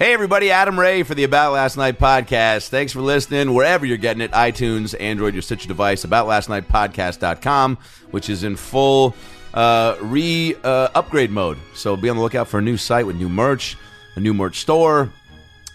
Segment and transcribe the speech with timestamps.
[0.00, 2.70] Hey, everybody, Adam Ray for the About Last Night podcast.
[2.70, 7.76] Thanks for listening wherever you're getting it iTunes, Android, your Stitcher device, aboutlastnightpodcast.com,
[8.10, 9.14] which is in full
[9.52, 11.58] uh, re uh, upgrade mode.
[11.74, 13.76] So be on the lookout for a new site with new merch,
[14.16, 15.12] a new merch store,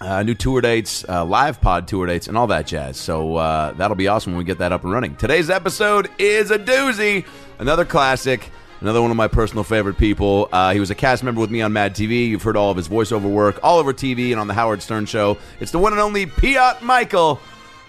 [0.02, 2.98] uh, new tour dates, uh, live pod tour dates, and all that jazz.
[2.98, 5.16] So uh, that'll be awesome when we get that up and running.
[5.18, 7.28] Today's episode is a doozy,
[7.60, 8.50] another classic.
[8.82, 10.50] Another one of my personal favorite people.
[10.52, 12.28] Uh, he was a cast member with me on Mad TV.
[12.28, 15.06] You've heard all of his voiceover work all over TV and on the Howard Stern
[15.06, 15.38] Show.
[15.62, 17.40] It's the one and only Piotr Michael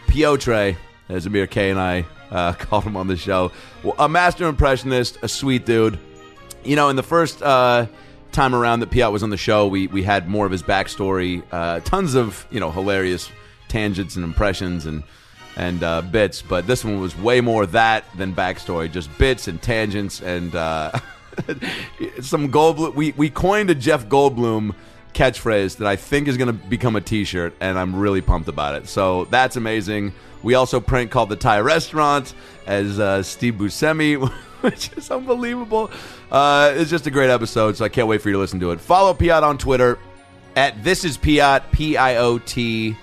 [0.07, 0.77] Piotre,
[1.09, 3.51] as Amir K and I uh, called him on the show.
[3.99, 5.99] A master impressionist, a sweet dude.
[6.65, 7.87] You know, in the first uh,
[8.31, 11.43] time around that Piotr was on the show, we we had more of his backstory,
[11.51, 13.31] uh, tons of you know hilarious
[13.69, 15.03] tangents and impressions and
[15.57, 16.43] and uh, bits.
[16.43, 20.93] But this one was way more that than backstory, just bits and tangents and uh,
[22.21, 22.95] some Goldblum.
[22.95, 24.75] We we coined a Jeff Goldblum
[25.15, 28.75] catchphrase that I think is going to become a T-shirt, and I'm really pumped about
[28.75, 28.87] it.
[28.87, 30.13] So that's amazing.
[30.43, 32.35] We also prank called the Thai restaurant
[32.67, 34.29] as uh, Steve Buscemi,
[34.61, 35.91] which is unbelievable.
[36.31, 38.71] Uh, it's just a great episode, so I can't wait for you to listen to
[38.73, 38.81] it.
[38.81, 39.99] Follow Piotr on Twitter
[40.55, 42.97] at this is Piot P I O T.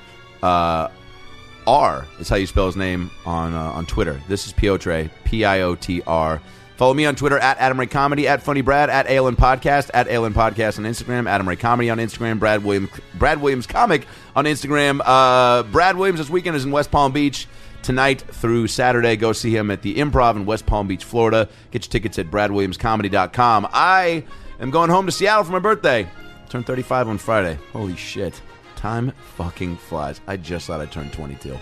[1.68, 4.22] R is how you spell his name on uh, on Twitter.
[4.28, 6.42] This is Piotr, P I O T R.
[6.76, 10.08] Follow me on Twitter at Adam Ray Comedy, at Funny Brad, at ALN Podcast, at
[10.08, 14.46] ALN Podcast on Instagram, Adam Ray Comedy on Instagram, Brad Williams, Brad Williams Comic on
[14.46, 15.00] Instagram.
[15.06, 17.48] Uh, Brad Williams this weekend is in West Palm Beach
[17.84, 19.16] tonight through Saturday.
[19.16, 21.48] Go see him at the Improv in West Palm Beach, Florida.
[21.72, 23.68] Get your tickets at bradwilliamscomedy.com.
[23.72, 24.24] I
[24.60, 26.10] am going home to Seattle for my birthday.
[26.50, 27.60] Turn 35 on Friday.
[27.72, 28.42] Holy shit.
[28.84, 30.20] Time fucking flies.
[30.28, 31.58] I just thought I turned 22.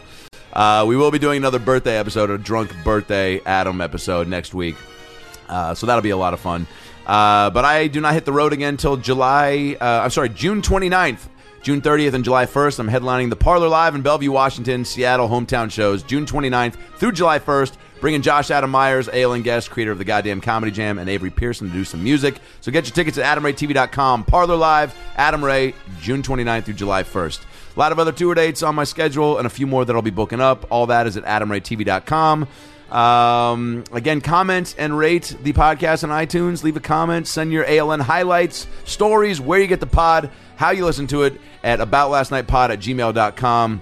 [0.53, 4.75] Uh, we will be doing another birthday episode, a drunk birthday Adam episode next week.
[5.47, 6.66] Uh, so that'll be a lot of fun.
[7.05, 10.63] Uh, but I do not hit the road again until July, uh, I'm sorry, June
[10.63, 11.30] 29th.
[11.61, 15.69] June 30th and July 1st, I'm headlining the Parlor Live in Bellevue, Washington, Seattle hometown
[15.69, 17.78] shows, June 29th through July 1st.
[18.02, 21.67] Bringing Josh Adam Meyers, ALN guest, creator of the Goddamn Comedy Jam, and Avery Pearson
[21.67, 22.39] to do some music.
[22.59, 24.25] So get your tickets at AdamRayTV.com.
[24.25, 27.45] Parlor Live, Adam Ray, June 29th through July 1st.
[27.75, 30.01] A lot of other tour dates on my schedule and a few more that I'll
[30.01, 30.66] be booking up.
[30.72, 32.47] All that is at AdamRayTV.com.
[32.91, 36.63] Um, again, comment and rate the podcast on iTunes.
[36.63, 37.28] Leave a comment.
[37.28, 41.40] Send your ALN highlights, stories, where you get the pod, how you listen to it
[41.63, 43.81] at aboutlastnightpod at gmail.com.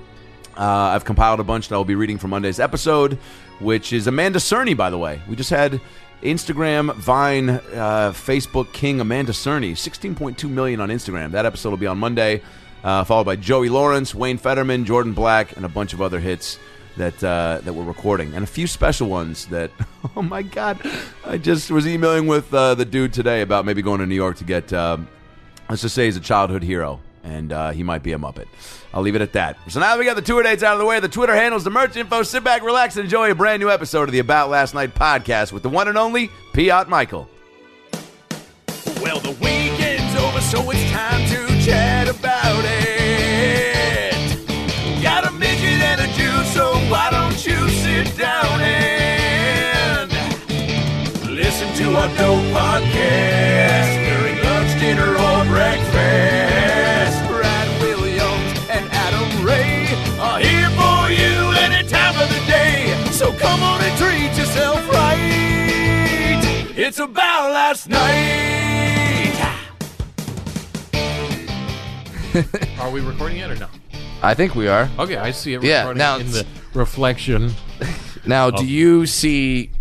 [0.55, 3.17] Uh, I've compiled a bunch that I'll be reading for Monday's episode,
[3.59, 5.21] which is Amanda Cerny, by the way.
[5.27, 5.79] We just had
[6.21, 11.31] Instagram, Vine, uh, Facebook King Amanda Cerny, 16.2 million on Instagram.
[11.31, 12.41] That episode will be on Monday,
[12.83, 16.59] uh, followed by Joey Lawrence, Wayne Federman, Jordan Black, and a bunch of other hits
[16.97, 19.71] that uh, that we're recording, and a few special ones that.
[20.15, 20.79] Oh my God!
[21.25, 24.37] I just was emailing with uh, the dude today about maybe going to New York
[24.37, 24.71] to get.
[24.71, 24.97] Uh,
[25.69, 28.47] let's just say he's a childhood hero, and uh, he might be a Muppet.
[28.93, 29.57] I'll leave it at that.
[29.69, 31.69] So now we got the tour dates out of the way, the Twitter handles, the
[31.69, 32.23] merch info.
[32.23, 35.51] Sit back, relax, and enjoy a brand new episode of the About Last Night podcast
[35.51, 37.29] with the one and only Piotr Michael.
[39.01, 43.43] Well, the weekend's over, so it's time to chat about it.
[45.03, 50.11] Got a midget and a Jew, so why don't you sit down and
[51.29, 56.48] listen to our dope podcast during lunch, dinner, or breakfast?
[63.19, 65.19] So come on and treat yourself right.
[66.77, 69.35] It's about last night.
[72.79, 73.67] Are we recording yet or no?
[74.23, 74.89] I think we are.
[74.97, 77.51] Okay, I see it Yeah, now in the reflection.
[78.25, 78.65] Now, do oh.
[78.65, 79.71] you see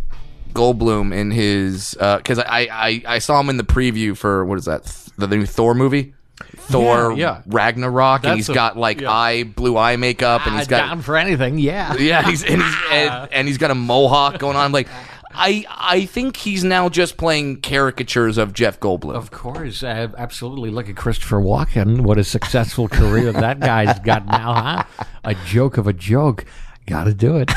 [0.55, 1.97] Goldblum in his?
[2.01, 4.85] Uh, because I, I I saw him in the preview for what is that?
[5.17, 6.15] The new Thor movie,
[6.57, 7.43] Thor Yeah, yeah.
[7.47, 9.11] Ragnarok, and That's he's a- got like yeah.
[9.11, 11.95] eye blue eye makeup, and he's got down for anything, yeah.
[11.99, 14.65] yeah, he's and he's and, and he's got a mohawk going on.
[14.67, 14.89] I'm like,
[15.31, 19.15] I I think he's now just playing caricatures of Jeff Goldblum.
[19.15, 20.71] Of course, uh, absolutely.
[20.71, 22.01] Look at Christopher Walken.
[22.03, 25.05] What a successful career that guy's got now, huh?
[25.25, 26.45] A joke of a joke.
[26.89, 27.51] Got to do it.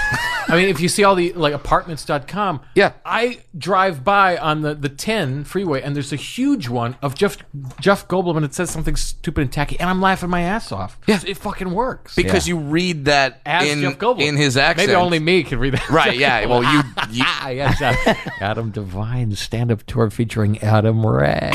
[0.48, 2.94] I mean, if you see all the like apartments.com, Yeah.
[3.06, 7.38] I drive by on the, the 10 freeway and there's a huge one of Jeff
[7.80, 11.00] Jeff Goldblum and it says something stupid and tacky and I'm laughing my ass off.
[11.08, 11.20] Yeah.
[11.26, 12.16] It fucking works.
[12.16, 14.22] because you read that As in Jeff Goldblum.
[14.28, 14.88] in his accent.
[14.90, 15.90] Maybe only me can read that.
[15.90, 16.18] right.
[16.18, 16.46] Yeah.
[16.52, 16.82] Well, you,
[17.12, 21.50] you ah, yes, uh, Adam Devine stand-up tour featuring Adam Ray.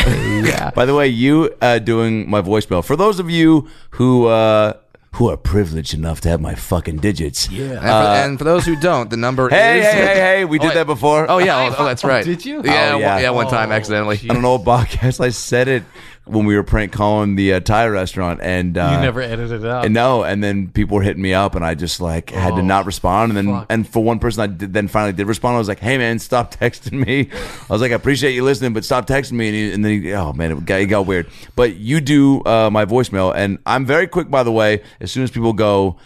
[0.44, 0.70] Yeah.
[0.70, 4.74] By the way, you uh, doing my voicemail for those of you who uh,
[5.16, 7.50] who are privileged enough to have my fucking digits.
[7.50, 7.64] Yeah.
[7.72, 9.84] And, for, uh, and for those who don't, the number Hey, is.
[9.86, 10.44] hey, hey, hey!
[10.44, 10.74] We did wait.
[10.74, 11.26] that before.
[11.30, 12.24] Oh yeah, oh, oh, that's right.
[12.24, 12.62] Did you?
[12.64, 13.14] Yeah, Oh, yeah.
[13.14, 14.20] One, yeah, one time Oh, accidentally.
[14.28, 15.20] on an old podcast.
[15.20, 15.82] I said it
[16.26, 19.70] when we were prank calling the uh, Thai restaurant, and uh, You never edited it
[19.70, 19.84] out.
[19.84, 22.62] And no, and then people were hitting me up, and I just like had to
[22.62, 23.30] not respond.
[23.30, 23.66] And then, fuck.
[23.70, 25.54] and for one person, I did, then finally did respond.
[25.54, 28.72] I was like, "Hey, man, stop texting me." I was like, "I appreciate you listening,
[28.72, 31.06] but stop texting me." And, he, and then, he, oh man, it got, it got
[31.06, 31.28] weird.
[31.54, 34.82] But you do uh, my voicemail, and I'm very quick, by the way.
[35.00, 35.96] As soon as people go,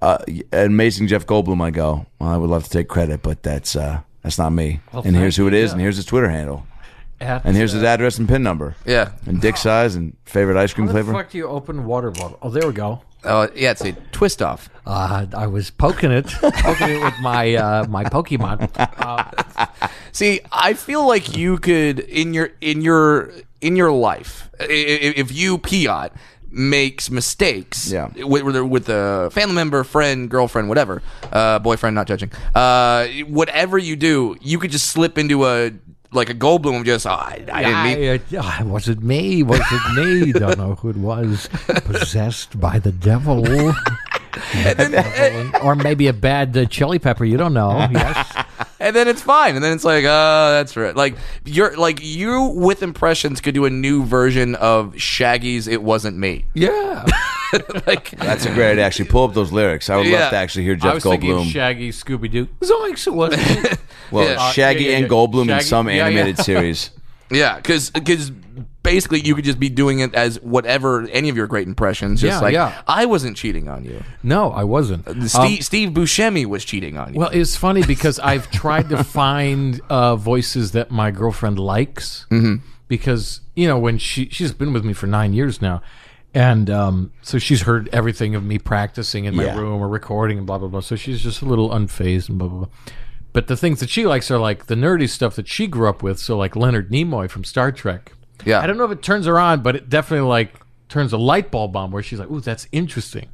[0.00, 0.18] uh,
[0.52, 4.00] "Amazing Jeff Goldblum," I go, "Well, I would love to take credit, but that's uh,
[4.22, 5.72] that's not me." and here's who it is, yeah.
[5.72, 6.66] and here's his Twitter handle,
[7.20, 9.10] and here's his uh, address and pin number, Yeah.
[9.26, 11.12] and dick size, and favorite ice cream How the flavor.
[11.12, 12.38] fuck do you open water bottle?
[12.42, 13.02] Oh, there we go.
[13.24, 13.72] Oh, yeah.
[13.72, 14.68] It's a twist off.
[14.86, 18.70] Uh, I was poking it, poking it with my uh, my Pokemon.
[20.12, 25.14] See, I feel like you could in your in your in your life, i- i-
[25.16, 26.10] if you Piot
[26.50, 28.08] makes mistakes, Yeah.
[28.24, 31.02] with with a- with a family member, friend, girlfriend, whatever,
[31.32, 35.72] uh, boyfriend, not judging, uh, whatever you do, you could just slip into a
[36.16, 38.20] like a Goldblum just, oh, I, I didn't mean.
[38.42, 39.42] I, uh, was it me?
[39.42, 40.32] Was it me?
[40.38, 41.48] Don't know who it was.
[41.84, 43.46] Possessed by the devil.
[45.62, 47.24] or maybe a bad uh, chili pepper.
[47.24, 47.88] You don't know.
[47.96, 48.35] Yes.
[48.86, 49.54] And then it's fine.
[49.56, 50.94] And then it's like, oh, that's right.
[50.96, 56.16] Like you're like you with impressions could do a new version of Shaggy's "It Wasn't
[56.16, 57.04] Me." Yeah.
[57.86, 58.84] like That's a great idea.
[58.84, 59.88] Actually, pull up those lyrics.
[59.90, 60.20] I would Yeah.
[60.20, 61.50] love to actually hear I Jeff was thinking Goldblum.
[61.50, 62.46] Shaggy, Scooby Doo.
[62.60, 63.78] Zoinks, it wasn't.
[64.12, 64.50] Well, Yeah.
[64.52, 65.08] Shaggy Uh, yeah, yeah, and yeah.
[65.10, 66.06] Goldblum in Shaggy- some yeah, yeah.
[66.06, 66.90] animated series.
[67.30, 68.30] yeah, because because
[68.82, 72.20] basically you could just be doing it as whatever any of your great impressions.
[72.20, 72.82] Just Yeah, like yeah.
[72.86, 74.02] I wasn't cheating on you.
[74.22, 75.04] No, I wasn't.
[75.30, 77.20] Steve, Steve Buscemi was cheating on you.
[77.20, 82.26] Well, it's funny because I've tried to find uh, voices that my girlfriend likes.
[82.30, 82.64] Mm-hmm.
[82.88, 85.82] Because you know when she she's been with me for nine years now,
[86.32, 89.58] and um, so she's heard everything of me practicing in my Yeah.
[89.58, 90.78] room or recording and blah blah blah.
[90.80, 92.68] So she's just a little unfazed and blah blah blah.
[93.32, 96.02] But the things that she likes are like the nerdy stuff that she grew up
[96.02, 96.18] with.
[96.20, 98.12] So like Leonard Nimoy from Star Trek.
[98.44, 98.60] Yeah.
[98.60, 100.54] I don't know if it turns her on, but it definitely like
[100.88, 103.28] turns a light bulb on where she's like, "Ooh, that's interesting."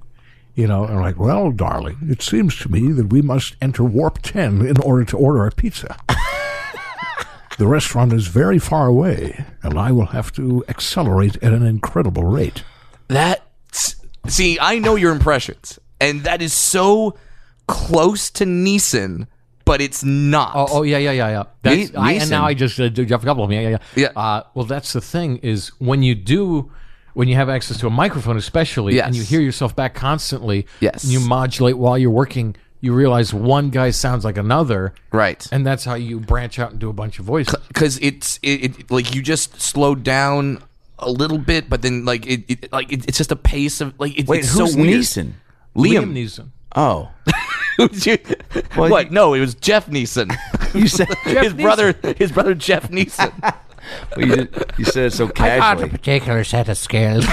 [0.54, 3.84] You know, and I'm like, well, darling, it seems to me that we must enter
[3.84, 5.96] warp 10 in order to order a pizza.
[7.58, 12.24] the restaurant is very far away, and I will have to accelerate at an incredible
[12.24, 12.64] rate.
[13.08, 13.42] that
[14.28, 17.16] see, I know your impressions, and that is so
[17.66, 19.26] close to Neeson,
[19.64, 20.52] but it's not.
[20.54, 21.42] Oh, oh yeah, yeah, yeah, yeah.
[21.62, 23.52] That's, Ne- I, and now I just uh, do Jeff Goldblum.
[23.52, 23.78] Yeah, yeah, yeah.
[23.96, 24.20] Yeah.
[24.20, 26.70] Uh, Well, that's the thing is when you do,
[27.14, 31.04] when you have access to a microphone, especially, and you hear yourself back constantly, Yes.
[31.04, 35.46] and you modulate while you're working, you realize one guy sounds like another, right.
[35.52, 37.54] and that's how you branch out and do a bunch of voices.
[37.68, 40.62] because it's it, it like you just slowed down
[40.98, 43.94] a little bit, but then like it, it like it, it's just a pace of
[44.00, 45.00] like it, Wait, it's who's so weird.
[45.00, 45.32] Neeson?
[45.76, 46.02] Liam.
[46.04, 46.48] Liam Neeson.
[46.74, 47.10] Oh,
[47.76, 48.18] Who's you-
[48.74, 49.10] what?
[49.10, 50.34] no, it was Jeff Neeson.
[50.74, 53.32] you said his brother, his brother Jeff Neeson.
[54.16, 55.88] well, you, did- you said it so I got a casually.
[55.90, 57.26] particular set of skills.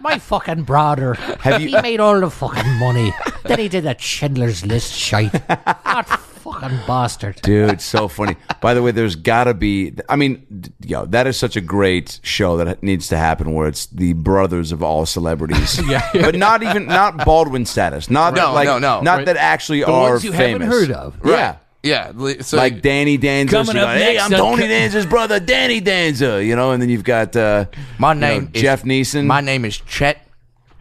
[0.00, 1.14] My fucking brother.
[1.14, 3.12] Have you- He made all the fucking money.
[3.44, 5.32] then he did that Schindler's List shite.
[5.48, 6.20] That
[6.60, 7.40] fucking bastard.
[7.42, 8.36] Dude, so funny.
[8.60, 9.94] By the way, there's got to be.
[10.08, 10.46] I mean,
[10.80, 14.72] yo, that is such a great show that needs to happen, where it's the brothers
[14.72, 15.80] of all celebrities.
[15.88, 16.08] Yeah.
[16.14, 18.08] but not even not Baldwin status.
[18.10, 19.00] Not No, like, no, no.
[19.02, 19.26] not Right.
[19.26, 20.62] that actually The are ones you famous.
[20.66, 21.16] haven't heard of.
[21.24, 21.56] Yeah.
[21.82, 25.04] Yeah, so Like Danny Danza, Coming so you up go, hey, I'm on Tony Danza's
[25.04, 26.42] brother, Danny Danza.
[26.42, 27.66] You know, and then you've got uh,
[27.98, 29.26] my you know, name is Jeff Neeson.
[29.26, 30.26] My name is Chet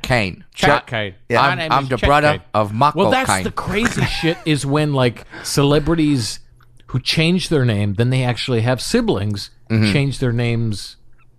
[0.04, 0.44] Kane.
[0.54, 1.16] Chuck Kane.
[1.30, 1.42] Yeah.
[1.42, 2.42] My I'm, name I'm is the brother Kane.
[2.54, 3.44] of Michael Well, that's Kane.
[3.44, 6.40] the crazy shit is when like celebrities
[6.88, 9.92] who change their name, then they actually have siblings mm-hmm.
[9.92, 10.98] change their names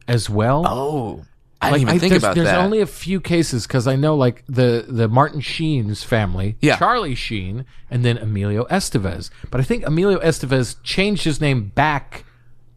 [0.09, 0.64] as well.
[0.66, 1.25] oh,
[1.62, 2.59] I didn't even think there's, about there's that.
[2.59, 6.76] only a few cases because I know like the the Martin Sheen's family, Yeah.
[6.76, 9.30] Charlie Sheen, and then Emilio Estevez.
[9.50, 12.25] But I think Emilio Estevez changed his name back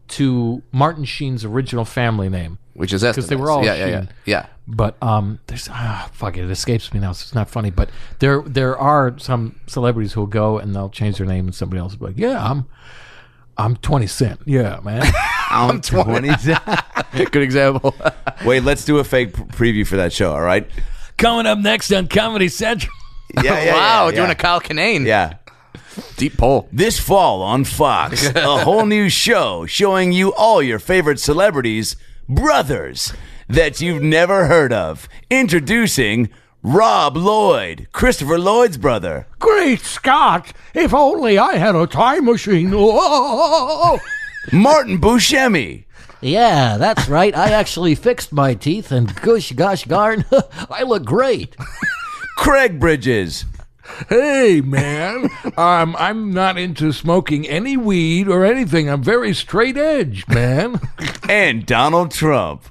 [0.09, 2.59] to Martin Sheen's original family name.
[2.75, 4.09] which is because they were all yeah, yeah, yeah, Sheen.
[4.25, 4.45] yeah.
[4.67, 7.71] But um, there's ah, fuck it, it escapes me now, so it's not funny.
[7.71, 11.79] But there there are some celebrities who'll go and they'll change their name, and somebody
[11.79, 12.65] else will be like, "Yeah, I'm
[13.57, 15.03] I'm 20 Cent, yeah, man."
[15.49, 16.33] I'm 20.
[16.37, 16.61] Cent.
[17.13, 17.95] Good example.
[18.45, 20.31] Wait, let's do a fake preview for that show.
[20.33, 20.69] All right?
[21.17, 22.93] Coming up next on Comedy Central.
[23.35, 25.05] Yeah, yeah, wow, yeah, doing a Kyle Kinane.
[25.05, 25.37] Yeah.
[26.15, 26.67] Deep pull.
[26.71, 31.95] This fall on Fox, a whole new show showing you all your favorite celebrities,
[32.29, 33.13] brothers,
[33.47, 35.07] that you've never heard of.
[35.29, 36.29] Introducing
[36.63, 39.27] Rob Lloyd, Christopher Lloyd's brother.
[39.39, 40.51] Great Scott!
[40.73, 42.71] If only I had a time machine.
[42.73, 43.99] Oh,
[44.51, 45.85] Martin Buscemi,
[46.21, 47.35] Yeah, that's right.
[47.35, 50.25] I actually fixed my teeth, and gosh, gosh, darn,
[50.69, 51.55] I look great.
[52.37, 53.45] Craig Bridges,
[54.09, 55.29] hey, man.
[55.57, 58.89] um, I'm not into smoking any weed or anything.
[58.89, 60.79] I'm very straight edge, man.
[61.29, 62.65] and Donald Trump.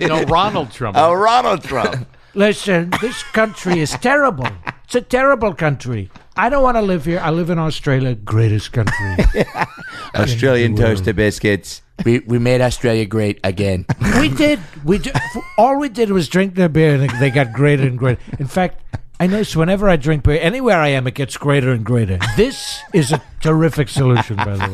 [0.00, 0.96] No, Ronald Trump.
[0.98, 2.06] Oh, Ronald Trump.
[2.34, 4.48] Listen, this country is terrible.
[4.84, 6.10] It's a terrible country.
[6.36, 7.18] I don't want to live here.
[7.20, 9.16] I live in Australia, greatest country.
[10.14, 11.82] Australian toaster biscuits.
[12.04, 13.86] we we made Australia great again.
[14.20, 14.60] we did.
[14.84, 15.16] We did.
[15.56, 18.20] All we did was drink their beer, and they got greater and greater.
[18.38, 18.82] In fact,
[19.20, 22.18] I notice whenever I drink beer, anywhere I am, it gets greater and greater.
[22.36, 24.70] This is a terrific solution, by the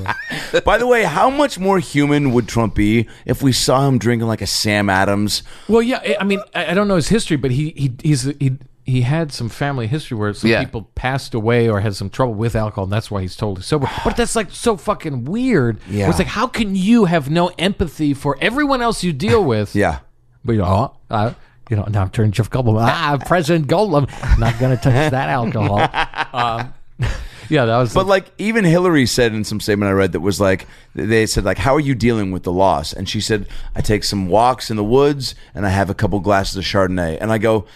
[0.53, 0.61] way.
[0.65, 4.29] By the way, how much more human would Trump be if we saw him drinking
[4.29, 5.43] like a Sam Adams?
[5.69, 8.23] Well, yeah, I- I mean, I I don't know his history, but he he he's
[8.39, 10.63] he he had some family history where some Yeah.
[10.63, 13.89] people passed away or had some trouble with alcohol, and that's why he's totally sober.
[14.05, 15.79] But that's like so fucking weird.
[15.89, 16.09] Yeah.
[16.11, 19.75] It's like how can you have no empathy for everyone else you deal with?
[19.75, 20.01] Yeah.
[20.45, 21.33] But you know, uh,
[21.71, 22.81] you know, now I'm turning Jeff Goldblum.
[22.81, 25.89] Ah, President Goldblum, not going to touch that alcohol.
[26.35, 26.75] Um,
[27.49, 27.95] yeah, that was.
[27.95, 30.67] But like even Hillary said in some statement I read that was like
[30.97, 32.93] they said like how are you dealing with the loss?
[32.93, 36.19] And she said I take some walks in the woods and I have a couple
[36.19, 37.19] glasses of Chardonnay.
[37.21, 37.67] And I go,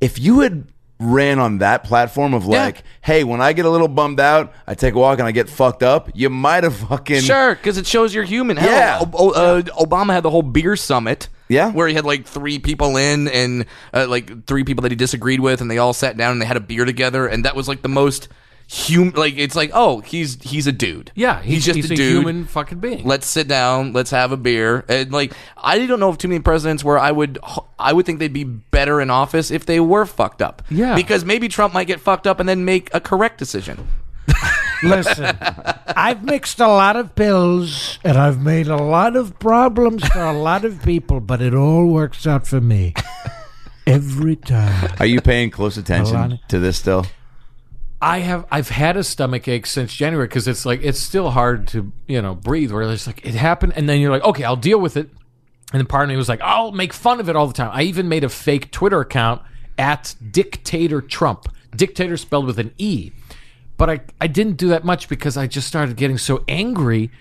[0.00, 0.66] if you had
[1.02, 4.74] ran on that platform of like, hey, when I get a little bummed out, I
[4.74, 7.86] take a walk and I get fucked up, you might have fucking Sure, because it
[7.86, 8.56] shows you're human.
[8.56, 9.10] Hell, Yeah.
[9.12, 11.28] O- uh, Obama had the whole beer summit.
[11.48, 11.70] Yeah.
[11.72, 15.40] where he had like three people in and uh, like three people that he disagreed
[15.40, 17.68] with, and they all sat down and they had a beer together, and that was
[17.68, 18.28] like the most
[18.72, 19.14] human.
[19.14, 21.12] Like it's like, oh, he's he's a dude.
[21.14, 22.12] yeah, he's, just he's a a, dude.
[22.22, 23.04] human fucking being.
[23.06, 23.92] Let's sit down.
[23.92, 24.84] Let's have a beer.
[24.88, 27.38] And like, I don't know of too many presidents where I would,
[27.78, 30.62] I would think they'd be better in office if they were fucked up.
[30.70, 30.94] Yeah.
[30.94, 33.86] because maybe Trump might get fucked up and then make a correct decision.
[34.82, 35.36] Listen,
[35.94, 40.32] I've mixed a lot of pills and I've made a lot of problems for a
[40.32, 42.94] lot of people, but it all works out for me.
[43.86, 44.92] Every time.
[44.98, 47.04] Are you paying close attention to this still?
[48.02, 51.68] I have I've had a stomach ache since January because it's like it's still hard
[51.68, 52.72] to you know breathe.
[52.72, 55.08] Where it's like it happened, and then you're like, okay, I'll deal with it.
[55.72, 57.70] And then part of me was like, I'll make fun of it all the time.
[57.72, 59.40] I even made a fake Twitter account
[59.78, 63.12] at Dictator Trump, dictator spelled with an e.
[63.76, 67.12] But I I didn't do that much because I just started getting so angry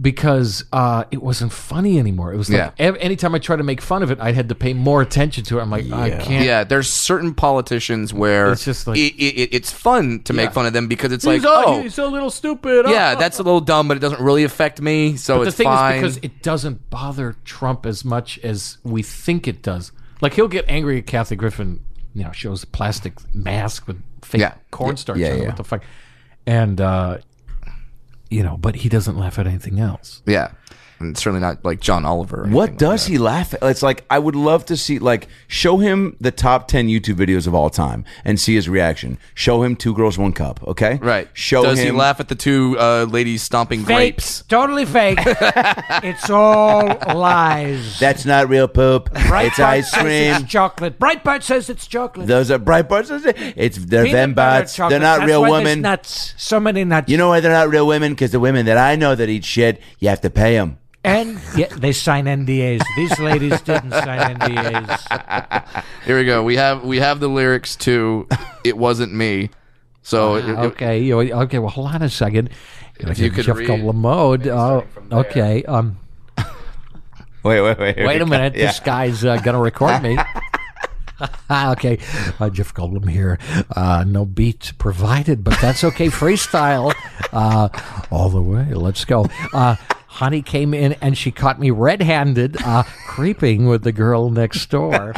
[0.00, 2.32] because uh, it wasn't funny anymore.
[2.32, 2.70] It was like Yeah.
[2.78, 5.42] ev- anytime I tried to make fun of it, I had to pay more attention
[5.44, 5.62] to it.
[5.62, 6.44] I'm like, I can't.
[6.44, 10.66] Yeah, there's certain politicians where It's just like- it, it, it's fun to make fun
[10.66, 12.86] of them because it's like, He's, oh, oh, he's a little stupid.
[12.88, 15.56] Yeah, oh, that's a little dumb, but it doesn't really affect me, so But it's
[15.56, 16.04] the thing fine.
[16.04, 19.90] is because it doesn't bother Trump as much as we think it does.
[20.20, 21.80] Like he'll get angry at Kathy Griffin,
[22.14, 24.54] you know, shows a plastic mask with fake Yeah.
[24.70, 25.40] cornstarch Yeah, on it.
[25.40, 25.46] yeah.
[25.48, 25.82] What the fuck?
[26.46, 27.18] And uh
[28.30, 30.22] you know, but he doesn't laugh at anything else.
[30.26, 30.52] yeah,
[31.00, 32.42] and certainly not like John Oliver.
[32.44, 33.62] or What anything like does he laugh at?
[33.62, 37.46] It's like I would love to see like show him the top ten YouTube videos
[37.46, 39.18] of all time and see his reaction.
[39.34, 40.60] Show him two girls, one cup.
[40.66, 41.28] Okay, Right.
[41.34, 43.86] Show does him he laugh at the two uh, ladies stomping Fake.
[44.16, 44.42] grapes?
[44.42, 45.18] Totally fake.
[46.02, 47.98] it's all lies.
[47.98, 49.08] That's not real poop.
[49.12, 50.34] it's Breitbart ice says cream.
[50.42, 50.98] It's chocolate.
[50.98, 52.26] Breitbart says it's chocolate.
[52.26, 53.08] Those are Breitbarts.
[53.56, 54.74] It's they're Peanut butter Fembots.
[54.74, 54.90] chocolate.
[54.90, 55.80] They're not That's real why women.
[55.82, 56.34] Nuts.
[56.36, 57.10] So many nuts.
[57.10, 58.12] You know why they're not real women?
[58.12, 60.78] Because the women that I know that eat shit, you have to pay them.
[61.08, 62.82] And yeah, they sign NDAs.
[62.96, 65.84] These ladies didn't sign NDAs.
[66.04, 66.42] Here we go.
[66.44, 68.26] We have we have the lyrics to
[68.64, 69.50] "It Wasn't Me."
[70.02, 71.58] So it- it- Okay, you- okay.
[71.58, 72.50] Well, hold on a second.
[72.98, 74.46] If you could Jeff read- Goldblum mode.
[74.48, 75.62] Oh, okay.
[75.64, 75.98] Um,
[77.44, 77.96] Wait, wait, wait.
[78.04, 78.56] wait a minute.
[78.56, 78.66] Yeah.
[78.66, 80.18] This guy's uh, gonna record me.
[81.50, 81.98] okay,
[82.38, 83.38] uh, Jeff Goldblum here.
[83.74, 86.08] Uh, no beat provided, but that's okay.
[86.08, 86.92] Freestyle
[87.32, 87.68] uh,
[88.10, 88.72] all the way.
[88.74, 89.26] Let's go.
[90.18, 95.12] Honey came in and she caught me red-handed, uh, creeping with the girl next door.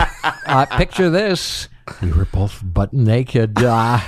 [0.45, 1.71] Uh, picture this:
[2.03, 3.99] we were both butt naked, uh,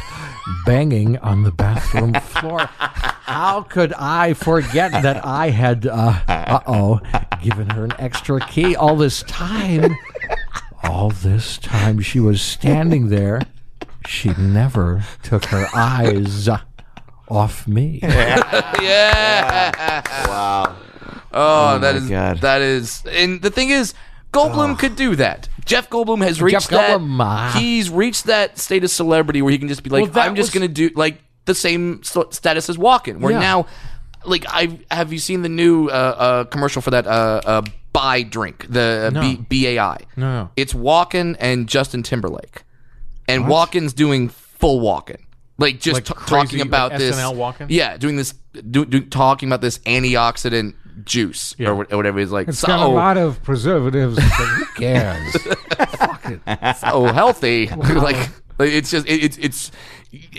[0.66, 2.68] banging on the bathroom floor.
[2.68, 7.00] How could I forget that I had, uh oh,
[7.40, 9.96] given her an extra key all this time?
[10.82, 13.40] All this time she was standing there,
[14.06, 16.50] she never took her eyes
[17.32, 17.98] off me.
[18.82, 20.02] yeah.
[20.28, 20.76] Wow.
[21.32, 22.38] Oh, that my is God.
[22.42, 23.94] that is, and the thing is,
[24.32, 25.48] Goldblum could do that.
[25.64, 26.98] Jeff Goldblum has reached that.
[27.00, 27.20] Goldblum,
[27.54, 30.34] uh, he's reached that state of celebrity where he can just be like, Well, I'm
[30.34, 33.20] just was- gonna do like the same st- status as Walken.
[33.20, 33.40] Where Yeah.
[33.40, 33.66] now,
[34.24, 37.62] like, I have you seen the new uh, uh, commercial for that uh, uh,
[37.92, 39.36] buy drink, the uh, B-
[39.76, 39.98] BAI?
[40.16, 40.50] No.
[40.56, 42.62] It's Walken and Justin Timberlake,
[43.26, 45.18] and Walken's doing full Walken.
[45.58, 47.66] Like just Like t- crazy, talking like about this, SNL Walken?
[47.68, 48.34] yeah, doing this,
[48.70, 52.18] do, do, talking about this antioxidant juice or, or whatever.
[52.20, 52.92] He's like, It's so, got a oh.
[52.92, 54.16] lot of preservatives.
[54.16, 55.32] but who cares?
[56.78, 57.66] so healthy.
[57.68, 58.16] like,
[58.58, 59.70] like, it's just it, it's it's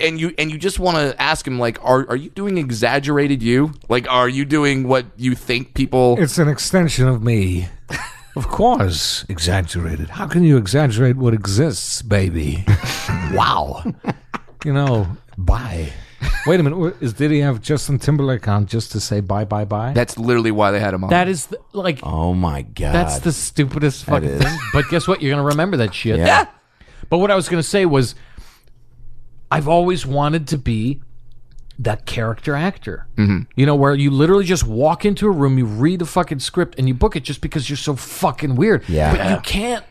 [0.01, 3.41] and you and you just want to ask him like, are are you doing exaggerated
[3.41, 3.73] you?
[3.89, 6.15] Like, are you doing what you think people?
[6.19, 7.67] It's an extension of me.
[8.35, 10.09] Of course, exaggerated.
[10.09, 12.65] How can you exaggerate what exists, baby?
[13.31, 13.83] wow.
[14.63, 15.91] You know, bye.
[16.45, 16.95] Wait a minute.
[17.01, 19.93] Is did he have Justin Timberlake on just to say bye, bye, bye?
[19.93, 21.09] That's literally why they had him on.
[21.09, 22.93] That is the, like Oh my god.
[22.93, 24.41] that's the stupidest fucking is.
[24.41, 24.57] thing.
[24.71, 25.21] But guess what?
[25.21, 26.17] You're gonna remember that shit.
[26.17, 26.47] Yeah.
[27.09, 28.15] But what I was gonna say was,
[29.51, 31.01] I've always wanted to be
[31.79, 33.07] that character actor.
[33.17, 33.39] Mm-hmm.
[33.55, 36.75] You know, where you literally just walk into a room, you read the fucking script,
[36.77, 38.87] and you book it just because you're so fucking weird.
[38.87, 39.15] Yeah.
[39.15, 39.85] But you can't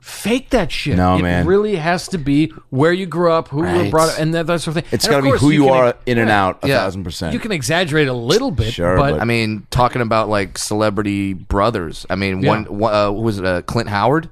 [0.00, 0.96] fake that shit.
[0.96, 1.46] No, it man.
[1.46, 3.84] really has to be where you grew up, who you Right.
[3.84, 4.90] were brought up, and that, that sort of thing.
[4.92, 6.44] It's And got of to be course who you, can- are in and yeah.
[6.46, 6.78] out a Yeah.
[6.78, 7.32] thousand percent.
[7.34, 11.32] You can exaggerate a little bit, Sure, but, but- I mean, talking about like celebrity
[11.34, 12.06] brothers.
[12.08, 14.28] I mean, one, one uh, what was it uh, Clint Howard?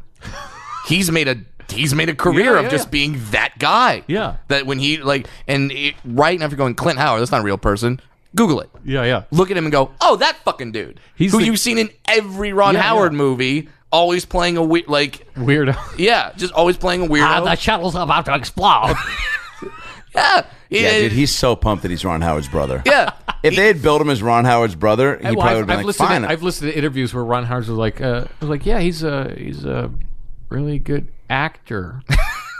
[0.86, 1.36] He's made a
[1.68, 2.90] he's made a career Yeah, of just yeah.
[2.90, 4.04] being that guy.
[4.06, 4.36] Yeah.
[4.48, 7.58] That when he like and it, right after going Clint Howard, that's not a real
[7.58, 8.00] person.
[8.36, 8.68] Google it.
[8.84, 9.22] yeah, yeah.
[9.30, 11.00] Look at him and go, oh, that fucking dude.
[11.16, 13.16] He's who the- you've seen in every Ron Yeah, Howard yeah.
[13.18, 15.76] movie, always playing a weird like Weirdo.
[15.98, 17.58] yeah, just always playing a weirdo.
[17.58, 18.94] shuttle's about to explode.
[20.14, 22.82] yeah, yeah, yeah, dude, he's so pumped that he's Ron Howard's brother.
[22.84, 23.10] yeah.
[23.42, 25.70] If they had built him as Ron Howard's brother, he Well, probably would have been
[25.70, 26.08] I've like, listened.
[26.08, 26.22] fine.
[26.22, 29.02] To, I've listened to interviews where Ron Howard was like, uh, was like, yeah, he's
[29.04, 29.90] a he's a
[30.48, 32.02] really good actor.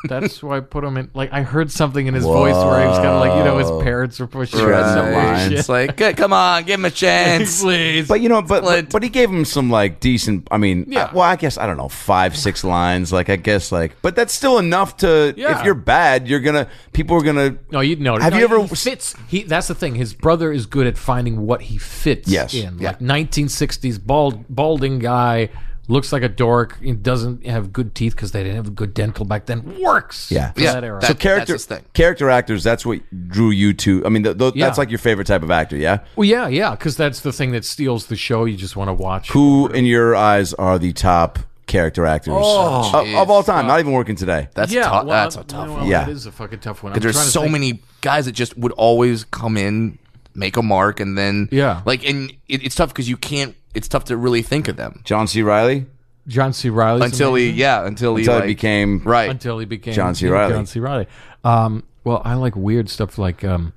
[0.05, 1.11] That's why I put him in.
[1.15, 3.59] Like, I heard something in his voice where he was kind of like, you know,
[3.59, 4.95] his parents were pushing him Right.
[4.95, 5.59] some weird shit.
[5.59, 7.61] It's like, "Good, come on, give him a chance.
[7.63, 10.47] Please, But you know, but, but but he gave him some like decent.
[10.51, 11.11] I mean, Yeah.
[11.13, 13.13] well, I guess I don't know, five six lines.
[13.13, 15.35] Like I guess like, but that's still enough to.
[15.37, 15.59] Yeah.
[15.59, 17.57] If you're bad, you're gonna people are gonna.
[17.71, 18.17] no, you know.
[18.19, 19.15] Have no, you ever- He fits.
[19.29, 19.43] He.
[19.43, 19.95] That's the thing.
[19.97, 22.55] His brother is good at finding what he fits Yes.
[22.55, 22.79] in.
[22.79, 22.89] Yeah.
[22.91, 25.49] Like 1960s bald, balding guy.
[25.89, 26.81] Looks like a dork.
[26.83, 29.79] He doesn't have good teeth because they didn't have good dental back then.
[29.81, 30.31] Works.
[30.33, 30.51] Yeah.
[30.53, 30.73] for Yeah.
[30.73, 31.01] that era.
[31.01, 31.85] That- So character that's his thing.
[31.95, 32.65] character actors.
[32.65, 34.05] That's what drew you to.
[34.05, 34.67] I mean, th- th- Yeah.
[34.67, 35.77] that's like your favorite type of actor.
[35.77, 35.99] Yeah.
[36.17, 38.47] Well, yeah, yeah, because that's the thing that steals the show.
[38.47, 39.31] You just want to watch.
[39.31, 43.67] Who in your eyes are the top character actors oh, of, of all time?
[43.69, 44.49] Not even working today.
[44.55, 45.87] That's yeah, tou- well, that's a tough know, one.
[45.87, 46.05] Yeah.
[46.05, 46.95] that is a fucking tough one.
[46.95, 49.99] I'm There's trying to so think- many guys that just would always come in,
[50.35, 51.83] make a mark, and then Yeah.
[51.85, 53.55] like and it, it's tough because you can't.
[53.77, 55.43] It's tough to really think of them John C.
[55.43, 55.87] Reilly
[56.27, 56.71] John C.
[56.71, 59.31] Reilly until he, yeah, until he until like, he became right.
[59.31, 60.29] until he became John C.
[60.29, 60.53] Reilly.
[60.53, 60.81] John C.
[60.81, 61.07] Reilly.
[61.45, 63.73] Um, well, I like weird stuff like um,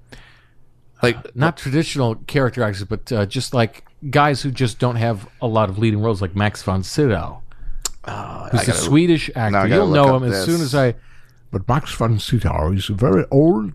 [1.03, 5.47] like not traditional character actors, but uh, just like guys who just don't have a
[5.47, 7.41] lot of leading roles, like Max von Sydow,
[8.05, 8.13] who's
[8.63, 9.67] a gotta- Swedish actor.
[9.67, 10.95] You'll know up him as soon as I.
[11.51, 13.73] But Max von Sydow is a very old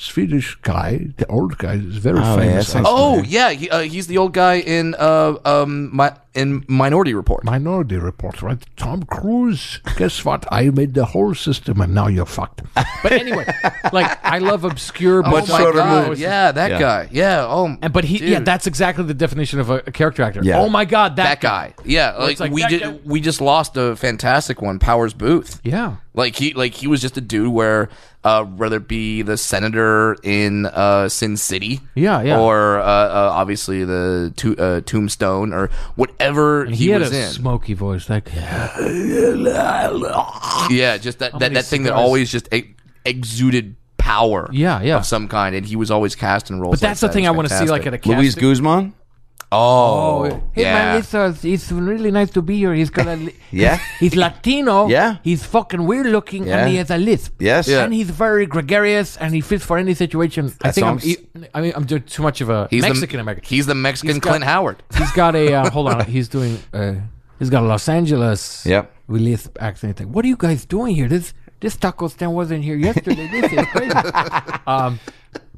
[0.00, 1.08] Swedish guy.
[1.16, 2.66] The old guy is very yeah, famous.
[2.66, 6.64] that sounds- oh yeah, he, uh, he's the old guy in uh um my in
[6.68, 7.44] Minority Report.
[7.44, 8.58] Minority Report, right?
[8.76, 9.80] Tom Cruise.
[9.96, 10.46] Guess what?
[10.52, 12.62] I made the whole system, and now you're fucked.
[13.02, 13.44] But anyway,
[13.92, 16.20] like I love obscure, oh but my god, movies.
[16.20, 16.78] yeah, that Yeah.
[16.78, 17.46] guy, yeah.
[17.48, 20.40] Oh, And but he, yeah, that's exactly the definition of a, a character actor.
[20.42, 20.58] Yeah.
[20.60, 21.74] Oh my god, that, that guy.
[21.84, 22.82] Yeah, like, like, we that did.
[22.82, 25.58] guy- We just lost a fantastic one, Powers Boothe.
[25.64, 27.88] Yeah, Like he, like he was just a dude where,
[28.24, 32.38] uh, whether it be the senator in uh, Sin City, Yeah, yeah.
[32.40, 37.12] or uh, uh, obviously the to, uh, Tombstone, or whatever and he, he, had was
[37.12, 37.30] a in.
[37.30, 38.06] smoky voice.
[38.06, 38.34] That guy.
[40.70, 44.48] Yeah, just that that, that thing that always just e- exuded power.
[44.52, 44.96] Yeah, yeah.
[44.98, 46.74] of some kind, and he was always cast in roles.
[46.74, 47.28] But that's like the thing that.
[47.28, 48.18] I was want to see, like at a casting.
[48.18, 48.94] Luis Guzman.
[49.50, 50.74] Oh, Hey yeah.
[50.74, 52.74] man, it's, uh, it's really nice to be here.
[52.74, 53.78] He's got a, Yeah.
[53.98, 54.88] he's Latino.
[54.88, 55.16] Yeah.
[55.24, 56.58] He's fucking weird looking, Yeah.
[56.60, 57.40] and he has a lisp.
[57.40, 57.66] Yes.
[57.66, 57.84] Yeah.
[57.84, 60.52] And he's very gregarious, and he fits for any situation.
[60.62, 61.16] I think I'm, sounds-
[61.54, 63.48] I mean, I'm doing too much of a He's Mexican the, American.
[63.48, 64.82] He's the Mexican He's got- Clint Howard.
[64.98, 66.04] He's got a uh, hold on.
[66.16, 66.58] He's doing.
[66.72, 66.94] Uh,
[67.38, 68.66] he's got a Los Angeles.
[68.66, 68.92] Yep.
[69.06, 69.96] With lisp accent.
[69.96, 70.12] Thing.
[70.12, 71.08] What are you guys doing here?
[71.08, 73.26] This this taco stand wasn't here yesterday.
[73.28, 73.94] This is crazy.
[74.66, 75.00] um,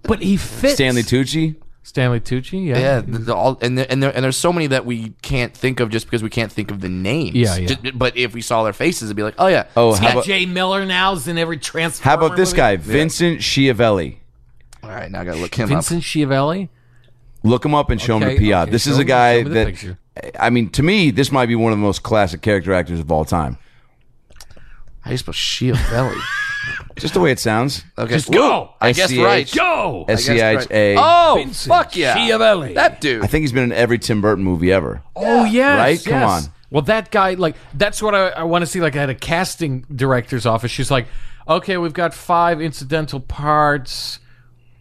[0.03, 0.75] but he fits.
[0.75, 1.57] Stanley Tucci.
[1.83, 2.67] Stanley Tucci.
[2.67, 2.79] Yeah.
[2.79, 5.53] Yeah, the, the, all, and there, and there and there's so many that we can't
[5.55, 7.35] think of just because we can't think of the names.
[7.35, 7.67] Yeah, yeah.
[7.75, 10.13] Ju- but if we saw their faces, it'd be like, oh yeah, Oh, He's how
[10.13, 11.13] about, Jay Miller now.
[11.15, 12.11] Is in every Transformer.
[12.11, 12.57] how about this movie.
[12.59, 14.19] guy, Vincent Schiavelli?
[14.83, 15.69] all right, now I gotta look him up.
[15.71, 16.69] Vincent Schiavelli.
[17.43, 18.63] Look him up and show him the PI.
[18.63, 19.99] okay, this is a guy me that, picture.
[20.39, 23.11] I mean, to me, this might be one of the most classic character actors of
[23.11, 23.57] all time.
[24.31, 24.59] up.
[25.01, 26.21] How do you spell Schiavelli?
[26.97, 27.85] Just the way it sounds.
[27.97, 28.75] Okay, Just go.
[28.81, 29.19] I guess SCH.
[29.19, 29.51] right.
[29.53, 30.05] Go.
[30.09, 30.97] S C H A.
[30.99, 32.75] Oh, fuck yeah, Schiavelli.
[32.75, 33.23] that dude.
[33.23, 35.03] I think he's been in every Tim Burton movie ever.
[35.17, 36.05] Oh yes, Right?
[36.05, 36.43] Come on.
[36.71, 38.81] Well, that guy, like, that's what I, I want to see.
[38.81, 41.07] Like, at a casting director's office, she's like,
[41.49, 44.21] "Okay, we've got five incidental parts.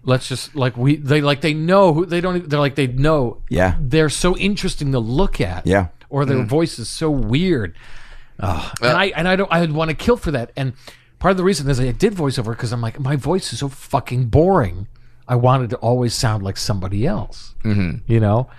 [0.04, 2.50] Let's just like we they like they know who they don't.
[2.50, 3.42] They're like they know.
[3.50, 3.76] Yeah.
[3.80, 5.65] they're so interesting to look at.
[5.65, 5.88] Yeah.
[6.10, 6.48] or their mm.
[6.48, 7.76] voice is so weird.
[8.39, 8.78] Ugh.
[8.82, 9.52] and I and I don't.
[9.52, 10.52] I would want to kill for that.
[10.56, 10.74] And
[11.19, 13.69] part of the reason is I did voiceover because I'm like my voice is so
[13.69, 14.88] fucking boring.
[15.27, 17.55] I wanted to always sound like somebody else.
[17.63, 18.12] Mm-hmm.
[18.12, 18.49] You know.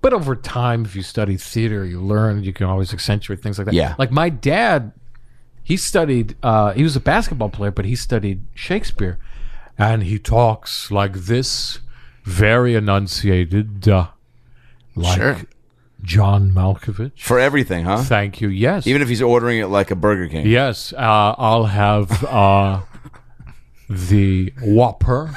[0.00, 2.44] But over time, if you study theater, you learn.
[2.44, 3.74] You can always accentuate things like that.
[3.74, 3.94] Yeah.
[3.98, 4.92] Like my dad,
[5.62, 6.36] he studied.
[6.42, 9.18] Uh, he was a basketball player, but he studied Shakespeare,
[9.78, 11.80] and he talks like this,
[12.22, 14.08] very enunciated, uh,
[14.94, 15.40] like Sure.
[16.04, 17.18] John Malkovich.
[17.18, 18.02] For everything, huh?
[18.02, 18.48] Thank you.
[18.48, 18.86] Yes.
[18.86, 20.46] Even if he's ordering it like a Burger King.
[20.46, 22.82] Yes, uh, I'll have uh,
[23.88, 25.32] the Whopper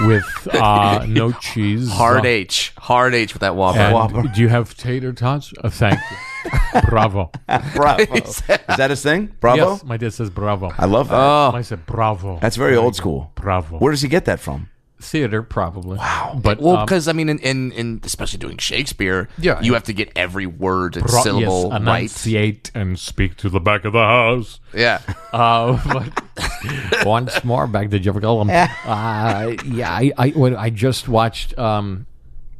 [0.00, 1.90] with uh, no cheese.
[1.90, 2.72] Hard Uh, H.
[2.78, 3.78] Hard H with that Whopper.
[4.20, 5.52] and Do you have tater tots?
[5.62, 6.80] Uh, thank you.
[6.88, 7.30] bravo.
[7.74, 8.02] Bravo.
[8.14, 8.42] Is
[8.76, 9.32] that his thing?
[9.40, 9.72] Bravo?
[9.72, 10.70] Yes, my dad says bravo.
[10.76, 11.14] I love that.
[11.16, 11.52] Oh.
[11.54, 12.38] I said bravo.
[12.40, 13.32] That's very old school.
[13.34, 13.78] bravo.
[13.78, 14.68] Where does he get that from?
[15.04, 15.98] Theater, probably.
[15.98, 16.38] Wow.
[16.42, 19.60] But Well, um, because I mean, in, in, in especially doing Shakespeare, Yeah.
[19.60, 22.70] you have to get every word and bro- syllable yes, right.
[22.74, 24.60] and speak to the back of the house.
[24.74, 25.00] Yeah,
[25.32, 28.50] Uh, but Once more, back to Jeff Goldblum.
[28.86, 31.56] uh, yeah, I, I, when I just watched.
[31.58, 32.06] Um,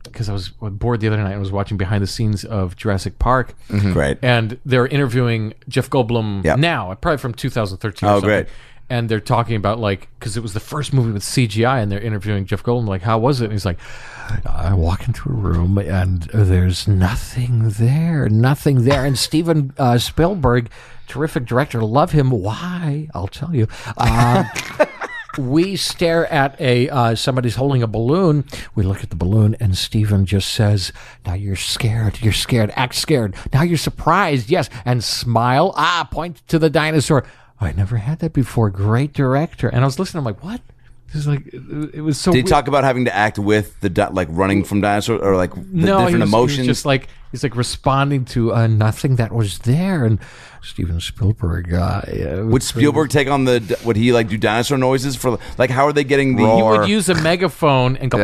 [0.05, 3.19] because I was bored the other night, I was watching behind the scenes of Jurassic
[3.19, 3.55] Park.
[3.69, 4.19] Great.
[4.23, 6.59] and they're interviewing Jeff Goldblum Yep.
[6.59, 8.07] now, probably from 2013.
[8.09, 8.29] or Oh, something.
[8.29, 8.47] great.
[8.91, 12.01] And they're talking about like because it was the first movie with CGI, and they're
[12.01, 12.87] interviewing Jeff Goldblum.
[12.87, 13.45] Like, how was it?
[13.45, 13.79] And he's like,
[14.47, 19.05] I walk into a room and there's nothing there, nothing there.
[19.05, 20.71] And Steven uh, Spielberg,
[21.07, 22.31] terrific director, love him.
[22.31, 23.09] Why?
[23.15, 23.69] I'll tell you.
[23.99, 24.47] Um,
[25.39, 28.45] we stare at a uh, somebody's holding a balloon.
[28.75, 30.93] We look at the balloon, and Steven just says,
[31.27, 32.23] "Now you're scared.
[32.23, 32.73] You're scared.
[32.77, 33.35] Act scared.
[33.53, 34.51] Now you're surprised.
[34.51, 35.75] Yes, and smile.
[35.77, 37.25] Ah, point to the dinosaur.
[37.61, 38.71] I never had that before.
[38.71, 40.21] Great director." and I was listening.
[40.21, 40.61] I'm like, what?
[41.09, 41.47] This is like
[41.95, 42.33] it was so.
[42.33, 42.49] Did he weird.
[42.49, 45.61] talk about having to act with the di- like running from dinosaurs or like the
[45.61, 46.57] no, different he was, emotions?
[46.57, 50.05] He was just like he's like responding to uh, nothing that was there.
[50.05, 50.19] And
[50.61, 53.79] Steven Spielberg, uh, uh, would Spielberg take on the?
[53.85, 55.71] Would he like do dinosaur noises for like?
[55.71, 56.57] How are they getting the?
[56.57, 58.19] he would use a megaphone and go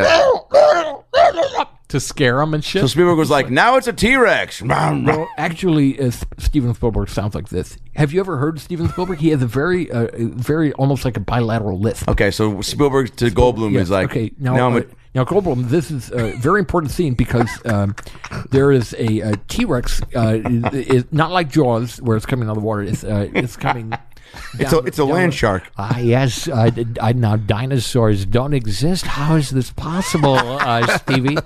[1.91, 2.81] to scare him and shit.
[2.81, 7.35] So Spielberg was like, "Now it's a T Rex." Well, actually, uh, Steven Spielberg sounds
[7.35, 7.77] like this.
[7.95, 9.19] Have you ever heard Steven Spielberg?
[9.19, 12.07] He has a very, uh, very almost like a bilateral lisp.
[12.09, 14.31] Okay, so Spielberg to Goldblum Yes, is like, okay.
[14.37, 17.95] Now, now uh, now Goldblum, this is a very important scene because um,
[18.49, 20.01] there is a, a T Rex.
[20.15, 22.83] Uh, is, is not like Jaws, where it's coming out of the water.
[22.83, 23.93] It's uh, it's coming.
[24.59, 25.63] It's a- it's a land shark.
[25.77, 26.47] Ah, yes.
[26.47, 29.05] Uh, I, now dinosaurs don't exist.
[29.05, 31.37] How is this possible, uh, Stevie?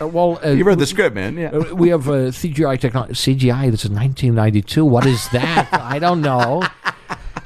[0.00, 1.36] Uh, well, uh, you read the script, man.
[1.36, 1.50] Yeah.
[1.50, 3.14] uh, we have uh, CGI technology.
[3.14, 3.70] CGI.
[3.70, 4.84] This is 1992.
[4.84, 5.68] What is that?
[5.72, 6.62] I don't know.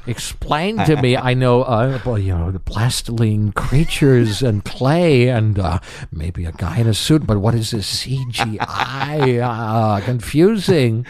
[0.07, 1.15] Explain to me.
[1.15, 5.79] I know, uh, well, you know, the plastiline creatures and clay and uh,
[6.11, 7.27] maybe a guy in a suit.
[7.27, 9.39] But what is this CGI?
[9.39, 11.05] Uh, confusing.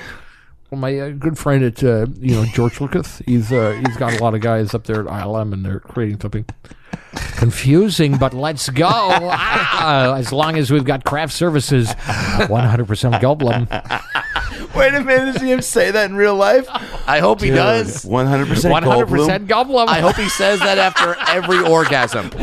[0.71, 4.13] Well, my uh, good friend at uh, you know George Lucas, he's uh, he's got
[4.19, 6.45] a lot of guys up there at ILM, and they're creating something
[7.38, 8.17] confusing.
[8.17, 8.88] But let's go.
[9.82, 13.65] Ah, as long as we've got craft services, 100% Goldblum.
[14.75, 16.67] Wait a minute, does he him say that in real life?
[17.08, 18.03] I hope he does.
[18.05, 19.88] One hundred percent 100% Goldblum.
[19.88, 22.29] I hope he says that after every orgasm.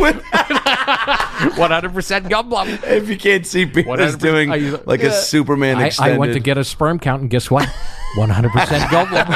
[1.46, 2.82] 100% Goldblum.
[2.84, 6.14] If you can't see, Peter's 100% doing I- like a Superman I, extended.
[6.14, 7.68] I went to get a sperm count, and guess what?
[8.16, 9.26] 100% Goldblum.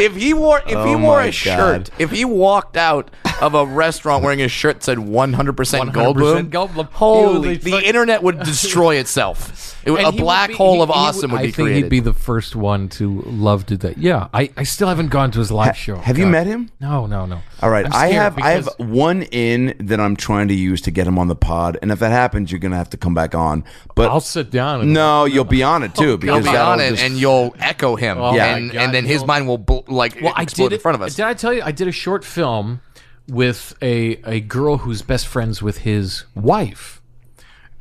[0.00, 3.10] If he wore if he Oh wore my a shirt, if he walked out
[3.40, 6.86] of a restaurant wearing a shirt that said 100% 100% Goldblum, Goldblum.
[6.92, 9.78] holy, the internet would destroy itself.
[9.84, 11.82] It a black be- hole he- of he awesome would, I be I think created.
[11.84, 13.98] he'd be the first one to love to that.
[13.98, 15.96] Yeah, I, I still haven't gone to his live show.
[15.96, 16.70] Have you met him?
[16.80, 17.40] No, no, no.
[17.60, 20.90] All right, I'm I have I have one in that I'm trying to use to
[20.90, 23.34] get him on the pod, and if that happens, you're gonna have to come back
[23.34, 23.64] on.
[23.94, 24.80] But I'll sit down.
[24.82, 27.02] And, no, you'll be on it too oh, You'll because be that'll on it, just-
[27.02, 28.56] and you'll echo him, Oh Yeah.
[28.56, 31.02] and, God, and then his mind will bl- like Well, I did in front of
[31.02, 31.16] us.
[31.16, 32.80] Did I tell you I did a short film
[33.28, 37.01] with a a girl who's best friends with his wife,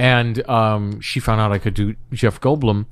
[0.02, 2.88] and um, she found out I could do Jeff Goldblum,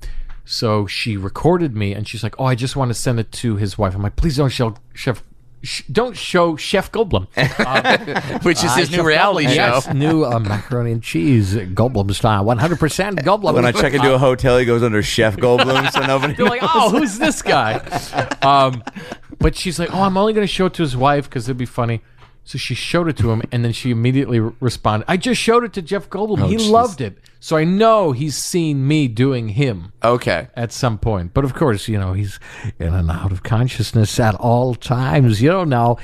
[0.45, 3.55] so she recorded me, and she's like, "Oh, I just want to send it to
[3.55, 5.23] his wife." I'm like, "Please don't show Chef."
[5.61, 7.25] Sh- don't show Chef Goldblum.
[8.45, 9.53] Which is his new reality show.
[9.55, 12.45] Yes, new uh, macaroni and cheese, Goldblum style.
[12.45, 13.55] 100% Goldblum.
[13.55, 16.35] when I check into a hotel, he goes under Chef Goldblum, so nobody.
[16.35, 17.81] They're like, "Oh, who's this guy?"
[18.43, 18.83] Um,
[19.39, 21.57] but she's like, "Oh, I'm only going to show it to his wife because it'd
[21.57, 22.01] be funny."
[22.49, 25.63] So she showed it to him, and then she immediately re- responded, "I just showed
[25.63, 26.41] it to Jeff Goldblum.
[26.41, 26.71] Oh, he jeez.
[26.71, 30.47] loved it." So I know he's seen me doing him Okay.
[30.55, 31.35] at some point.
[31.35, 32.39] But of course, you know, he's
[32.79, 35.43] in and out of consciousness at all times.
[35.43, 35.99] You don't know.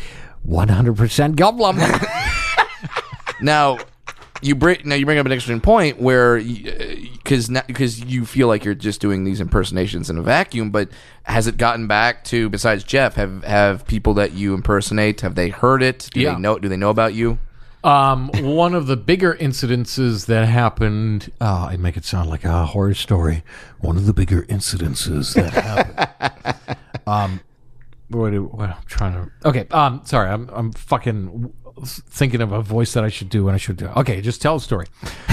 [0.48, 1.80] 100% Goldblum.
[3.42, 3.80] Now,
[4.42, 8.66] you bring now you bring up an interesting point where because because you feel like
[8.66, 10.90] you're just doing these impersonations in a vacuum, but
[11.24, 13.16] has it gotten back to besides Jeff?
[13.16, 16.10] Have have people that you impersonate have they heard it?
[16.14, 16.34] Do Yeah.
[16.36, 16.60] they know?
[16.60, 17.40] Do they know about you?
[17.84, 21.32] Um, one of the bigger incidences that happened.
[21.40, 23.44] Oh, I make it sound like a horror story.
[23.80, 26.78] One of the bigger incidences that happened.
[28.10, 29.32] What, what I'm trying to.
[29.50, 29.68] Okay.
[29.72, 30.02] Um.
[30.06, 30.30] Sorry.
[30.30, 30.48] I'm.
[30.54, 31.52] I'm fucking
[31.84, 33.88] thinking of a voice that I should do and I should do.
[33.88, 34.22] Okay.
[34.22, 34.88] Just tell a story.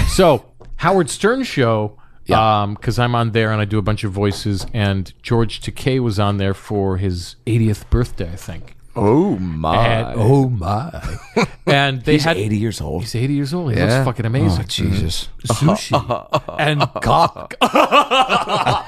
[0.09, 0.45] So
[0.77, 1.97] Howard Stern show.
[2.33, 2.75] Um.
[2.75, 6.19] Because I'm on there and I do a bunch of voices, and George Takei was
[6.19, 8.77] on there for his 80th birthday, I think.
[8.95, 10.11] Oh my!
[10.11, 11.17] And, oh my!
[11.65, 13.01] and they He's had 80 years old.
[13.01, 13.71] He's 80 years old.
[13.73, 13.85] He Yeah.
[13.95, 14.67] looks fucking amazing.
[14.67, 15.27] Jesus.
[15.47, 16.55] Sushi.
[16.59, 17.55] and Cock.
[17.61, 18.85] I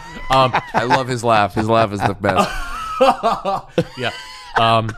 [0.88, 1.56] love his laugh.
[1.56, 2.50] His laugh is the best.
[3.98, 4.12] yeah.
[4.58, 4.92] Um.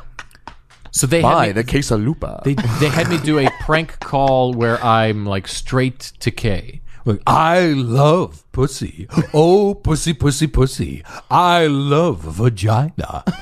[0.97, 2.43] So they Buy had me, the quesalupa.
[2.43, 6.81] they they had me do a prank call where I'm like straight to K.
[7.05, 9.07] Look, I love pussy.
[9.31, 11.03] Oh, pussy, pussy, pussy.
[11.29, 13.23] I love vagina.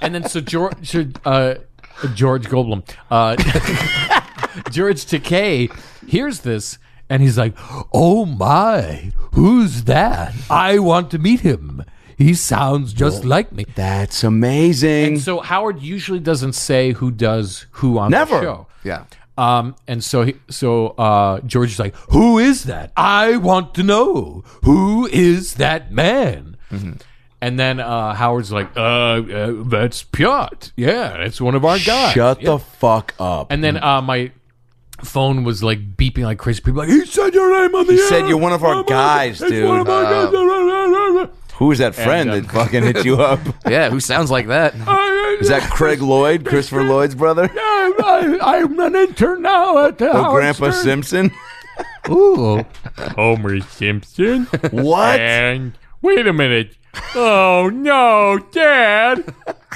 [0.00, 1.54] And then so George uh,
[2.14, 3.36] George Goldblum, uh,
[4.70, 5.70] George Takei
[6.08, 7.54] hears this And he's like,
[7.92, 10.34] Oh my, who's that?
[10.50, 11.84] I want to meet him.
[12.16, 13.64] He sounds just like me.
[13.74, 15.04] That's amazing.
[15.14, 18.36] And so Howard usually doesn't say who does who on Never.
[18.36, 18.66] the show.
[18.84, 19.04] yeah.
[19.38, 22.92] Um, and so he, so uh, George is like, Who is that?
[22.96, 24.44] I want to know.
[24.64, 26.56] Who is that man?
[27.40, 30.68] and then uh, Howard's like, uh, uh, that's Piotr.
[30.76, 32.12] Yeah, it's one of our guys.
[32.12, 32.50] Shut Yeah.
[32.50, 33.50] the fuck up.
[33.50, 34.32] And then uh, my
[35.02, 36.60] phone was like beeping like crazy.
[36.62, 38.08] People like, he said your name on the He air.
[38.08, 41.30] said you're one of our guys, God, it's one of dude.
[41.62, 43.40] Our guys." Who is that friend And, um, that fucking hit you up?
[43.68, 43.90] Yeah.
[43.90, 44.74] Who sounds like that?
[45.40, 47.48] Is that Craig Lloyd, Christopher Lloyd's brother?
[47.54, 51.30] I, am an intern now at the Oh, Grandpa Simpson?
[52.08, 52.64] Ooh.
[53.16, 54.44] Homer Simpson.
[54.70, 55.20] What?
[55.20, 55.72] and
[56.02, 56.76] wait a minute.
[57.14, 59.34] Oh no, Dad!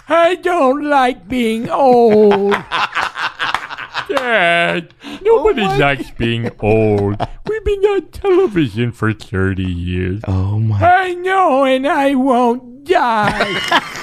[0.09, 2.53] I don't like being old.
[4.09, 7.17] Dad, oh nobody likes being old.
[7.47, 10.21] We've been on television for 30 years.
[10.29, 10.81] Oh my.
[10.81, 13.93] I know, and I won't die.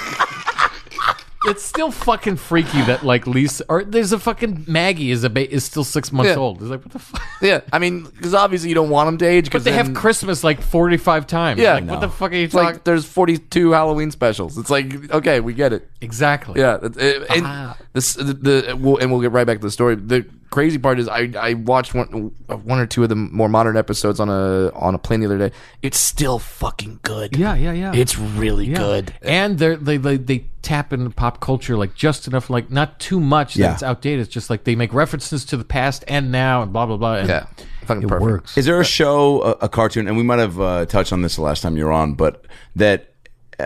[1.45, 5.53] It's still fucking freaky that like Lisa or there's a fucking Maggie is a ba-
[5.53, 6.37] is still six months Yeah.
[6.37, 6.61] old.
[6.61, 7.21] It's like what the fuck?
[7.41, 7.59] Yeah.
[7.73, 9.51] I mean, because obviously you don't want them to age.
[9.51, 11.59] But they have Christmas like 45 times.
[11.59, 11.73] Yeah.
[11.73, 12.81] like, what the fuck are you It's like talking?
[12.85, 14.57] there's 42 Halloween specials.
[14.57, 15.85] It's like okay, we get it.
[16.03, 16.59] Exactly.
[16.59, 19.71] Yeah, it- it- and this the, the we'll, and we'll get right back to the
[19.71, 19.95] story.
[19.95, 23.75] The crazy part is I I watched one one or two of the more modern
[23.77, 25.51] episodes on a on a plane the other day.
[25.81, 27.35] It's still fucking good.
[27.35, 27.93] Yeah, yeah, yeah.
[27.95, 28.77] It's really Yeah.
[28.77, 29.13] good.
[29.21, 33.19] And they're, they they they tap into pop culture like just enough, like not too
[33.19, 33.67] much Yeah.
[33.67, 34.21] that it's outdated.
[34.25, 37.15] It's just like they make references to the past and now and blah blah blah.
[37.15, 37.45] And Yeah,
[37.85, 38.21] fucking It perfect.
[38.23, 38.57] works.
[38.57, 41.35] Is there a show, a, a cartoon, and we might have uh, touched on this
[41.35, 43.12] the last time you were on, but that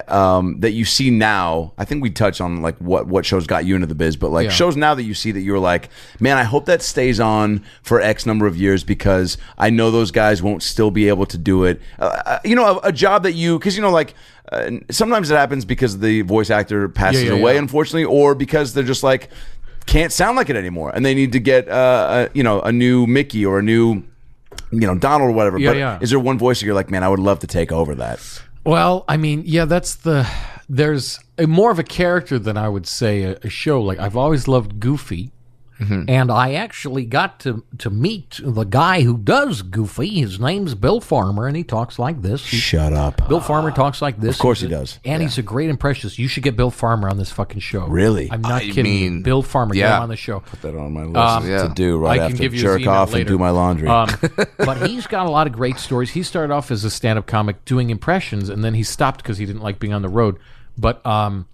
[0.07, 1.73] um, that you see now?
[1.77, 4.29] I think we touched on like what what shows got you into the biz, but
[4.31, 4.49] like Yeah.
[4.51, 8.01] shows now that you see that you're like, man, I hope that stays on for
[8.01, 11.63] X number of years because I know those guys won't still be able to do
[11.63, 11.81] it.
[11.99, 14.13] Uh, uh, you know, a, a job that you because you know like.
[14.49, 18.73] Uh, sometimes it happens because the voice actor passes Yeah, yeah, away, unfortunately, or because
[18.73, 19.27] they're just like
[19.87, 22.71] can't sound like it anymore, and they need to get uh, a, you know a
[22.71, 24.03] new Mickey or a new
[24.71, 25.59] you know Donald or whatever.
[25.59, 25.99] Yeah, but yeah.
[26.01, 28.19] is there one voice that you're like, man, I would love to take over that?
[28.67, 30.27] Well, I mean, yeah, that's the
[30.67, 33.81] there's a, more of a character than I would say a, a show.
[33.81, 35.31] Like I've always loved Goofy.
[35.79, 40.21] And I actually got to, to meet the guy who does Goofy.
[40.21, 42.45] His name's Bill Farmer, and he talks like this.
[42.47, 43.27] He- Shut up.
[43.29, 44.35] Bill Farmer talks like this.
[44.37, 44.99] Of course He's he does.
[45.05, 46.17] And he's a great impressionist.
[46.17, 47.85] You should get Bill Farmer on this fucking show.
[47.85, 48.27] Really?
[48.31, 48.83] I'm not I kidding.
[48.83, 49.97] mean, Bill Farmer, get yeah.
[49.97, 50.39] him on the show.
[50.39, 51.67] Put that on my list Um, yeah.
[51.67, 53.87] to do right I can after give you jerk email off and do my laundry.
[53.87, 54.09] Um,
[54.57, 56.09] but he's got a lot of great stories.
[56.09, 59.45] he started off as a stand-up comic doing impressions, and then he stopped because he
[59.45, 60.37] didn't like being on the road.
[60.75, 61.47] But um,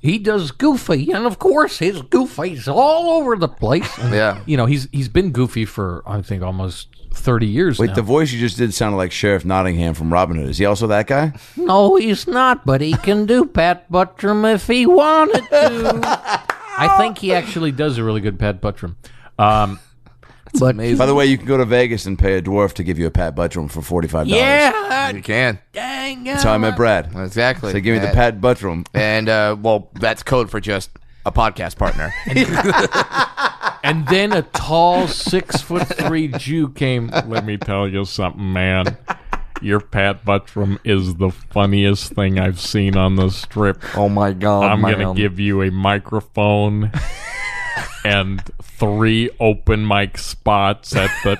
[0.00, 3.88] He does Goofy, and of course, his Goofy's all over the place.
[4.12, 4.40] Yeah.
[4.46, 7.94] you know, he's he's been goofy for I think almost thirty years Wait, now.
[7.94, 10.48] the voice you just did sounded like Sheriff Nottingham from Robin Hood.
[10.50, 11.32] Is he also that guy?
[11.56, 16.00] No, he's not, but he can do Pat Buttram if he wanted to.
[16.78, 18.94] I think he actually does a really good Pat Buttram.
[19.38, 19.80] Um,
[20.58, 22.98] but By the way, you can go to Vegas and pay a dwarf to give
[22.98, 24.40] you a Pat Buttram for forty five dollars.
[24.40, 27.10] yeah, You can dang that's how I met Brad.
[27.16, 27.72] exactly.
[27.72, 28.86] So give me the Pat Buttram.
[28.94, 30.90] And uh, well, that's code for just
[31.26, 32.12] a podcast partner.
[33.82, 37.08] and then a tall six foot three Jew came.
[37.26, 38.96] Let me tell you something, man.
[39.60, 43.82] Your Pat Buttram is the funniest thing I've seen on the strip.
[43.96, 44.64] oh my god!
[44.70, 44.98] I'm man.
[45.00, 46.92] gonna give you a microphone
[48.08, 51.38] and three open mic spots at the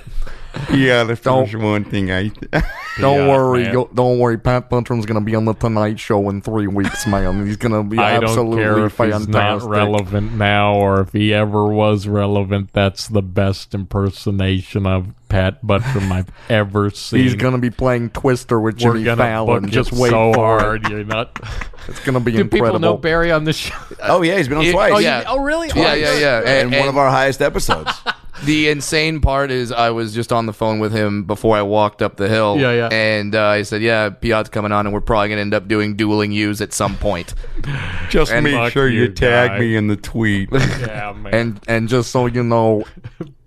[0.73, 2.31] Yeah, that's Don't- one thing I.
[2.99, 3.73] Don't Yeah, worry, man.
[3.73, 4.37] yo- don't worry.
[4.37, 7.45] Pat Buttram's gonna be on the Tonight Show in three weeks, man.
[7.45, 9.27] He's gonna be I don't absolutely care if fantastic.
[9.27, 12.71] he's not relevant now or if he ever was relevant.
[12.73, 17.21] That's the best impersonation of Pat Buttram I've ever seen.
[17.21, 19.61] He's gonna be playing Twister with We're Jimmy Fallon.
[19.63, 20.85] book Just it wait so for hard.
[20.85, 20.89] it.
[20.91, 21.39] You're not.
[21.87, 22.67] It's gonna be Do incredible.
[22.67, 23.73] people know Barry on the show?
[24.03, 24.91] Oh yeah, he's been on Yeah, twice.
[24.93, 25.23] oh, you- yeah.
[25.25, 25.69] oh, really?
[25.75, 26.37] Yeah, yeah, yeah.
[26.39, 27.89] And, And, one of our highest episodes.
[28.45, 32.01] the insane part is I was just on the phone with him before I walked
[32.01, 32.57] up the hill.
[32.57, 32.89] Yeah, yeah.
[32.91, 35.95] And uh, I said, "Yeah, Piotr's coming on, and we're probably gonna end up doing
[35.95, 37.33] dueling use at some point."
[38.09, 39.59] Just And make sure you, you, tag guy.
[39.59, 40.49] me in the tweet.
[40.79, 41.33] Yeah, man.
[41.33, 42.83] and and just so you know,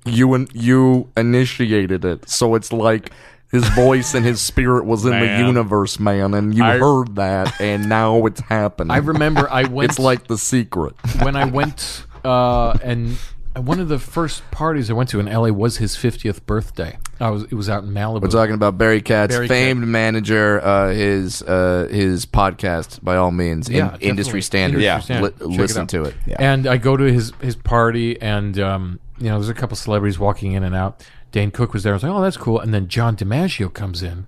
[0.05, 3.11] you and you initiated it, so it's like
[3.51, 5.41] his voice and his spirit was in Man.
[5.41, 8.91] the universe, man, and you I- heard that, and now it's happening.
[8.91, 9.91] I remember I went.
[9.91, 10.95] it's like the secret.
[11.23, 13.17] when I went uh, and
[13.57, 16.99] one of the first parties I went to in LA was his 50th birthday.
[17.21, 18.23] I was it was out in Malibu.
[18.23, 20.61] We're talking about Barry Katz, Barry famed manager.
[20.65, 24.81] Uh, his uh, his podcast, by all means, in Yeah, industry standard.
[24.83, 25.38] yeah, Li- standard.
[25.38, 25.88] Check it listen out.
[25.91, 26.15] to it.
[26.38, 30.19] And I go to his his party, and um, you know, there's a couple celebrities
[30.19, 31.07] walking in and out.
[31.31, 31.93] Dane Cook was there.
[31.93, 32.59] I was like, oh, that's cool.
[32.61, 34.27] And then John DiMaggio comes in.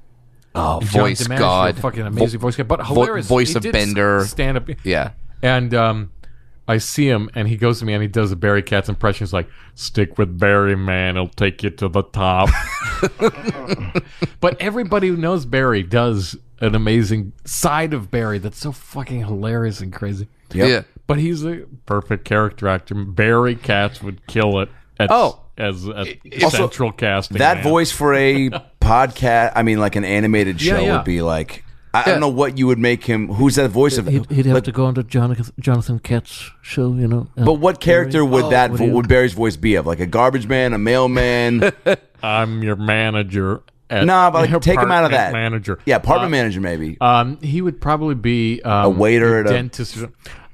[0.55, 3.27] Oh, And voice god, fucking amazing voice guy, but hilarious.
[3.27, 4.25] voice He of Bender.
[4.25, 4.69] stand up.
[4.85, 5.11] Yeah.
[5.43, 6.13] And um,
[6.67, 9.27] I see him, and he goes to me, and he does a Barry Katz impression.
[9.27, 11.17] He's like, "Stick with Barry, man.
[11.17, 12.49] He'll take you to the top."
[14.41, 19.81] but everybody who knows Barry does an amazing side of Barry that's so fucking hilarious
[19.81, 20.29] and crazy.
[20.53, 20.83] Yeah.
[21.07, 22.95] But he's a perfect character actor.
[22.95, 24.71] Barry Katz would kill it.
[24.99, 25.41] At, Oh.
[25.59, 27.39] as a Also, central casting.
[27.39, 27.65] that man.
[27.65, 28.49] voice for a
[28.81, 30.97] podcast, I mean, like an animated show Yeah, yeah.
[30.97, 31.65] would be like.
[31.95, 32.05] I Yeah.
[32.13, 33.29] don't know what you would make him.
[33.29, 34.07] Who's that voice of?
[34.09, 37.29] He'd, he'd have like, to go on to Jonathan, Jonathan Katz show, you know.
[37.37, 39.87] But what character would Oh, that what vo- would Barry's voice be of?
[39.87, 41.73] Like a garbage man, a mailman?
[42.23, 43.63] I'm your manager.
[43.91, 45.33] At, nah, but like, take him out of that.
[45.33, 45.79] Manager.
[45.85, 46.97] Yeah, apartment Uh, manager maybe.
[47.01, 49.97] Um, he would probably be um, A waiter at a- dentist.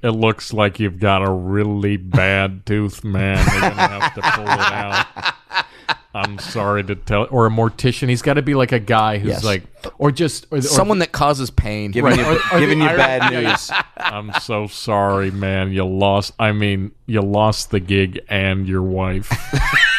[0.02, 3.36] It looks like you've got a really bad tooth, man.
[3.52, 5.66] You're gonna have to pull it out.
[6.12, 8.08] I'm sorry to tell, or a mortician.
[8.08, 9.44] He's got to be like a guy who's Yes.
[9.44, 9.62] like,
[9.98, 11.92] or just or, or Someone that causes pain.
[11.92, 13.50] giving you, or- or giving you bad yeah, yeah.
[13.50, 13.70] news.
[13.96, 15.70] I'm so sorry, man.
[15.72, 16.32] You lost.
[16.38, 19.30] I mean, you lost the gig and your wife.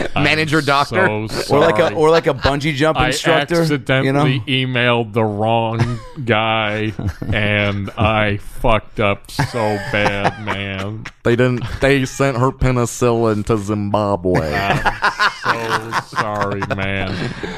[0.14, 1.28] Manager I'm doctor.
[1.28, 3.62] So Or like a or like a bungee jump I instructor.
[3.62, 6.92] accidentally you know, emailed the wrong guy,
[7.32, 9.58] and I fucked up so
[9.92, 11.04] bad, man.
[11.24, 11.64] They didn't.
[11.80, 14.50] They sent her penicillin to Zimbabwe.
[15.42, 17.10] So sorry, man.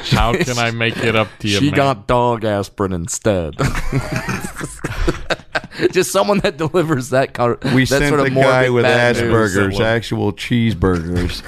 [0.09, 1.75] How can I make it up to you, she man?
[1.75, 3.55] got dog aspirin instead.
[5.91, 8.83] Just someone that delivers that kind of We that sent sort of the guy with
[8.83, 9.55] bad news.
[9.55, 11.43] Asperger's, actual cheeseburgers.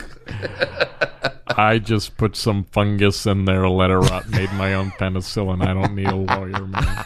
[1.50, 5.66] I just put some fungus in there, let it rot, made my own penicillin.
[5.66, 7.06] I don't need a lawyer, man.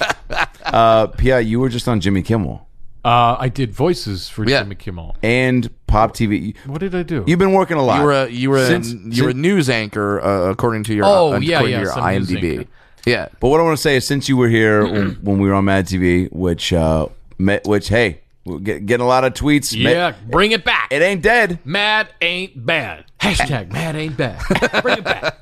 [0.64, 2.66] uh, Pia, you were just on Jimmy Kimmel
[3.04, 4.62] Uh, I did voices for Yeah.
[4.62, 5.16] Jimmy Kimmel.
[5.22, 6.56] and Pop TV.
[6.66, 7.24] What did I do?
[7.26, 7.98] You've been working a lot.
[7.98, 10.84] You were a you were a, Since- you were a since- news anchor uh, according
[10.84, 12.58] to your Oh, uh, yeah, according yeah, to your some news IMDb.
[12.58, 12.70] anchor.
[13.06, 15.48] Yeah, But what I want to say is, since you were here when, when we
[15.48, 17.06] were on Mad TV, which, uh,
[17.38, 19.80] me- which, hey, we're getting a lot of tweets.
[19.80, 20.88] Ma- yeah, bring it back.
[20.90, 21.58] it ain't dead.
[21.64, 23.04] Mad ain't bad.
[23.20, 24.40] Hashtag mad ain't bad.
[24.82, 25.38] Bring it back.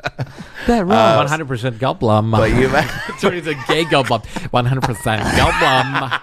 [0.66, 1.26] that wrong.
[1.28, 2.32] 100% Goldblum.
[2.32, 2.68] But you,
[3.18, 4.24] Sorry, it's a gay Goldblum.
[4.24, 6.20] 100% Goldblum.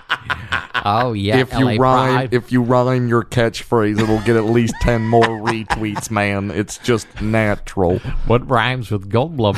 [0.84, 1.38] Oh, yeah.
[1.38, 2.34] if you LA rhyme Pride.
[2.34, 6.52] if you rhyme your catchphrase, it'll get at least ten more retweets, man.
[6.52, 8.00] It's just natural.
[8.28, 9.58] what rhymes with Goldblum?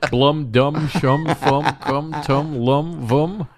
[0.10, 3.48] Blum dum shum fum cum tum lum vum.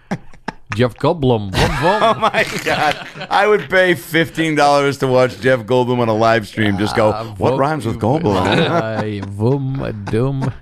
[0.75, 1.51] Jeff Goldblum.
[1.85, 3.09] Oh my God.
[3.29, 6.79] I would pay $15 to watch Jeff Goldblum on a live stream.
[6.79, 9.25] Just go, what rhymes with Goldblum?
[9.27, 10.53] Vum, dum,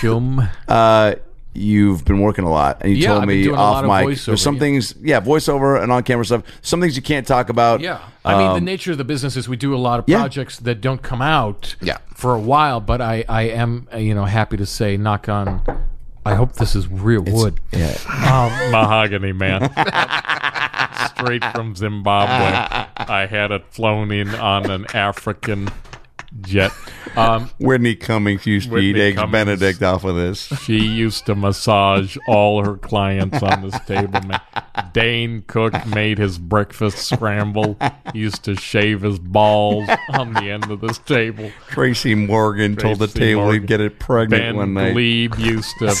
[0.00, 0.48] shum.
[0.66, 1.14] uh,
[1.52, 3.90] you've been working a lot, and you Yeah, told me off mic.
[4.16, 4.60] voiceover, There's some yeah.
[4.60, 6.42] things, yeah, voiceover and on camera stuff.
[6.62, 7.80] Some things you can't talk about.
[7.80, 7.98] Yeah.
[8.24, 10.18] I mean, the Um, nature of the business is we do a lot of Yeah.
[10.20, 11.98] projects that don't come out Yeah.
[12.14, 15.60] for a while, but I, I am, uh, you know, happy to say, knock on,
[16.24, 17.60] I hope this is real wood.
[17.72, 17.96] yeah.
[18.08, 19.70] Um, Mahogany, man.
[21.08, 22.86] Straight from Zimbabwe.
[22.96, 25.68] I had it flown in on an African
[26.40, 26.72] jet.
[27.16, 29.32] Um, Whitney Cummings used to Whitney eat eggs Cummings.
[29.32, 30.46] Benedict off of this.
[30.62, 34.20] she used to massage all her clients on this table.
[34.26, 34.40] Man.
[34.92, 37.76] Dane Cook made his breakfast scramble.
[38.12, 41.50] He used to shave his balls on the end of this table.
[41.68, 43.62] Tracy Morgan told the table Morgan.
[43.62, 44.94] he'd get it pregnant Ben one night.
[44.94, 45.94] Gleib used to.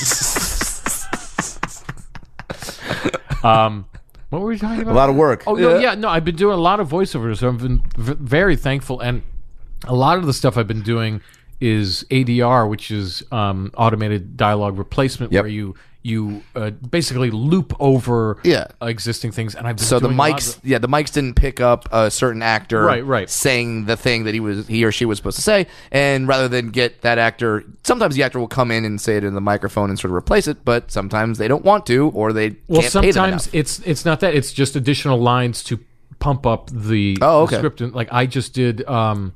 [3.46, 3.86] um,
[4.30, 4.92] what were we talking about?
[4.92, 5.44] A lot of work.
[5.46, 6.08] Oh no, yeah, no.
[6.08, 7.38] I've been doing a lot of voiceovers.
[7.38, 9.22] So I've been v- very thankful, and
[9.88, 11.20] a lot of the stuff I've been doing
[11.60, 15.42] is ADR, which is um, automated dialogue replacement, Yep.
[15.44, 15.74] where you
[16.06, 18.66] you uh, basically loop over Yeah.
[18.82, 19.54] existing things.
[19.54, 22.82] And I've So the mics, of- yeah, the mics didn't pick up a certain actor,
[22.82, 23.30] Right, right.
[23.30, 26.46] saying the thing that he was, he or she was supposed to say, and rather
[26.46, 29.40] than get that actor, sometimes the actor will come in and say it in the
[29.40, 32.82] microphone and sort of replace it, but sometimes they don't want to, or they well,
[32.82, 35.78] can't pay them sometimes it's it's not that; it's just additional lines to
[36.18, 37.80] pump up the, Oh, the script.
[37.80, 38.86] And like I just did.
[38.86, 39.34] Um,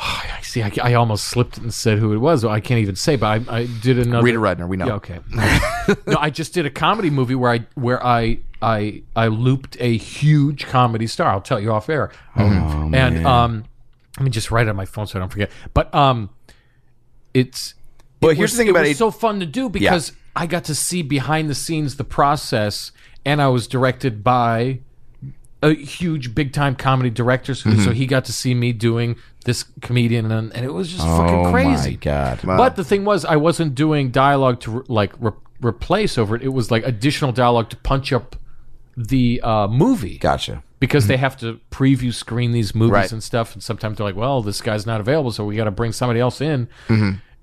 [0.02, 0.62] I see.
[0.62, 2.44] I, I almost slipped and said who it was.
[2.44, 4.24] I can't even say, but I, I did another.
[4.24, 4.86] Rita Rudner, we know.
[4.86, 5.18] Yeah, okay.
[6.06, 9.96] no, I just did a comedy movie where I where I I I looped a
[9.96, 11.28] huge comedy star.
[11.30, 12.10] I'll tell you off air.
[12.36, 13.64] Oh, and um,
[14.16, 15.50] let me just write it on my phone so I don't forget.
[15.74, 16.30] But um,
[17.34, 17.74] it's.
[18.20, 20.12] But it here's was- the thing it about was it- so fun to do because
[20.36, 22.92] I got to see behind the scenes the process,
[23.24, 24.80] and I was directed by
[25.62, 27.84] a huge big time comedy director, so, Mm-hmm.
[27.84, 31.46] so he got to see me doing this comedian, and, and it was just fucking
[31.46, 31.90] Oh crazy.
[31.92, 32.40] my god!
[32.44, 35.32] But the thing was, I wasn't doing dialogue to like re-
[35.62, 36.42] replace over it.
[36.42, 38.36] It was like additional dialogue to punch up
[38.96, 40.18] the uh, movie.
[40.18, 40.62] Gotcha.
[40.78, 43.12] Because they have to preview screen these movies Right.
[43.12, 45.70] and stuff, and sometimes they're like, "Well, this guy's not available, so we got to
[45.70, 46.68] bring somebody else in."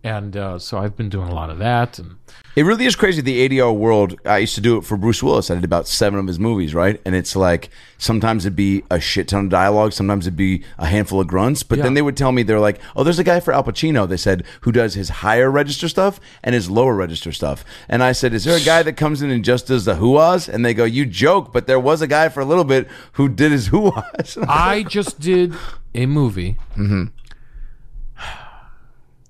[0.03, 2.15] And uh, so I've been doing a lot of that, and
[2.55, 3.19] It really is crazy.
[3.21, 4.15] The ADR world.
[4.25, 5.51] I used to do it for Bruce Willis.
[5.51, 7.01] I did about seven of his movies, right?
[7.03, 9.91] And it's like sometimes it'd be a shit ton of dialogue.
[9.93, 11.63] Sometimes it'd be a handful of grunts.
[11.63, 14.07] But then they would tell me they're like, "Oh, there's a guy for Al Pacino."
[14.07, 17.65] They said who does his higher register stuff and his lower register stuff.
[17.89, 20.47] And I said, "Is there a guy that comes in and just does the hooahs?"
[20.47, 23.27] And they go, "You joke, but there was a guy for a little bit who
[23.27, 25.53] did his hooahs." I just did
[25.93, 26.55] a movie.
[26.77, 27.05] Mm-hmm.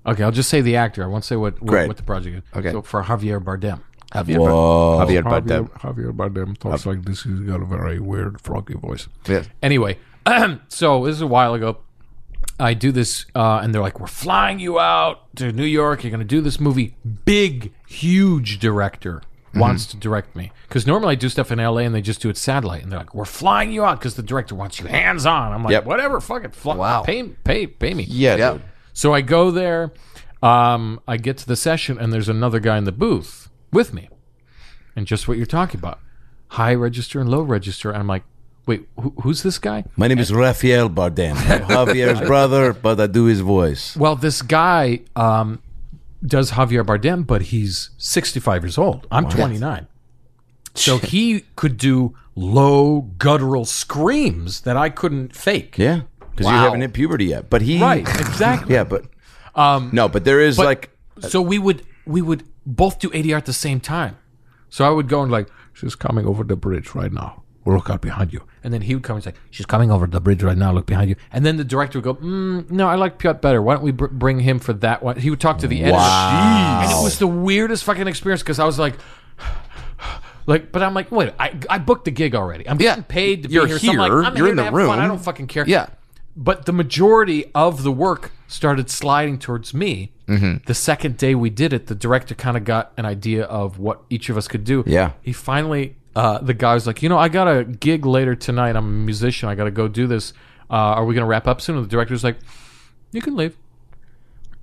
[0.06, 1.02] Okay, I'll just say the actor.
[1.04, 1.88] I won't say what what, Great.
[1.88, 2.58] what the project is.
[2.58, 2.72] Okay.
[2.72, 3.80] so for Javier Bardem.
[4.12, 4.98] Javier, Whoa.
[5.04, 5.70] Javier Javier, Bardem.
[5.80, 7.24] Javier Bardem talks like this.
[7.24, 9.06] He's got a very weird, froggy voice.
[9.26, 9.42] Yeah.
[9.62, 9.98] Anyway,
[10.68, 11.78] so this is a while ago.
[12.60, 16.02] I do this, uh, and they're like, "We're flying you out to New York.
[16.02, 19.22] You're going to do this movie." Big, huge director
[19.54, 21.84] wants to direct me because normally I do stuff in L.A.
[21.84, 24.22] and they just do it satellite, and they're like, "We're flying you out because the
[24.22, 25.84] director wants you hands on." I'm like, Yep.
[25.84, 27.02] "Whatever, fuck it, fly, Wow.
[27.02, 28.52] pay, pay, pay me." yeah, Yeah.
[28.54, 28.62] dude.
[28.98, 29.92] So I go there.
[30.42, 34.08] Um, I get to the session, and there's another guy in the booth with me,
[34.96, 36.00] and just what you're talking about,
[36.48, 37.90] high register and low register.
[37.90, 38.24] And I'm like,
[38.66, 39.84] wait, who, who's this guy?
[39.96, 41.36] My name is Rafael Bardem.
[41.36, 43.96] Javier's brother, but I do his voice.
[43.96, 45.62] Well, this guy um,
[46.26, 49.06] does Javier Bardem, but he's 65 years old.
[49.12, 49.86] I'm 29.
[50.74, 55.76] So he could do low guttural screams that I couldn't fake.
[55.76, 56.02] Yeah,
[56.38, 56.64] because you Wow.
[56.64, 57.50] haven't hit puberty yet.
[57.50, 58.74] But he, Right, exactly.
[58.76, 59.04] Yeah, but
[59.54, 60.90] um, no, but there is But- like
[61.28, 64.16] so we would we would both do ADR at the same time.
[64.70, 67.42] So I would go and like, She's coming over the bridge right now.
[67.66, 68.40] Look out behind you.
[68.64, 70.72] and then he would come and say, "She's coming over the bridge right now.
[70.72, 73.60] Look behind you." And then the director would go, mm, "No, I like Piotr better.
[73.60, 75.98] Why don't we br- bring him for that one?" He would talk to the editor,
[75.98, 78.94] and it was the weirdest fucking experience because I was like.
[80.46, 82.66] Like, but I'm like, wait, I, I booked the gig already.
[82.66, 83.78] I'm getting paid to be You're here.
[83.78, 84.22] So I'm like, here.
[84.24, 84.88] I'm You're in the have room.
[84.88, 84.98] Fun.
[84.98, 85.64] I don't fucking care.
[85.68, 85.88] Yeah.
[86.40, 90.12] But the majority of the work started sliding towards me.
[90.28, 90.64] Mm-hmm.
[90.66, 94.02] The second day we did it, the director kind of got an idea of what
[94.08, 94.84] each of us could do.
[94.86, 95.12] Yeah.
[95.20, 98.76] He finally, uh, the guy was like, you know, I got a gig later tonight.
[98.76, 99.48] I'm a musician.
[99.48, 100.32] I got to go do this.
[100.70, 101.76] Uh, are we going to wrap up soon?
[101.76, 102.36] And the director's like,
[103.10, 103.56] you can leave.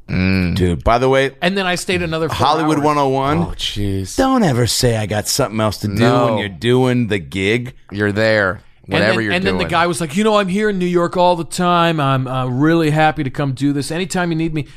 [0.08, 0.84] dude.
[0.84, 2.86] By the way, And then I stayed another four Hollywood hours.
[2.86, 3.38] 101.
[3.40, 4.16] Oh, jeez.
[4.16, 6.26] Don't ever say I got something else to do No.
[6.28, 7.74] when you're doing the gig.
[7.92, 8.62] You're there.
[8.88, 9.58] Whatever and then, you're and doing.
[9.58, 12.00] then the guy was like, you know, I'm here in New York all the time.
[12.00, 14.68] I'm uh, really happy to come do this anytime you need me.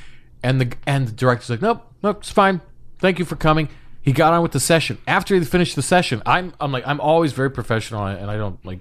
[0.42, 2.60] And the and the director's like, nope, nope, it's fine.
[2.98, 3.68] Thank you for coming.
[4.00, 4.98] He got on with the session.
[5.06, 8.64] After he finished the session, I'm I'm like I'm always very professional and I don't
[8.64, 8.78] like,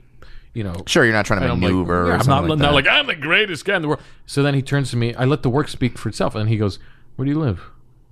[0.53, 2.59] you know, Sure, you're not trying to like, maneuver yeah, or I'm something not, like
[2.59, 4.01] not like I'm the greatest guy in the world.
[4.25, 5.13] So then he turns to me.
[5.15, 6.79] I let the work speak for itself, and he goes,
[7.15, 7.63] "Where do you live?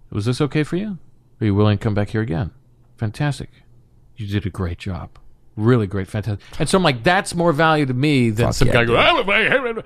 [0.09, 0.97] Was this okay for you?
[1.39, 2.51] Are you willing to come back here again?
[2.97, 3.49] Fantastic.
[4.15, 5.11] You did a great job.
[5.55, 8.73] Really great, fantastic." And so I'm like, "That's more value to me than some yeah,
[8.73, 8.95] guy dude.
[8.97, 9.83] Oh, going."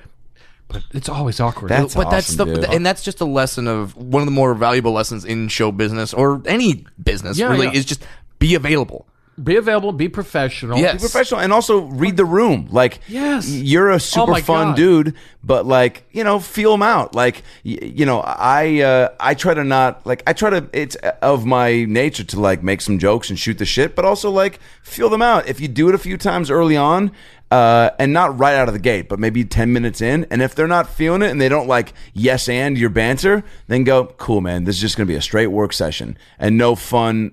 [0.69, 1.69] But it's always awkward.
[1.69, 2.65] That's but that's the awesome, dude.
[2.65, 6.13] and that's just a lesson of one of the more valuable lessons in show business
[6.13, 7.73] or any business Yeah, really yeah.
[7.73, 8.05] is just
[8.37, 9.07] be available.
[9.43, 10.77] Be available, be professional.
[10.77, 10.99] Yes.
[11.01, 12.67] Professional and also read the room.
[12.71, 13.49] Like, Yes.
[13.49, 14.75] you're a super my fun God.
[14.75, 15.13] dude,
[15.43, 17.15] but like, you know, feel them out.
[17.15, 20.67] Like, y- you know, I uh, I try to not like I try to.
[20.73, 24.29] It's of my nature to like make some jokes and shoot the shit, but also
[24.29, 25.47] like feel them out.
[25.47, 27.11] If you do it a few times early on.
[27.51, 30.23] Uh, and not right out of the gate, but maybe 10 minutes in.
[30.29, 33.83] And if they're not feeling it and they don't like yes and your banter, then
[33.83, 34.65] go, cool, man.
[34.65, 37.31] This is just going to be a straight work session and no fun,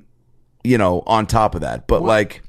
[0.67, 1.87] you know, on top of that.
[1.87, 2.43] But like,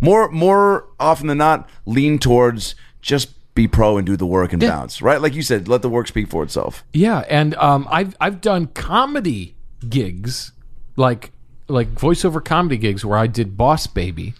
[0.00, 4.60] more more often than not lean towards just be pro and do the work and
[4.60, 5.20] bounce, right?
[5.20, 6.84] Like you said, let the work speak for itself.
[6.92, 9.54] Yeah, and um, I've I've done comedy
[9.88, 10.52] gigs,
[10.96, 11.32] like
[11.68, 14.34] like voiceover comedy gigs where I did Boss Baby,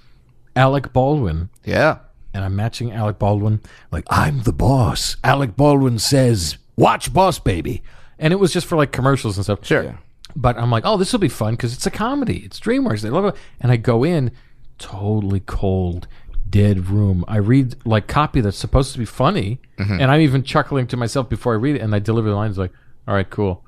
[0.57, 1.99] Alec Baldwin, Yeah.
[2.35, 3.61] and I'm matching Alec Baldwin.
[3.93, 5.17] Like, I'm the boss.
[5.23, 7.83] Alec Baldwin says, watch Boss Baby.
[8.19, 9.65] and it was just for like commercials and stuff.
[9.65, 9.97] Sure.
[10.37, 12.43] But I'm like, oh, this will be fun because it's a comedy.
[12.45, 13.01] It's DreamWorks.
[13.03, 13.35] They love it.
[13.61, 14.31] And I go in,
[14.79, 16.07] totally cold,
[16.49, 17.25] dead room.
[17.29, 20.01] I read like copy that's supposed to be funny, Mm-hmm.
[20.01, 21.81] and I'm even chuckling to myself before I read it.
[21.81, 22.71] And I deliver the lines like,
[23.09, 23.65] all right, cool.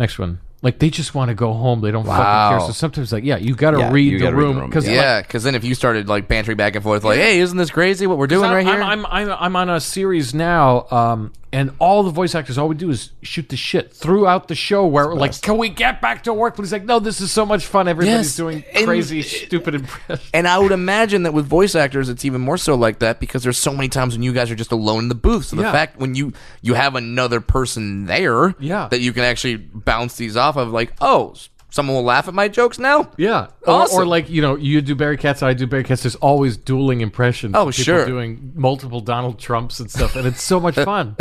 [0.00, 0.40] Next one.
[0.62, 1.80] Like they just want to go home.
[1.82, 2.66] They don't fucking care.
[2.66, 4.88] So sometimes, like, yeah, you got to Yeah, read, the gotta read the room because
[4.88, 7.70] Yeah, because then if you started like bantering back and forth, like, "Hey, isn't this
[7.70, 8.06] crazy?
[8.06, 11.70] What we're doing right here?" I'm, I'm, I'm, I'm on a series now, um, and
[11.78, 14.84] all the voice actors, all we do is shoot the shit throughout the show.
[14.86, 16.56] Where we're like, can we get back to work?
[16.56, 17.86] But he's like, no, this is so much fun.
[17.88, 20.28] Everybody's Yes, doing and- crazy, stupid impressions.
[20.34, 23.42] And I would imagine that with voice actors, it's even more so like that because
[23.44, 25.46] there's so many times when you guys are just alone in the booth.
[25.46, 25.72] So the Yeah.
[25.72, 28.88] fact when you you have another person there, Yeah.
[28.90, 31.34] that you can actually bounce these off of, like, oh,
[31.74, 33.10] someone will laugh at my jokes now.
[33.16, 33.98] Yeah, or, Awesome.
[34.02, 36.04] or like you know, you do Barry Katz, I do Barry Katz.
[36.04, 37.54] There's always dueling impressions.
[37.56, 38.06] Oh, of people sure.
[38.06, 41.16] doing multiple Donald Trumps and stuff, and it's so much fun.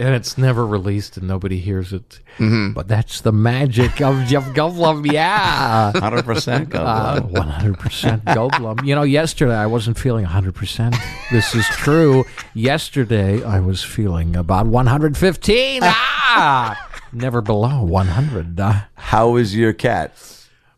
[0.00, 2.20] and it's never released, and nobody hears it.
[2.38, 5.12] But that's the magic of Jeff Goldblum.
[5.12, 5.92] Yeah.
[5.94, 7.76] 100% Uh, Goldblum.
[7.76, 8.86] 100% Goldblum.
[8.86, 10.96] You know, yesterday I wasn't feeling 100%.
[11.30, 12.24] This is true.
[12.54, 15.80] Yesterday I was feeling about 115.
[15.84, 16.88] Ah!
[17.12, 18.58] Never below 100.
[18.58, 20.12] Uh, How is your cat?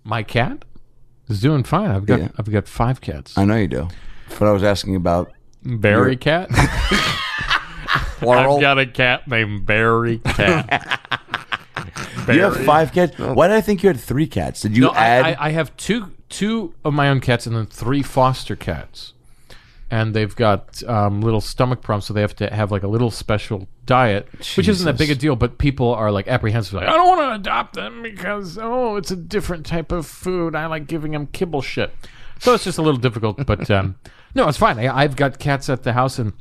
[0.02, 0.64] My cat
[1.28, 1.90] is doing fine.
[1.90, 2.28] I've got Yeah.
[2.38, 3.38] I've got five cats.
[3.38, 3.88] I know you do.
[4.38, 5.32] But I was asking about.
[5.62, 6.50] Barry Cat.
[8.18, 8.56] Plural.
[8.56, 11.00] I've got a cat named Barry Cat.
[12.26, 13.18] You have five cats.
[13.18, 14.62] Why did I think you had three cats?
[14.62, 15.24] Did you No, add?
[15.26, 19.12] I, I, I have two two of my own cats and then three foster cats,
[19.90, 23.10] and they've got um, little stomach problems, so they have to have like a little
[23.10, 25.36] special diet, which isn't that big a deal.
[25.36, 29.10] But people are like apprehensive, like I don't want to adopt them because oh, it's
[29.10, 30.54] a different type of food.
[30.54, 31.92] I like giving them kibble shit,
[32.38, 33.44] so it's just a little difficult.
[33.46, 33.96] But um,
[34.34, 34.78] no, it's fine.
[34.78, 36.32] I, I've got cats at the house, and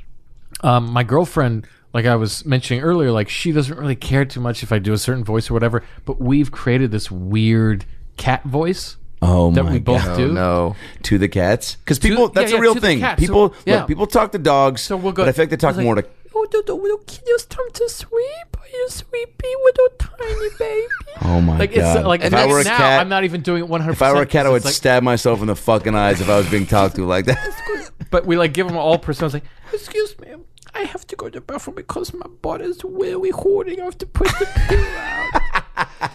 [0.62, 4.64] um, my girlfriend, like I was mentioning earlier, like she doesn't really care too much
[4.64, 5.84] if I do a certain voice or whatever.
[6.06, 7.86] But we've created this weird
[8.18, 10.18] cat voice oh that my we both God.
[10.18, 10.32] do.
[10.32, 10.76] no.
[11.04, 13.04] To the cats, because people—that's yeah, a real thing.
[13.18, 13.54] People.
[13.54, 13.80] So- yeah.
[13.80, 14.82] look, people talk to dogs.
[14.82, 15.24] So we'll go.
[15.24, 16.22] But I think like they talk I more like, to.
[16.36, 18.58] Oh, the, the little kid, it's time to sweep.
[18.60, 20.88] Are you sweepy little tiny baby?
[21.26, 22.06] Oh my Like it's god!
[22.06, 23.92] uh, like if I were a now, cat, I'm not even doing it 100.
[23.94, 26.38] if I were a cat, I would stab myself in the fucking eyes if I
[26.38, 27.92] was being talked to like that.
[28.12, 29.34] But we like give them all personas.
[29.34, 30.28] Like Excuse me.
[30.76, 33.80] I have to go to the bathroom because my butt is really holding.
[33.80, 35.42] I have to push the poo out.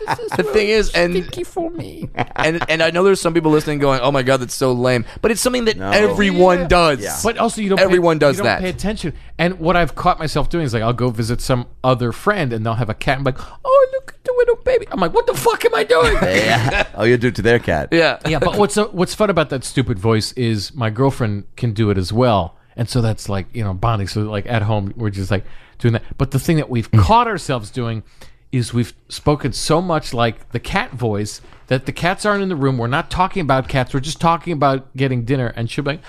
[0.07, 2.09] This is The thing is, and stinky for me.
[2.37, 5.05] and and I know there's some people listening going, "Oh my god, that's so lame,"
[5.21, 7.23] but it's something that everyone does.
[7.23, 7.81] But also, you don't.
[7.81, 8.61] Everyone pay, does you don't that.
[8.61, 9.15] Pay attention.
[9.39, 12.65] And what I've caught myself doing is like I'll go visit some other friend, and
[12.65, 13.19] they'll have a cat.
[13.19, 14.87] I'm like, Oh, look at the little baby.
[14.91, 16.15] I'm like, what the fuck am I doing?
[16.23, 16.87] yeah.
[16.95, 17.89] Oh, you do it to their cat.
[17.93, 21.73] yeah, yeah, but what's uh, what's fun about that stupid voice is my girlfriend can
[21.73, 24.09] do it as well, and so that's like you know bonding.
[24.09, 25.45] So like at home, we're just like
[25.79, 26.05] doing that.
[26.17, 28.03] But the thing that we've caught ourselves doing
[28.53, 32.57] is we've spoken so much like the cat voice that the cats aren't in the
[32.57, 32.77] room.
[32.79, 33.95] We're not talking about cats.
[33.95, 36.03] We're just talking about getting dinner, and she'll be like,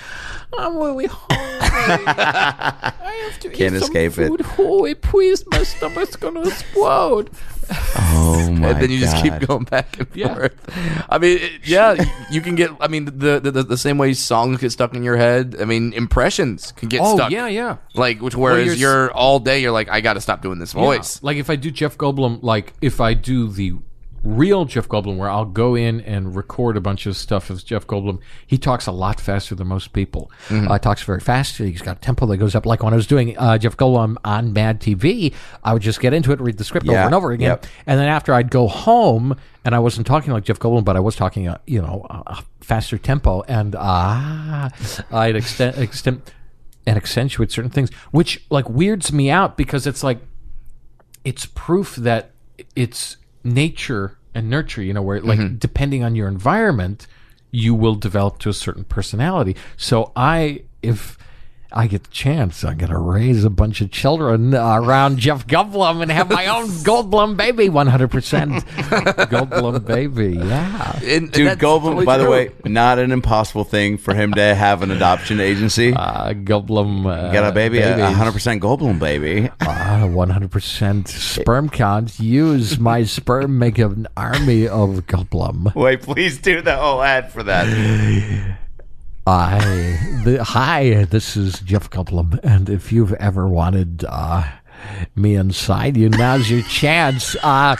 [0.58, 1.38] I'm really hungry.
[2.08, 3.58] I have to eat it.
[3.58, 4.16] Can't eat escape it.
[4.16, 4.42] some food.
[4.42, 7.30] Holy please, my stomach's gonna explode.
[7.96, 10.34] Oh my and then you just keep going back and Yeah.
[10.34, 11.06] forth.
[11.10, 11.96] I mean, it- yeah,
[12.32, 12.72] you can get.
[12.80, 15.56] I mean, the, the the same way songs get stuck in your head.
[15.60, 17.32] I mean, impressions can get "Oh stuck.
[17.32, 20.42] yeah, yeah." Like, which whereas you're you're, all day, you're like, I got to stop
[20.42, 21.18] doing this voice.
[21.18, 21.28] Yeah.
[21.28, 23.74] Like if I do Jeff Goldblum, like if I do the
[24.24, 27.88] real Jeff Goldblum, where I'll go in and record a bunch of stuff as Jeff
[27.88, 30.32] Goldblum, he talks a lot faster than most people.
[30.50, 31.58] Uh, talks very fast.
[31.58, 32.66] He's got a tempo that goes up.
[32.66, 36.14] Like when I was doing uh, Jeff Goldblum on Mad TV, I would just get
[36.14, 36.94] into it, read the script Yeah.
[37.00, 37.66] over and over again, Yep.
[37.88, 41.00] and then after I'd go home, and I wasn't talking like Jeff Goldblum, but I
[41.00, 44.70] was talking, a, you know, a, a faster tempo, and ah,
[45.12, 46.22] I'd extend, extend
[46.86, 50.20] and accentuate certain things, which like weirds me out because it's like
[51.24, 52.32] it's proof that
[52.76, 55.56] it's nature and nurture, you know, where like mm-hmm.
[55.56, 57.08] depending on your environment,
[57.52, 59.56] you will develop to a certain personality.
[59.78, 61.18] So I, if
[61.72, 65.46] I get the chance, I'm going to raise a bunch of children uh, around Jeff
[65.46, 68.62] Goldblum and have my own Goldblum baby, 100%
[69.30, 70.36] Goldblum baby.
[70.38, 71.00] Yeah.
[71.04, 74.34] And- and Dude, that's Goldblum, totally by the way, not an impossible thing for him
[74.34, 75.94] to have an adoption agency.
[75.94, 77.06] Uh, Goldblum.
[77.06, 79.50] Uh, Got a baby, a 100% Goldblum baby.
[79.62, 82.20] Ah, 100% sperm count.
[82.20, 85.76] Use my sperm, make an army of Goldblum.
[85.76, 88.58] Wait, please do the whole ad for that.
[89.30, 89.60] I
[90.24, 94.44] the, hi, this is Jeff Goldblum, and if you've ever wanted uh,
[95.16, 97.36] me inside you, now's your chance.
[97.44, 97.76] Uh,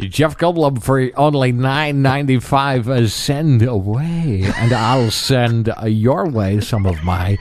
[0.00, 2.88] Jeff Goldblum for only nine ninety five.
[2.88, 7.38] Uh, send away, and I'll send uh, your way some of my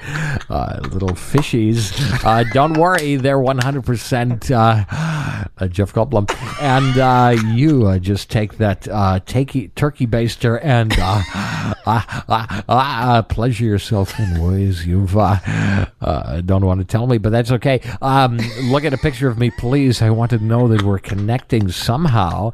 [0.47, 2.23] uh, little fishies.
[2.23, 4.85] Uh, don't worry, they're one hundred percent uh,
[5.69, 6.29] Jeff Goldblum,
[6.61, 10.93] and uh, you uh, just take that uh, turkey baster and
[11.87, 15.37] uh, uh, uh, uh, pleasure yourself in ways you've uh,
[16.01, 17.79] uh, don't want to tell me, but that's okay.
[18.01, 20.01] Um, look at a picture of me, please.
[20.01, 22.51] I want to know that we're connecting somehow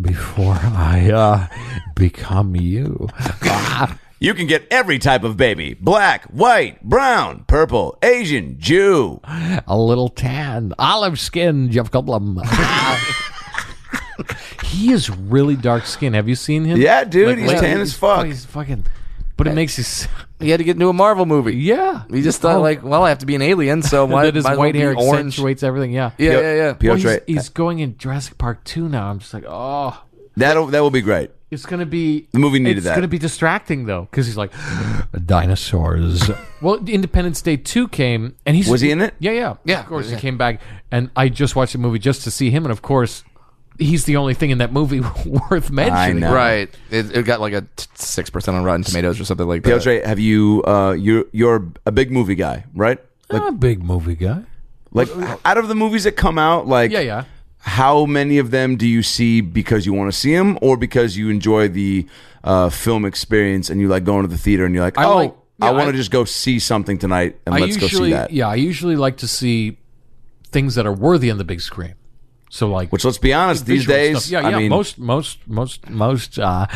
[0.00, 1.46] before I uh,
[1.94, 3.08] become you.
[3.44, 9.20] Ah, You can get every type of baby black, white, brown, purple, Asian, Jew.
[9.66, 12.40] a little tan, olive skin, Jeff Goldblum.
[14.64, 16.14] He is really dark skinned.
[16.14, 16.80] Have you seen him?
[16.80, 17.66] Yeah, dude, he's lately?
[17.66, 18.26] tan as fuck.
[18.26, 18.86] He's fucking.
[19.36, 19.82] But it makes you.
[19.82, 20.06] s-
[20.38, 21.56] He had to get into a Marvel movie.
[21.56, 22.04] Yeah.
[22.10, 22.60] He just thought Oh.
[22.60, 24.66] like, well, I have to be an alien, so why that his might as well
[24.66, 25.08] white be hair orange?
[25.34, 25.90] accentuates everything.
[25.92, 26.12] Yeah.
[26.18, 26.72] Yeah, yeah, yeah.
[26.74, 29.08] Piotr, Well, he's, he's going in Jurassic Park 2 now.
[29.10, 30.00] I'm just like, oh,
[30.36, 31.30] that'll that will be great.
[31.50, 32.28] it's going to be.
[32.32, 32.78] The movie needed that.
[32.78, 32.94] it's that.
[32.94, 34.52] going to be distracting, though, because he's like,
[35.26, 36.30] Dinosaurs.
[36.62, 38.68] well, Independence Day 2 came, and he's.
[38.68, 39.14] Was he in it?
[39.18, 39.54] Yeah, yeah.
[39.64, 40.16] Yeah, Of course, yeah.
[40.16, 40.60] he came back,
[40.90, 43.24] and I just watched the movie just to see him, and of course,
[43.78, 45.00] he's the only thing in that movie
[45.50, 46.20] worth mentioning.
[46.20, 46.32] know.
[46.34, 46.68] Right.
[46.90, 49.82] It, it got like a six percent on Rotten Tomatoes or something like that.
[49.82, 50.62] Piotr, have you?
[50.66, 52.98] Uh, you're you're a big movie guy, right?
[53.30, 54.42] I'm a big movie guy.
[54.92, 55.08] Like
[55.44, 57.24] out of the movies that come out, like Yeah, yeah.
[57.58, 61.16] how many of them do you see because you want to see them, or because
[61.16, 62.06] you enjoy the
[62.44, 65.16] uh, film experience and you like going to the theater and you're like, I oh,
[65.16, 68.10] like- I want I- to just go see something tonight and I let's go see
[68.10, 68.30] that.
[68.30, 69.78] yeah, I usually like to see
[70.52, 71.94] things that are worthy on the big screen.
[72.50, 74.30] So, like, Which, let's be honest, these days, stuff.
[74.42, 74.58] Yeah, I yeah.
[74.58, 76.38] mean, most, most, most, most.
[76.38, 76.66] Uh,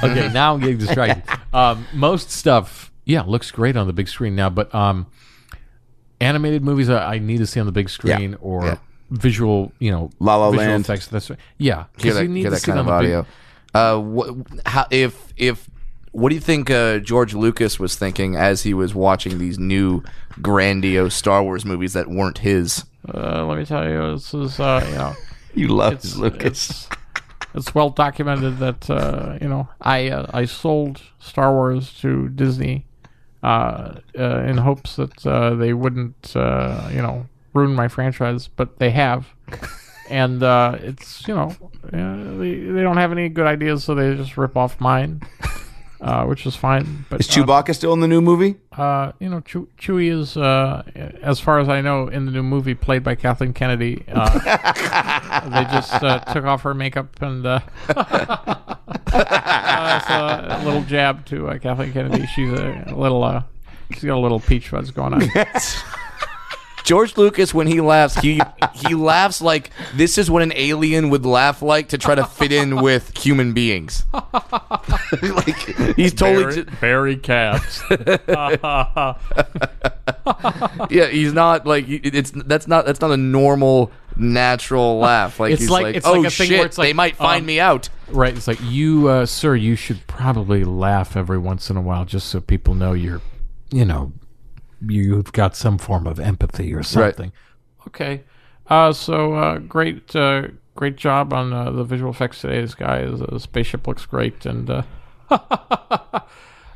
[0.04, 1.22] okay, now I'm getting distracted.
[1.54, 4.48] Um, most stuff, yeah, looks great on the big screen now.
[4.48, 5.06] But um,
[6.20, 8.76] animated movies, I, I need to see on the big screen or Yeah.
[9.10, 10.84] visual, you know, La La visual Land.
[10.84, 11.08] effects.
[11.08, 11.38] That's right.
[11.58, 13.26] yeah, hear 'cause that, you need to that see kind of on the big- audio.
[13.74, 14.34] Uh, what,
[14.66, 15.68] how, if if
[16.12, 20.02] what do you think uh, George Lucas was thinking as he was watching these new
[20.40, 22.84] grandiose Star Wars movies that weren't his?
[23.12, 25.14] Uh, let me tell you, this is uh, you know,
[25.54, 26.42] You love it's Lucas.
[26.44, 26.88] it's
[27.54, 32.86] it's well documented that uh, you know I uh, I sold Star Wars to Disney
[33.42, 38.78] uh, uh, in hopes that uh, they wouldn't uh, you know ruin my franchise, but
[38.78, 39.26] they have.
[40.10, 41.54] And uh, it's you know
[41.86, 45.22] uh, they, they don't have any good ideas, so they just rip off mine,
[46.02, 47.06] uh, which is fine.
[47.08, 48.56] But is uh, Chewbacca still in the new movie?
[48.72, 50.82] uh, you know, Chew- Chewie is, uh,
[51.22, 54.04] as far as I know, in the new movie played by Kathleen Kennedy.
[54.12, 54.30] Uh,
[55.48, 57.60] they just uh, took off her makeup and uh,
[59.12, 62.26] uh, so a little jab to uh, Kathleen Kennedy.
[62.26, 63.42] She's a little, uh,
[63.92, 65.22] she's got a little peach fuzz going on.
[66.84, 68.40] George Lucas, when he laughs, he
[68.74, 72.52] he laughs like this is what an alien would laugh like to try to fit
[72.52, 74.04] in with human beings.
[74.12, 75.56] like
[75.96, 77.82] he's totally ju- Barry Katz.
[80.90, 81.06] yeah.
[81.08, 85.40] He's not like it's that's not that's not a normal natural laugh.
[85.40, 86.92] Like It's he's like- like, it's oh like a thing shit, where it's like, they
[86.92, 87.88] might find um, me out.
[88.08, 88.36] Right.
[88.36, 89.54] It's like you, uh, sir.
[89.56, 93.22] You should probably laugh every once in a while, just so people know you're,
[93.70, 94.12] you know,
[94.86, 97.32] you've got some form of empathy or something.
[97.80, 97.86] Right.
[97.88, 98.24] Okay.
[98.68, 102.60] Uh, so uh, great, uh, great job on uh, the visual effects today.
[102.60, 104.82] This guy, the spaceship looks great, and uh,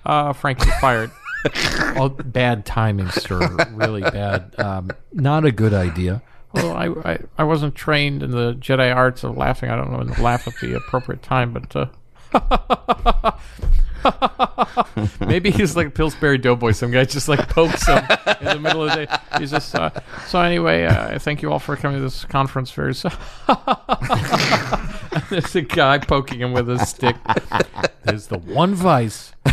[0.05, 1.11] uh, Frank's fired.
[1.97, 3.39] All bad timing, sir.
[3.73, 4.55] Really bad.
[4.59, 6.23] Um, Not a good idea.
[6.53, 9.71] Well, I, I I wasn't trained in the Jedi arts of laughing.
[9.71, 11.77] I don't know when to laugh at the appropriate time, but.
[12.35, 13.33] Uh,
[15.21, 16.73] maybe he's like Pillsbury Doughboy.
[16.73, 18.05] Some guy just like pokes him
[18.41, 19.17] in the middle of the day.
[19.39, 19.91] He's just uh,
[20.27, 20.85] so anyway.
[20.85, 22.71] Uh, thank you all for coming to this conference.
[22.71, 23.11] Very so-
[25.31, 27.17] There's a guy poking him with a stick.
[28.05, 29.33] There's the one vice.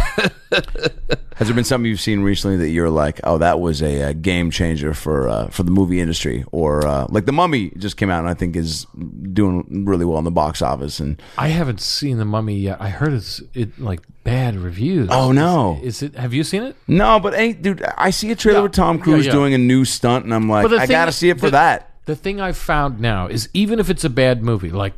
[1.38, 4.14] Has there been something you've seen recently that you're like, oh, that was a, uh
[4.14, 8.12] game changer for uh, for the movie industry, or uh, like The Mummy just came
[8.12, 8.86] out and I think is
[9.34, 12.80] doing really well in the box office, and I haven't seen the Mummy yet.
[12.80, 15.10] I heard it's it like bad reviews.
[15.12, 15.80] Oh, no.
[15.82, 16.16] Is, it?
[16.16, 16.76] Have you seen it?
[16.88, 18.64] no, but ain't dude, I see a trailer Yeah.
[18.64, 19.32] with Tom Cruise yeah.
[19.32, 21.90] doing a new stunt, and I'm like, I thing- gotta see it for the- that.
[22.06, 24.94] The thing I've found now is even if it's a bad movie, like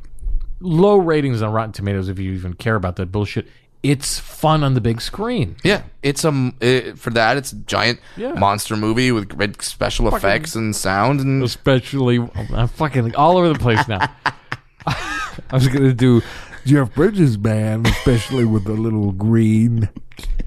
[0.59, 3.47] low ratings on Rotten Tomatoes, if you even care about that bullshit,
[3.83, 5.55] it's fun on the big screen.
[5.63, 8.33] Yeah, it's a it, for that it's a giant Yeah.
[8.33, 12.17] monster movie with great special effects and sound and Especially,
[12.53, 14.07] I'm fucking all over the place now.
[14.87, 16.21] I was gonna do
[16.65, 19.87] Jeff Bridges, man, especially with the little green,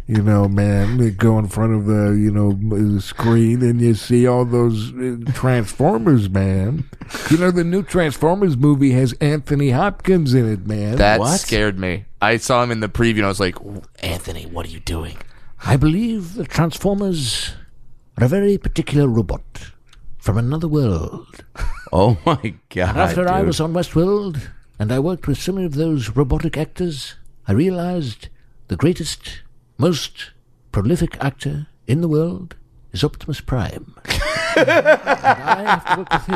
[0.07, 3.95] you know, man, they go in front of the, you know, the screen and you
[3.95, 6.89] see all those uh, Transformers, man.
[7.31, 10.97] You know, the new Transformers movie has Anthony Hopkins in it, man.
[10.97, 11.39] That What?
[11.39, 12.05] scared me.
[12.21, 13.57] I saw him in the preview and I was like,
[14.01, 15.19] Anthony, what are you doing?
[15.65, 17.53] I believe the Transformers
[18.17, 19.71] are a very particular robot
[20.19, 21.45] from another world.
[21.91, 22.99] Oh my god!
[22.99, 24.47] After I was on Westworld
[24.79, 27.15] and I worked with so many of those robotic actors,
[27.47, 28.29] I realized
[28.69, 29.43] the greatest,
[29.77, 30.31] most
[30.73, 32.55] prolific actor in the world
[32.93, 33.95] is Optimus Prime.
[34.57, 36.35] and I have to work with him.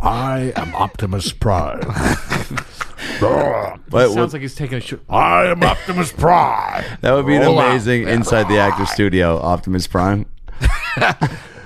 [0.00, 1.82] I am Optimus Prime.
[3.22, 3.80] Ugh.
[3.90, 5.00] Wait, Sounds what- like he's taking a shit.
[5.08, 6.84] I am Optimus Prime.
[7.00, 10.26] that would be an amazing inside the actor studio, Optimus Prime.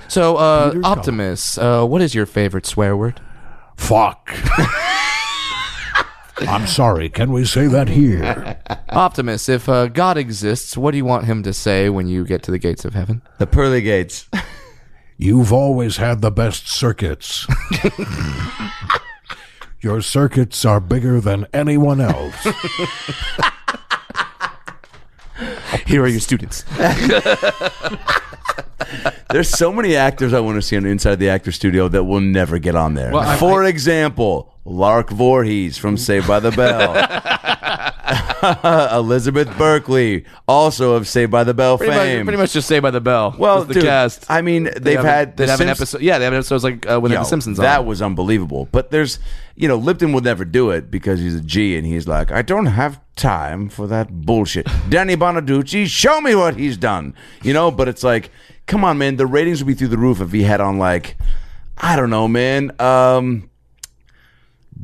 [0.07, 3.19] So, uh, Optimus, uh, what is your favorite swear word?
[3.77, 4.31] Fuck.
[6.39, 7.09] I'm sorry.
[7.09, 8.59] Can we say that here?
[8.89, 12.43] Optimus, if uh, God exists, what do you want him to say when you get
[12.43, 13.23] to the gates of heaven?
[13.39, 14.29] The pearly gates.
[15.17, 17.47] You've always had the best circuits.
[19.81, 22.35] Your circuits are bigger than anyone else.
[25.85, 26.63] Here are your students.
[29.29, 32.21] There's so many actors I want to see on Inside the Actor Studio that will
[32.21, 33.11] never get on there.
[33.11, 36.93] Well, I- For example, Lark Voorhees from Saved by the Bell.
[38.93, 42.17] Elizabeth Berkley, also of Saved by the Bell Pretty fame.
[42.19, 43.35] much, pretty much just Saved by the bell.
[43.37, 44.25] well, was the dude, cast.
[44.29, 46.01] I mean, They they've have- had they the have an episode.
[46.01, 47.57] Yeah, they have episodes like uh, when Yo, the Simpsons.
[47.57, 47.85] That on.
[47.85, 48.67] was unbelievable.
[48.71, 49.19] But there's,
[49.55, 52.41] you know, Lipton would never do it because he's a G and he's like, I
[52.41, 54.67] don't have time for that bullshit.
[54.89, 57.13] Danny Bonaduce, show me what he's done.
[57.43, 58.29] You know, but it's like,
[58.67, 59.17] come on, man.
[59.17, 61.17] The ratings would be through the roof if he had on like,
[61.77, 62.71] I don't know, man.
[62.79, 63.49] Um,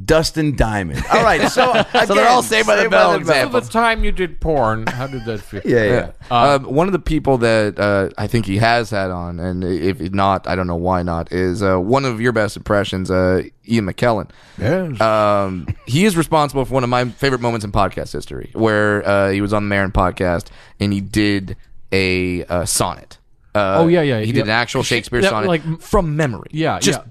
[0.05, 1.03] Dustin Diamond.
[1.11, 1.73] All right, so
[2.05, 3.67] So they're all Saved by the Bell So examples.
[3.67, 5.61] the time you did porn, how did that feel?
[5.65, 6.11] Yeah, yeah.
[6.31, 6.53] Yeah.
[6.55, 9.99] um, one of the people that uh, I think he has had on, and if
[10.13, 13.85] not, I don't know why not, is uh, one of your best impressions, uh, Ian
[13.85, 14.29] McKellen.
[14.57, 14.99] yes.
[14.99, 19.29] Um, he is responsible for one of my favorite moments in podcast history, where uh,
[19.31, 20.47] he was on the Maron podcast
[20.79, 21.55] and he did
[21.91, 23.19] a uh, sonnet.
[23.55, 24.33] Uh, Oh, yeah, yeah, He yeah.
[24.33, 26.49] did an actual Shakespeare That, sonnet, like- from memory.
[26.51, 27.05] Yeah, just, yeah.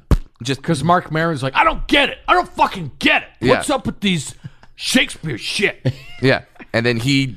[0.45, 2.19] Just Because Mark Maron's like, I don't get it.
[2.29, 3.29] I don't fucking get it.
[3.41, 3.51] Yeah.
[3.57, 4.35] What's up with these
[4.75, 5.93] Shakespeare shit?
[6.23, 6.45] yeah.
[6.73, 7.37] And then he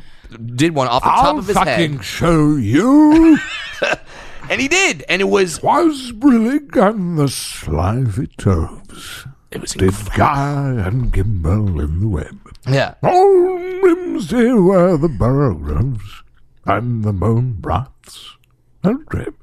[0.55, 3.37] did one off the top I'll of his fucking head, show you.
[4.49, 9.25] and he did, and it was Was brillig and the slithy toves.
[9.51, 12.37] it was Did Guy and Gimble in the web.
[12.67, 12.95] yeah.
[13.03, 16.23] On Rimsey were the burrows
[16.65, 18.35] and the bone broths
[18.83, 19.35] and rib.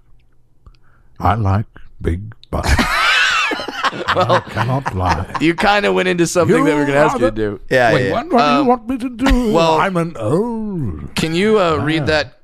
[1.20, 1.66] I like
[2.00, 2.70] big butts.
[4.08, 5.36] I cannot lie.
[5.40, 7.60] You kind of went into something that we're going to ask you to do.
[7.70, 8.12] Yeah, Wait, yeah.
[8.12, 9.52] what, what do you want me to do?
[9.52, 11.14] well- I'm an old.
[11.14, 12.40] Can you uh, read that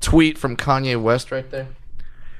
[0.00, 1.68] tweet from Kanye West right there?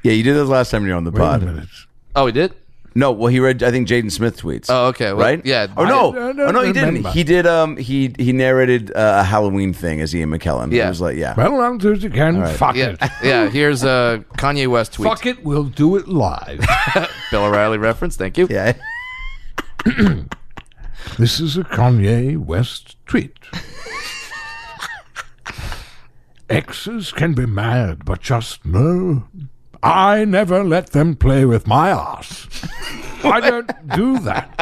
[0.02, 1.42] Yeah, you did this last time you were on the Wait a pod.
[1.42, 1.68] minute.
[2.16, 2.54] Oh, he did.
[2.94, 3.62] No, well, he read.
[3.62, 4.66] I think Jaden Smith tweets.
[4.68, 5.12] Oh, okay.
[5.12, 5.44] Well, right?
[5.44, 5.66] Yeah.
[5.76, 6.14] Oh no!
[6.14, 6.88] I oh no, he didn't.
[6.88, 7.10] remember.
[7.10, 7.46] He did.
[7.46, 10.72] Um, he he narrated uh, a Halloween thing as Ian McKellen.
[10.72, 10.86] Yeah.
[10.86, 11.34] It was like, yeah.
[11.36, 12.44] Well, I'm Tuesday can.
[12.54, 12.96] Fuck Yeah.
[13.00, 13.00] it.
[13.24, 13.48] yeah.
[13.48, 15.08] Here's a Kanye West tweet.
[15.08, 15.44] Fuck it.
[15.44, 16.64] We'll do it live.
[17.30, 18.16] Bill O'Reilly reference.
[18.16, 18.46] Thank you.
[18.50, 18.74] Yeah.
[21.18, 23.36] This is a Kanye West tweet.
[26.48, 29.24] Exes can be mad, but just know
[29.82, 32.46] I never let them play with my ass.
[33.24, 34.58] I don't do that.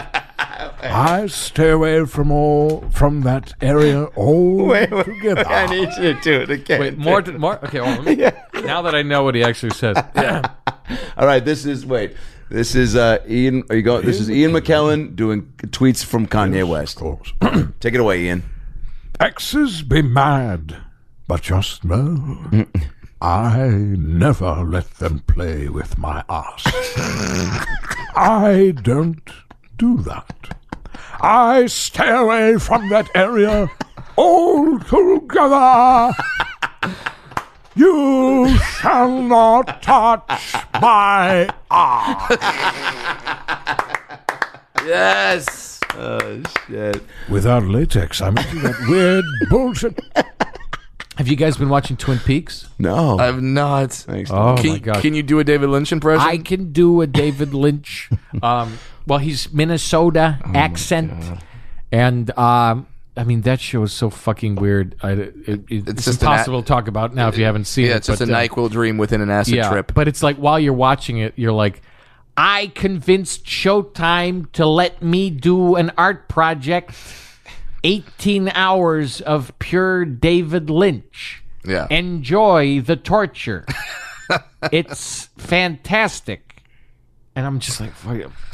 [0.82, 5.46] I stay away from all from that area altogether.
[5.46, 6.80] I need you to do it again.
[6.80, 7.62] Wait, more, more.
[7.66, 8.18] Okay, well, let
[8.54, 9.96] me, now that I know what he actually said,
[11.16, 12.14] All right, this is wait.
[12.48, 13.62] This is uh, Ian.
[13.70, 14.04] Are you going?
[14.04, 16.96] This is Ian McKellen doing tweets from Kanye Of West.
[16.96, 17.32] course.
[17.80, 18.42] Take it away, Ian.
[19.20, 20.78] Exes be mad,
[21.28, 22.66] but just know
[23.22, 26.62] I never let them play with my ass.
[28.16, 29.30] I don't
[29.76, 30.56] do that.
[31.20, 33.70] I stay away from that area
[34.16, 36.12] altogether.
[37.76, 42.38] You shall not touch my ass.
[44.86, 45.78] Yes.
[45.92, 47.02] Oh shit!
[47.28, 49.98] Without latex, I'm into that weird bullshit.
[51.20, 52.66] Have you guys been watching Twin Peaks?
[52.78, 53.18] No.
[53.18, 53.92] I've not.
[53.92, 54.30] Thanks.
[54.30, 55.02] Oh can, my god!
[55.02, 56.26] can you do a David Lynch impression?
[56.26, 58.08] I can do a David Lynch.
[58.42, 61.12] um, well, he's Minnesota accent,
[61.92, 62.86] and um,
[63.18, 64.96] I mean that show is so fucking weird.
[65.02, 67.84] I, it, it, it's just an impossible to talk about now if you haven't seen
[67.84, 67.88] it.
[67.88, 69.92] yeah, it's just a but, uh, Nyquil dream within an acid yeah, trip.
[69.92, 71.82] But it's like while you're watching it, you're like,
[72.34, 76.92] I convinced Showtime to let me do an art project
[77.84, 81.42] 18 hours of pure David Lynch.
[81.64, 81.86] Yeah.
[81.90, 83.66] Enjoy the torture.
[84.72, 86.62] it's fantastic.
[87.36, 87.92] and I'm just like,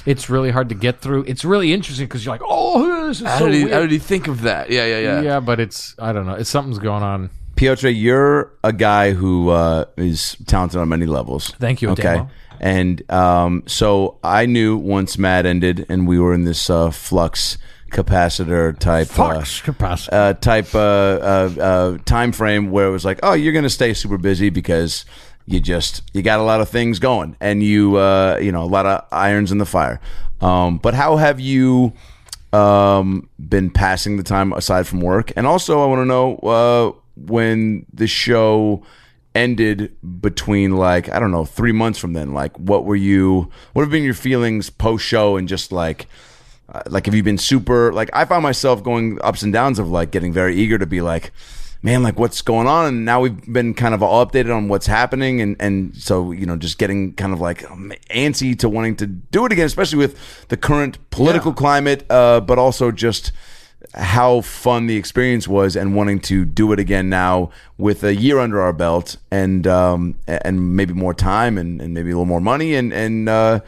[0.04, 1.24] it's really hard to get through.
[1.24, 3.72] It's really interesting because you're like, oh, this is How so did, he, weird.
[3.74, 4.70] how did he think of that?
[4.70, 5.20] Yeah, yeah, yeah.
[5.22, 6.34] yeah, but it's I don't know.
[6.34, 7.30] It's something's going on.
[7.56, 11.50] Piotr, you're a guy who uh, is talented on many levels.
[11.58, 12.08] Thank you, Okay.
[12.08, 12.30] Adamo.
[12.60, 17.56] And um, so I knew once Matt ended and we were in this uh, flux
[17.90, 20.08] capacitor type Flux uh, capacitor.
[20.12, 23.70] uh, type uh, uh, uh, time frame where it was like, oh, you're going to
[23.70, 25.04] stay super busy because
[25.46, 28.66] you just you got a lot of things going and you uh, you know a
[28.66, 30.00] lot of irons in the fire.
[30.40, 31.92] Um, but how have you
[32.52, 35.32] um, been passing the time aside from work?
[35.36, 38.82] And also, I want to know uh, when the show
[39.34, 42.34] ended between like I don't know three months from then.
[42.34, 43.50] Like, what were you?
[43.72, 46.06] What have been your feelings post show and just like.
[46.68, 49.88] Uh, like have you been super like i found myself going ups and downs of
[49.88, 51.30] like getting very eager to be like
[51.86, 52.86] man like what's going on?
[52.86, 56.44] And now we've been kind of all updated on what's happening and and so you
[56.44, 59.98] know just getting kind of like um, antsy to wanting to do it again especially
[59.98, 63.32] with the current political climate uh, but also just
[63.94, 68.40] how fun the experience was and wanting to do it again now with a year
[68.40, 72.40] under our belt and um and maybe more time and, and maybe a little more
[72.40, 73.60] money and and uh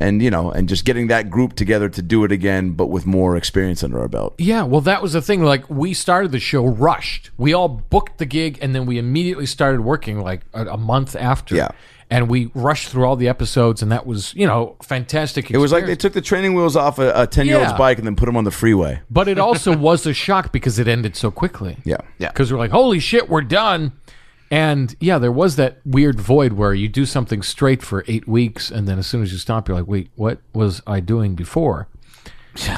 [0.00, 3.06] and you know and just getting that group together to do it again but with
[3.06, 5.42] more experience under our belt Yeah, well, that was the thing.
[5.42, 7.30] Like, we started the show rushed.
[7.36, 11.14] We all booked the gig, and then we immediately started working like a, a month
[11.16, 11.54] after.
[11.56, 11.68] Yeah.
[12.10, 15.50] and we rushed through all the episodes, and that was you know fantastic.
[15.50, 17.78] it was like they took the training wheels off a 10 year old's Yeah.
[17.78, 20.78] bike and then put them on the freeway but it also was a shock because
[20.78, 21.76] it ended so quickly.
[21.84, 22.28] yeah Yeah.
[22.28, 23.92] because we're like, holy shit, we're done.
[24.54, 28.70] And yeah, there was that weird void where you do something straight for eight weeks,
[28.70, 31.88] and then as soon as you stop, you're like, wait, what was I doing before?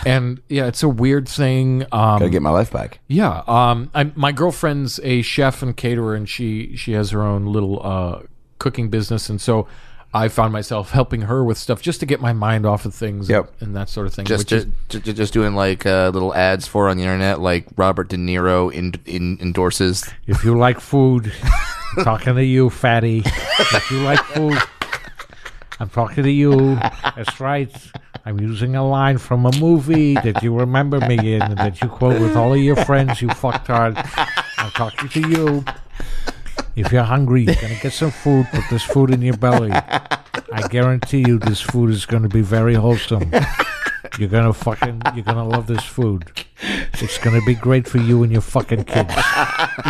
[0.06, 1.82] And yeah, it's a weird thing.
[1.92, 6.14] Um, gotta get my life back yeah, um, I, my girlfriend's a chef and caterer,
[6.14, 8.22] and she she has her own little uh,
[8.58, 9.68] cooking business, and so
[10.16, 13.28] I found myself helping her with stuff just to get my mind off of things,
[13.28, 13.52] Yep.
[13.60, 14.24] and that sort of thing.
[14.24, 17.40] Just, which is, just, just, just doing like uh, little ads for on the internet,
[17.40, 20.08] like Robert De Niro in, in, endorses.
[20.26, 21.32] If you like food,
[21.96, 23.22] I'm talking to you, fatty.
[23.26, 24.58] If you like food,
[25.80, 26.76] I'm talking to you.
[27.16, 27.70] That's right.
[28.24, 31.88] I'm using a line from a movie that you remember me in and that you
[31.88, 33.94] quote with all of your friends, you fucktard.
[34.58, 35.64] I'm talking to you.
[36.76, 38.46] If you're hungry, you're going to get some food.
[38.52, 39.72] Put this food in your belly.
[39.72, 43.32] I guarantee you this food is going to be very wholesome.
[44.18, 46.30] You're going to fucking, you're going to love this food.
[46.94, 49.14] It's going to be great for you and your fucking kids.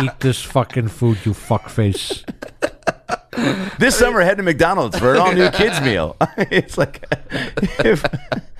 [0.01, 2.23] Eat this fucking food, you fuckface.
[3.77, 7.03] this summer head to mcdonald's for an all-new kids meal it's like
[7.85, 8.03] if,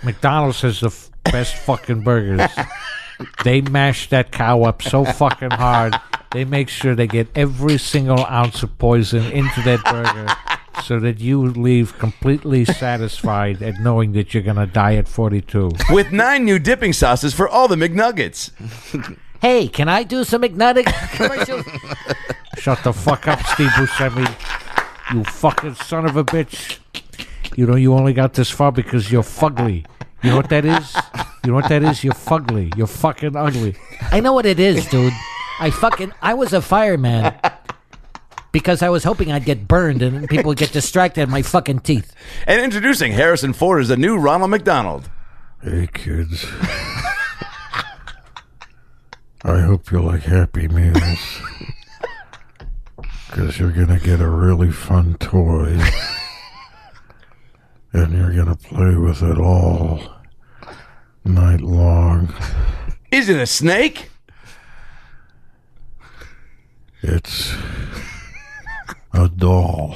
[0.04, 2.50] McDonald's has the f- best fucking burgers.
[3.44, 5.96] They mash that cow up so fucking hard.
[6.32, 11.20] They make sure they get every single ounce of poison into that burger so that
[11.20, 15.72] you leave completely satisfied at knowing that you're going to die at 42.
[15.90, 18.52] with nine new dipping sauces for all the mcnuggets
[19.42, 21.64] Hey, can I do some McNugget commercials?
[22.58, 24.28] Shut the fuck up, Steve Buscemi.
[25.14, 26.80] You fucking son of a bitch.
[27.56, 29.86] You know you only got this far because you're fugly.
[30.24, 30.96] You know what that is?
[31.48, 32.04] You know what that is?
[32.04, 32.76] You're fugly.
[32.76, 33.78] You're fucking ugly.
[34.12, 35.14] I know what it is, dude.
[35.62, 37.34] I fucking I was a fireman
[38.52, 41.80] because I was hoping I'd get burned and people would get distracted at my fucking
[41.80, 42.14] teeth.
[42.46, 45.10] and introducing harrison ford as the new ronald mcdonald
[45.64, 46.46] Hey, kids.
[49.46, 51.40] I hope you like Happy Meals.
[53.30, 55.80] Because you're going to get a really fun toy.
[57.94, 60.17] and you're going to play with it all
[61.28, 62.34] night long.
[63.12, 64.10] is it a snake
[67.04, 67.54] It's
[69.14, 69.96] a doll.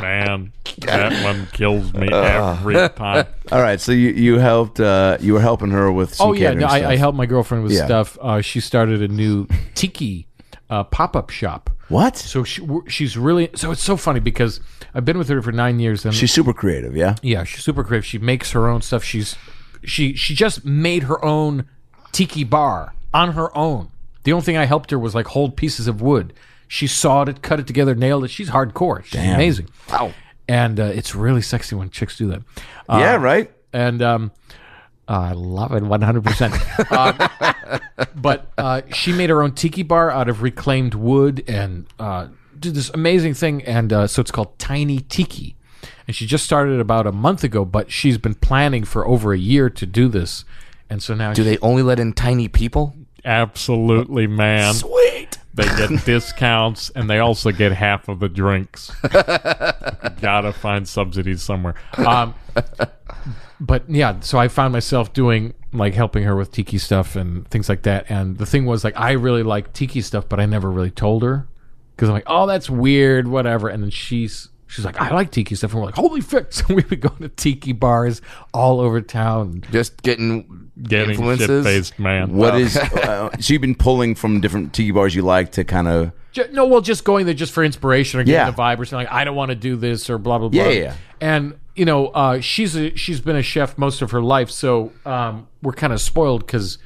[0.00, 3.26] Man, that one kills me every time.
[3.52, 6.50] all right so you you helped uh you were helping her with some oh yeah,
[6.50, 6.90] catering no, I, stuff.
[6.90, 7.84] I helped my girlfriend with Yeah.
[7.86, 8.16] stuff.
[8.20, 10.27] Uh, she started a new tiki
[10.70, 11.70] uh, pop up shop.
[11.88, 14.60] what So she, she's really so it's so funny because
[14.94, 17.84] I've been with her for nine years and she's super creative yeah yeah she's super
[17.84, 18.04] creative.
[18.06, 19.02] She makes her own stuff.
[19.04, 19.36] She's
[19.84, 21.66] she she just made her own
[22.12, 23.90] tiki bar on her own.
[24.24, 26.34] The only thing I helped her was like hold pieces of wood.
[26.66, 28.30] She sawed it, cut it together, nailed it.
[28.30, 29.02] She's hardcore.
[29.04, 29.70] She's amazing.
[29.90, 30.12] Wow.
[30.46, 32.42] And uh, it's really sexy when chicks do that.
[32.88, 34.32] Uh, yeah right and um,
[35.08, 36.92] I love it 100%.
[36.92, 42.28] um, but uh, she made her own tiki bar out of reclaimed wood and uh,
[42.58, 43.62] did this amazing thing.
[43.64, 45.56] And uh, so it's called Tiny Tiki.
[46.06, 49.38] And she just started about a month ago, but she's been planning for over a
[49.38, 50.44] year to do this.
[50.90, 52.94] and so now Do she- they only let in tiny people?
[53.24, 54.74] absolutely, man.
[54.74, 55.37] Sweet.
[55.58, 58.92] They get discounts and they also get half of the drinks.
[60.20, 61.74] Gotta find subsidies somewhere.
[61.96, 62.34] Um,
[63.58, 67.68] but yeah, so I found myself doing like helping her with tiki stuff and things
[67.68, 68.06] like that.
[68.08, 71.24] And the thing was like I really like tiki stuff, but I never really told
[71.24, 71.48] her
[71.96, 73.68] because I'm like, oh, that's weird, whatever.
[73.68, 76.52] And then she's she's like, I like tiki stuff, and we're like, holy fuck!
[76.52, 78.22] So we would go to tiki bars
[78.54, 79.64] all over town.
[79.72, 81.46] Just getting Getting influences.
[81.48, 82.32] shit-faced, man.
[82.34, 85.88] What is uh, so you've been pulling from different tiki bars you like to kind
[85.88, 88.50] of Ju- no, well, just going there just for inspiration or getting Yeah.
[88.52, 89.06] the vibe or something.
[89.06, 90.62] Like, I don't want to do this or blah blah blah.
[90.62, 90.94] Yeah, yeah, yeah.
[91.20, 94.92] And you know, uh, she's a, she's been a chef most of her life, so
[95.06, 96.78] um, we're kind of spoiled because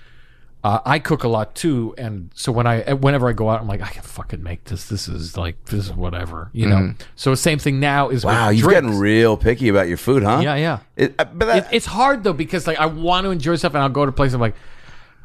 [0.65, 1.95] uh, I cook a lot too.
[1.99, 4.89] And so when I whenever I go out, I'm like, I can fucking make this.
[4.89, 6.95] This is like this is whatever, you know.
[7.17, 8.87] So same thing now is wow, with you're drinks.
[8.87, 10.41] gotten real picky about your food, huh?
[10.43, 10.79] Yeah, yeah.
[10.97, 13.75] It, uh, but that, It, it's hard though because like I want to enjoy stuff,
[13.75, 14.35] and I'll go to places.
[14.35, 14.55] I'm like,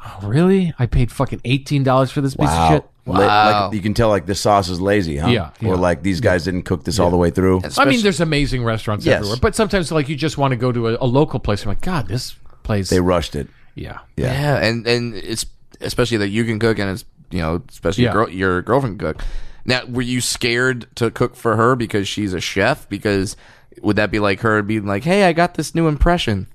[0.04, 0.74] oh, really?
[0.80, 2.86] I paid fucking eighteen dollars for this piece of shit.
[3.06, 5.30] La- like you can tell like the sauce is lazy, huh?
[5.30, 5.70] Yeah, yeah.
[5.70, 7.62] Or like these guys didn't cook this all the way through.
[7.78, 9.18] I mean, there's amazing restaurants Yes.
[9.20, 11.64] everywhere, but sometimes like you just want to go to a, a local place.
[11.64, 12.90] I'm like, God, this place.
[12.90, 13.48] They rushed it.
[13.78, 14.34] Yeah, Yeah.
[14.34, 15.46] Yeah, and and it's
[15.82, 18.14] especially that you can cook, and it's you know especially Yeah.
[18.14, 19.24] your, girl, your girlfriend can cook.
[19.66, 22.88] Now, were you scared to cook for her because she's a chef?
[22.90, 23.36] Because
[23.82, 26.48] would that be like her being like, "Hey, I got this new impression."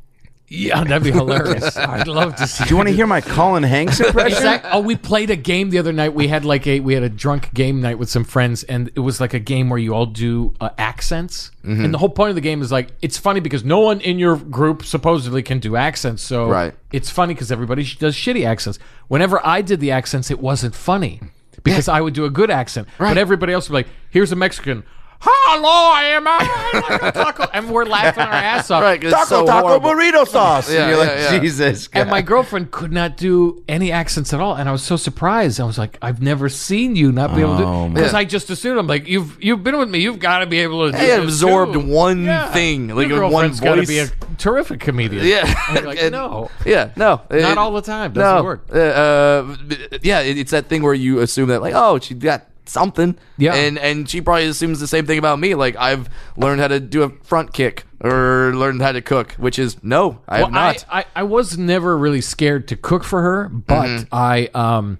[0.54, 1.76] Yeah, that'd be hilarious.
[1.76, 2.64] I'd love to see.
[2.64, 4.36] Do you want to hear my Colin Hanks impression?
[4.36, 6.12] Exact- oh, we played a game the other night.
[6.14, 9.00] We had like a we had a drunk game night with some friends, and it
[9.00, 11.50] was like a game where you all do uh, accents.
[11.64, 11.84] Mm-hmm.
[11.86, 14.18] And the whole point of the game is like it's funny because no one in
[14.18, 16.22] your group supposedly can do accents.
[16.22, 16.74] So Right.
[16.92, 18.78] it's funny because everybody sh- does shitty accents.
[19.08, 21.20] Whenever I did the accents, it wasn't funny
[21.64, 24.36] because I would do a good accent, but everybody else would be like, "Here's a
[24.36, 24.82] Mexican."
[25.24, 28.82] Hello, I am I taco," and we're laughing our ass off.
[28.82, 29.90] Right, 'cause taco so taco horrible.
[29.90, 30.68] burrito sauce.
[30.68, 31.38] Yeah, and you're yeah, like, yeah.
[31.38, 31.88] Jesus.
[31.92, 35.60] And my girlfriend could not do any accents at all, and I was so surprised.
[35.60, 38.18] I was like, "I've never seen you not be able Oh, to," because Yeah.
[38.18, 40.86] I just assumed I'm like, "You've you've been with me, you've got to be able
[40.86, 42.50] to." do Hey, this absorbed too." one Yeah.
[42.52, 44.08] thing, like Your one girlfriend's got to be a
[44.38, 45.24] terrific comedian.
[45.24, 48.12] Yeah, And you're like, And- no, yeah, no, not it- all the time.
[48.12, 48.64] Doesn't no, work.
[48.74, 49.44] Uh, uh,
[50.02, 53.16] yeah, it- it's that thing where you assume that like, oh, she got something.
[53.38, 53.54] Yeah.
[53.54, 55.54] and and she probably assumes the same thing about me.
[55.54, 59.58] Like I've learned how to do a front kick or learned how to cook, which
[59.58, 60.84] is no, I have not.
[60.88, 64.14] I, I, I was never really scared to cook for her, but Mm-hmm.
[64.14, 64.98] I um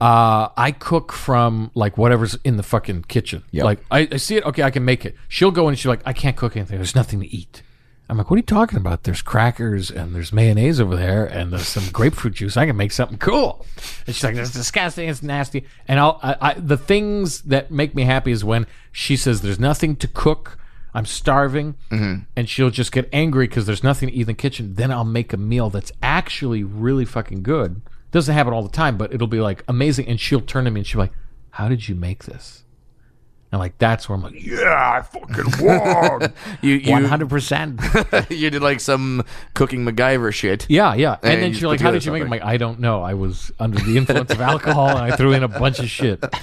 [0.00, 3.44] uh I cook from like whatever's in the fucking kitchen.
[3.50, 3.64] Yeah.
[3.64, 5.14] Like I, I see it, okay, I can make it.
[5.28, 6.76] She'll go and she's like, I can't cook anything.
[6.76, 7.62] There's nothing to eat.
[8.08, 9.04] I'm like, what are you talking about?
[9.04, 12.56] There's crackers and there's mayonnaise over there and there's some grapefruit juice.
[12.56, 13.64] I can make something cool.
[14.06, 15.08] And she's like, that's disgusting.
[15.08, 15.64] It's nasty.
[15.88, 19.58] And I'll, I, I, the things that make me happy is when she says there's
[19.58, 20.58] nothing to cook.
[20.92, 21.76] I'm starving.
[21.90, 22.24] Mm-hmm.
[22.36, 24.74] And she'll just get angry because there's nothing to eat in the kitchen.
[24.74, 27.80] Then I'll make a meal that's actually really fucking good.
[28.10, 30.08] Doesn't happen all the time, but it'll be like amazing.
[30.08, 31.16] And she'll turn to me and she'll be like,
[31.50, 32.63] how did you make this?
[33.54, 36.32] And like, that's where I'm like, Yeah, I fucking won.
[36.60, 38.30] you you 100%.
[38.36, 39.22] you did like some
[39.54, 40.66] cooking MacGyver shit.
[40.68, 41.18] Yeah, yeah.
[41.22, 42.46] And, And then you she's put like, "How together did you make?" it?" I'm something.
[42.48, 43.00] like, "I don't know.
[43.02, 46.22] I was under the influence of alcohol, and I threw in a bunch of shit."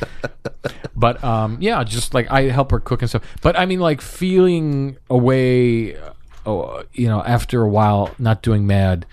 [0.95, 3.23] But um, yeah, just like I help her cook and stuff.
[3.41, 5.97] But I mean, like feeling away,
[6.45, 9.05] oh, you know, after a while, not doing mad,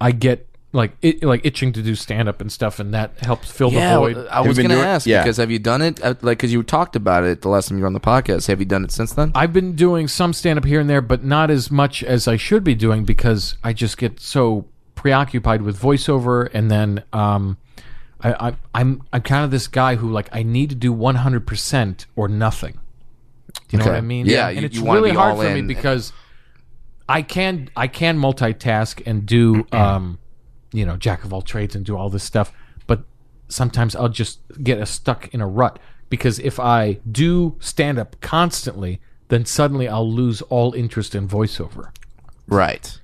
[0.00, 0.45] I get
[0.76, 3.76] like it, like itching to do stand up and stuff, and that helps fill the
[3.76, 4.16] Yeah, void.
[4.30, 5.22] I was been gonna doing- ask yeah.
[5.22, 6.00] because have you done it?
[6.02, 8.46] Uh, Like, because you talked about it the last time you were on the podcast.
[8.46, 9.32] Have you done it since then?
[9.34, 12.36] I've been doing some stand up here and there, but not as much as I
[12.36, 17.56] should be doing because I just get so preoccupied with voiceover, and then um,
[18.20, 21.46] I, I, I'm I'm kind of this guy who like I need to do 100
[21.46, 22.72] percent or nothing.
[22.72, 23.90] Do you know Okay.
[23.92, 24.26] what I mean?
[24.26, 25.66] Yeah, and you- it's you wanna really be hard all for me in.
[25.66, 26.12] because
[27.08, 30.18] I can I can multitask and do um,
[30.76, 32.52] you know jack of all trades and do all this stuff,
[32.86, 33.04] but
[33.48, 35.78] sometimes I'll just get a, stuck in a rut
[36.10, 41.90] because if I do stand up constantly, then suddenly I'll lose all interest in voiceover.
[42.46, 42.98] right.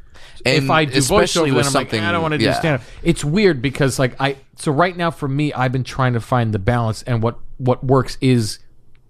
[0.44, 2.52] if I do especially voiceover, with then I'm like, something, I don't want to do
[2.52, 2.82] stand up.
[3.02, 6.52] It's weird because like I so right now for me, I've been trying to find
[6.52, 8.58] the balance, and what what works is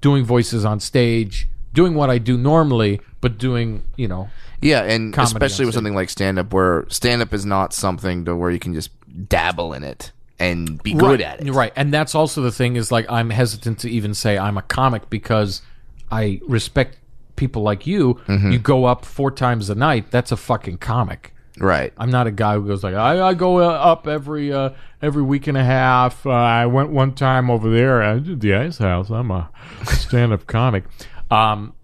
[0.00, 4.30] doing voices on stage, doing what I do normally, but doing you know
[4.62, 8.24] Yeah, and comedy especially with something like stand up, where stand up is not something
[8.24, 8.90] to where you can just
[9.28, 11.52] dabble in it and be good right, at it.
[11.52, 11.72] Right.
[11.76, 15.08] And that's also the thing is like I'm hesitant to even say I'm a comic
[15.10, 15.62] because
[16.10, 16.98] I respect
[17.36, 18.14] people like you.
[18.26, 18.52] Mm-hmm.
[18.52, 20.10] You go up four times a night.
[20.10, 21.34] That's a fucking comic.
[21.58, 21.92] Right.
[21.98, 25.22] I'm not a guy who goes like I, I go uh, up every uh, every
[25.22, 26.26] week and a half.
[26.26, 28.02] Uh, I went one time over there.
[28.02, 29.10] I did the Ice House.
[29.10, 29.50] I'm a
[29.84, 30.84] stand up comic.
[31.30, 31.74] Um,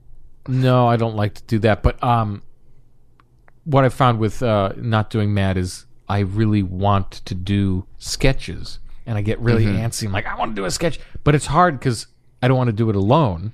[0.48, 1.82] no, I don't like to do that.
[1.82, 2.42] But um,
[3.68, 8.78] what I found with uh, not doing Mad is I really want to do sketches,
[9.06, 9.84] and I get really Mm-hmm.
[9.86, 10.06] antsy.
[10.06, 12.06] I'm like, I want to do a sketch, but it's hard because
[12.42, 13.52] I don't want to do it alone,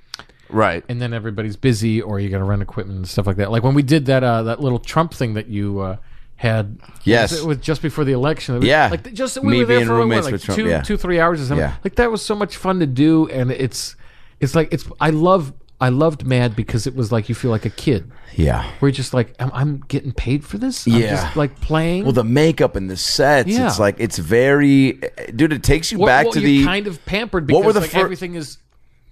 [0.49, 0.85] Right.
[0.89, 3.51] and then everybody's busy, or you got to rent equipment and stuff like that.
[3.51, 5.81] Like when we did that uh, that little Trump thing that you.
[5.81, 5.97] Uh,
[6.37, 7.33] had Yes.
[7.33, 8.57] it was just before the election.
[8.57, 8.89] Was Yeah.
[8.91, 10.83] like just we Me were there for like Trump, two yeah.
[10.83, 11.59] two three hours or something.
[11.65, 11.77] Yeah.
[11.85, 13.95] Like that was so much fun to do, and it's
[14.41, 17.65] it's like it's I love I loved Mad because it was like you feel like
[17.67, 18.11] a kid.
[18.37, 18.63] Yeah.
[18.79, 20.87] Where you're just like, I'm, I'm getting paid for this.
[20.87, 21.11] I'm Yeah.
[21.23, 22.05] just like playing.
[22.05, 23.67] Well, the makeup and the sets, Yeah.
[23.67, 25.01] it's like it's very,
[25.35, 25.53] dude.
[25.53, 27.73] It takes you Well- back well, to you're the kind of pampered because What were
[27.73, 28.59] the like, fir- everything is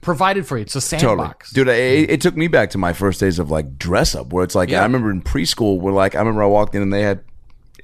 [0.01, 0.63] provided for you.
[0.63, 1.53] It's a Totally, sandbox.
[1.53, 1.69] dude.
[1.69, 4.55] It, it took me back to my first days of like dress up, where it's
[4.55, 7.21] like I remember in preschool, where like I remember I walked in and they had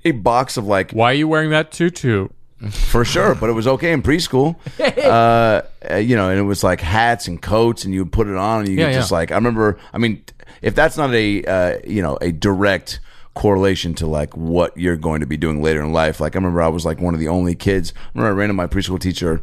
[0.05, 2.29] a box of like Why are you wearing that tutu?
[2.71, 4.57] For sure, but it was okay in preschool.
[5.05, 8.27] uh, uh, you know, and it was like hats and coats, and you would put
[8.27, 9.19] it on, and you Yeah, could just yeah.
[9.19, 9.79] like I remember.
[9.93, 10.23] I mean,
[10.63, 13.01] if that's not a uh, you know a direct
[13.35, 16.19] correlation to like what you're going to be doing later in life.
[16.19, 17.93] Like I remember I was like one of the only kids.
[17.97, 19.41] I remember I ran into my preschool teacher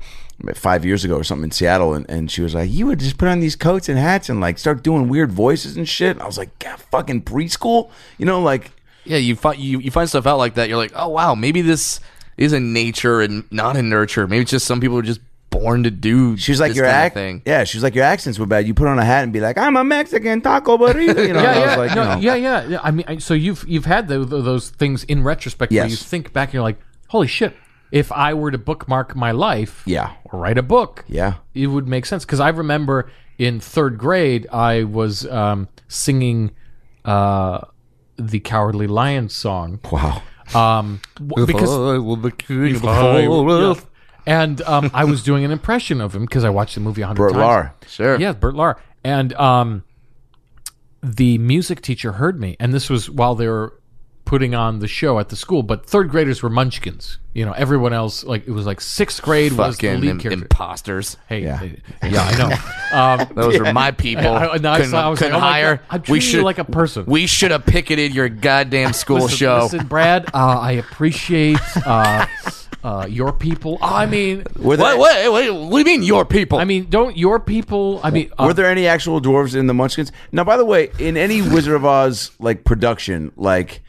[0.54, 3.18] five years ago or something in Seattle, and, and she was like, "You would just
[3.18, 6.22] put on these coats and hats and like start doing weird voices and shit." And
[6.22, 8.72] I was like, God, "Fucking preschool," you know, like.
[9.08, 10.68] Yeah, you find you, you find stuff out like that.
[10.68, 12.00] You're like, oh wow, maybe this
[12.38, 14.28] is in nature and not in nurture.
[14.28, 16.36] Maybe it's just some people are just born to do.
[16.36, 17.14] She's like this your kind of act.
[17.16, 17.42] thing.
[17.46, 18.68] Yeah, she's like your accents were bad.
[18.68, 21.42] You put on a hat and be like, "I'm a Mexican taco burrito." You know,
[21.42, 22.80] yeah, and I yeah, was like, no, you know, yeah, yeah, yeah.
[22.84, 25.96] I mean, I, so you've you've had tho- tho- those things in retrospect where you
[25.96, 27.56] think back and you're like, holy shit!
[27.92, 30.14] If I were to bookmark my life, Yeah.
[30.26, 31.36] or write a book, Yeah.
[31.54, 32.26] it would make sense.
[32.26, 36.52] Because I remember in third grade, I was um, singing
[37.06, 37.62] uh,
[38.18, 39.80] the Cowardly Lion song.
[39.92, 40.24] Wow.
[40.54, 41.70] Um, w- because
[43.80, 43.86] Yeah.
[44.28, 47.08] And um, I was doing an impression of him because I watched the movie a
[47.08, 47.44] hundred Bert times.
[47.84, 47.88] Lahr.
[47.88, 48.20] Sure.
[48.20, 48.76] Yeah, Bert Lahr.
[49.04, 49.84] And um,
[51.04, 53.80] the music teacher heard me, and this was while they were
[54.26, 55.64] putting on the show at the school.
[55.64, 57.20] But third graders were munchkins.
[57.34, 60.20] You know, everyone else like it was like sixth grade was the Fucking lead im-
[60.20, 60.44] character.
[60.44, 61.18] imposters.
[61.28, 61.62] hey, Yeah.
[61.64, 62.56] yeah, yeah, I know.
[63.26, 64.28] Um, Those are my people.
[64.28, 65.76] I- I- no, I couldn't saw- I was couldn't like, oh my hire.
[65.78, 67.06] God, I'm we treating you should like a person.
[67.08, 69.60] We should have picketed your goddamn school listen, show.
[69.64, 72.26] listen, Brad, uh, I appreciate uh,
[72.86, 73.78] uh, your people.
[73.82, 76.60] I mean, Were there, What, what, what, what do you mean your people?
[76.60, 78.00] I mean, don't your people?
[78.04, 80.12] I mean, uh, were there any actual dwarves in the Munchkins?
[80.32, 83.82] Now, by the way, in any Wizard of Oz like production, like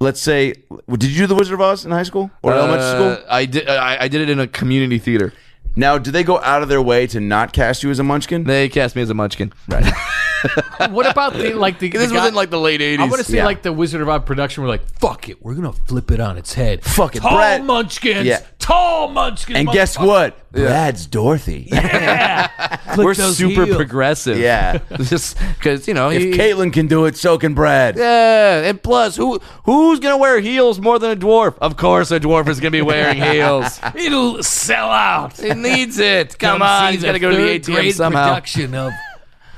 [0.00, 0.54] let's say,
[0.90, 3.26] did you do the Wizard of Oz in high school or elementary Uh, school?
[3.30, 3.68] I did.
[3.68, 5.32] I, I did it in a community theater.
[5.76, 8.44] Now, do they go out of their way to not cast you as a Munchkin?
[8.44, 9.52] They cast me as a munchkin.
[9.68, 9.84] Right.
[10.90, 11.88] what about the like the?
[11.90, 12.98] this the was guy- in like the late '80s.
[12.98, 13.44] I want to say Yeah.
[13.44, 14.62] like the Wizard of Oz production.
[14.64, 16.82] We're like, fuck it, we're gonna flip it on its head.
[16.84, 18.40] Fuck it, tall Brad- munchkins, Yeah.
[18.58, 19.58] tall munchkins.
[19.58, 20.36] and guess what?
[20.52, 21.68] Brad's Dorothy.
[22.96, 23.76] We're those super heels.
[23.76, 24.38] progressive.
[24.38, 24.78] Yeah.
[25.02, 26.10] just because you know.
[26.10, 27.96] if he- Caitlin can do it, so can Brad.
[27.96, 31.56] yeah, and plus, who who's gonna wear heels more than a dwarf?
[31.58, 33.78] Of course, a dwarf is gonna be wearing heels.
[33.94, 35.36] It'll sell out.
[35.38, 36.38] He needs it.
[36.38, 38.28] Come, Come on, he's got to go to the third ATM somehow.
[38.28, 38.92] Production of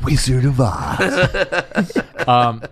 [0.04, 1.92] Wizard of Oz.
[2.28, 2.62] Um,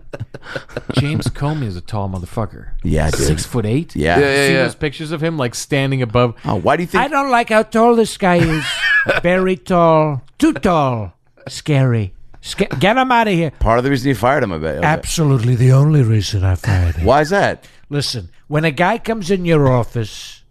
[0.93, 2.68] James Comey is a tall motherfucker.
[2.85, 3.18] Yeah, dude.
[3.20, 3.97] six foot eight.
[3.97, 4.18] Yeah.
[4.18, 4.62] Yeah, yeah, See yeah.
[4.64, 6.35] those pictures of him like standing above.
[6.45, 7.03] Oh, why do you think?
[7.03, 8.64] I don't like how tall this guy is.
[9.22, 10.22] Very tall.
[10.39, 11.14] Too tall.
[11.49, 12.12] Scary.
[12.43, 13.51] Sca- Get him out of here.
[13.53, 14.85] Part of the reason you fired him, I bet.
[14.85, 17.07] Absolutely the only reason I fired him.
[17.07, 17.66] Why is that?
[17.89, 20.43] Listen, when a guy comes in your office,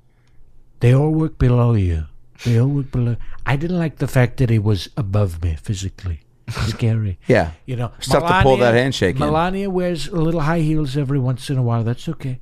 [0.80, 2.06] they all work below you.
[2.44, 3.16] They all work below.
[3.46, 6.22] I didn't like the fact that he was above me physically.
[6.68, 7.20] Scary.
[7.28, 7.52] Yeah.
[7.66, 9.20] You know, It's tough to pull that handshake in.
[9.20, 11.84] Melania wears a little high heels every once in a while.
[11.84, 12.40] That's okay.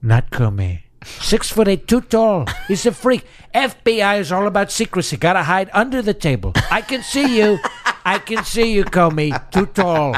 [0.00, 0.76] Not Comey.
[0.76, 0.78] Eh?
[1.04, 2.46] Six foot eight, too tall.
[2.68, 3.24] He's a freak.
[3.54, 5.16] FBI is all about secrecy.
[5.16, 6.52] Gotta hide under the table.
[6.70, 7.58] I can see you.
[8.04, 9.32] I can see you, Comey.
[9.50, 10.16] Too tall.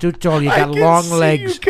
[0.00, 0.42] Too tall.
[0.42, 1.60] You got long legs.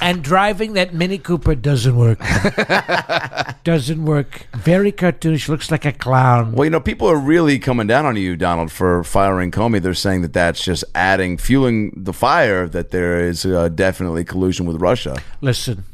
[0.00, 2.20] And driving that Mini Cooper doesn't work.
[3.64, 4.46] doesn't work.
[4.54, 5.48] Very cartoonish.
[5.48, 6.52] Looks like a clown.
[6.52, 9.82] Well, you know, people are really coming down on you, Donald, for firing Comey.
[9.82, 14.66] They're saying that that's just adding, fueling the fire, that there is uh, definitely collusion
[14.66, 15.16] with Russia.
[15.40, 15.84] Listen.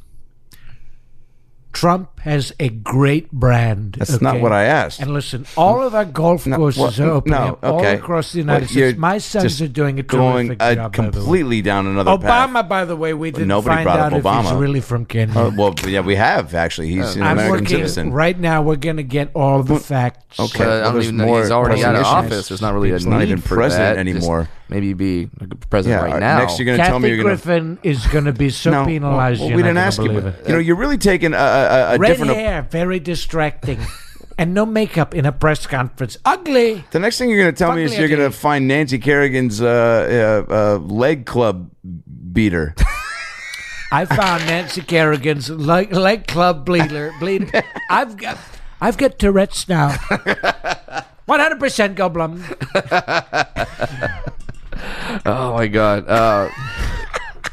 [1.74, 3.96] Trump has a great brand.
[3.98, 4.98] That's not what I asked.
[5.00, 8.32] And listen, all of our golf No, courses well, are opening no, up all across
[8.32, 8.98] the United Well, States.
[8.98, 10.92] My sons are doing a going terrific uh, job.
[10.96, 12.48] by completely down another path.
[12.48, 15.04] Obama, by the way, we didn't Nobody find brought up out if he's really from
[15.04, 15.38] Kenya.
[15.38, 16.88] Uh, well, yeah, we have actually.
[16.88, 18.12] He's an I'm American working citizen.
[18.12, 18.62] right now.
[18.62, 20.40] We're going to get all the facts.
[20.40, 20.58] Okay.
[20.58, 21.26] But I well, don't there's even know.
[21.26, 22.48] more He's already out of office.
[22.48, 24.04] There's not really a He's need not even for president that.
[24.06, 24.48] Just anymore.
[24.68, 26.38] maybe be a president Yeah, right uh, now.
[26.38, 27.42] next you're going to tell me Kathy you're going to.
[27.44, 29.40] Griffin is going to be so No, penalized.
[29.40, 30.12] well, you're we not didn't ask you.
[30.12, 30.46] but, it.
[30.48, 32.38] You know, you're really taking a, a, a Red different.
[32.40, 33.78] hair, very distracting,
[34.38, 36.16] and no makeup in a press conference.
[36.24, 36.84] Ugly.
[36.90, 39.60] The next thing you're going to tell me is you're going to find Nancy Kerrigan's
[39.60, 41.70] uh, uh, uh, leg club
[42.32, 42.74] beater.
[43.92, 47.12] I found Nancy Kerrigan's like leg club bleeder.
[47.20, 47.52] Bleed.
[47.90, 48.38] I've got
[48.80, 49.96] I've got Tourette's now.
[51.26, 52.42] One hundred percent Goblin.
[55.26, 56.08] Oh my god.
[56.08, 56.50] Uh,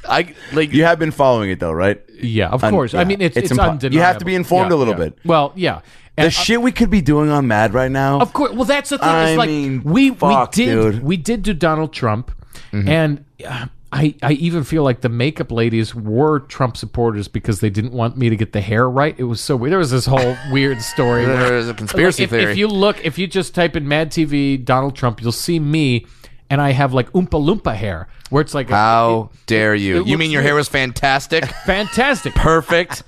[0.05, 2.01] I like You have been following it though, right?
[2.21, 2.93] Yeah, of Un- course.
[2.93, 3.95] I mean, it's it's, impo- undeniable.
[3.95, 5.05] You have to be informed Yeah, a little yeah.
[5.05, 5.17] bit.
[5.25, 5.81] Well, yeah.
[6.17, 8.19] The And, uh, shit we could be doing on Mad right now.
[8.19, 8.51] Of course.
[8.51, 9.07] Well, that's the thing.
[9.07, 10.95] I It's like mean, we fuck, we did dude.
[10.95, 11.05] Mm-hmm.
[11.05, 12.31] we did do Donald Trump,
[12.73, 17.69] and uh, I I even feel like the makeup ladies were Trump supporters because they
[17.69, 19.15] didn't want me to get the hair right.
[19.17, 19.71] It was so weird.
[19.71, 21.25] There was this whole weird story.
[21.25, 22.51] where- There's a conspiracy like, if, theory.
[22.51, 26.05] If you look, if you just type in Mad TV Donald Trump, you'll see me,
[26.51, 30.01] and I have like Oompa Loompa hair, where it's like a- How dare you?
[30.01, 30.45] it You mean your weird.
[30.47, 31.45] hair was fantastic?
[31.65, 32.35] fantastic.
[32.35, 33.03] Perfect.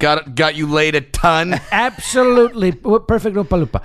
[0.00, 1.60] got got you laid a ton.
[1.70, 3.36] Absolutely perfect.
[3.36, 3.82] Oompa Loompa.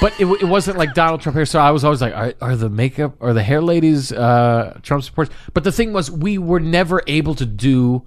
[0.00, 2.56] But it, it wasn't like Donald Trump hair, so I was always like, are, are
[2.56, 5.32] the makeup, are the hair ladies uh, Trump supporters?
[5.54, 8.02] But the thing was, we were never able to do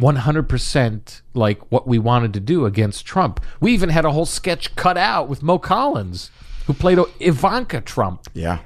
[0.00, 3.40] 100% like what we wanted to do against Trump.
[3.60, 6.30] We even had a whole sketch cut out with Mo Collins,
[6.66, 8.22] who played Ivanka Trump.
[8.34, 8.60] yeah.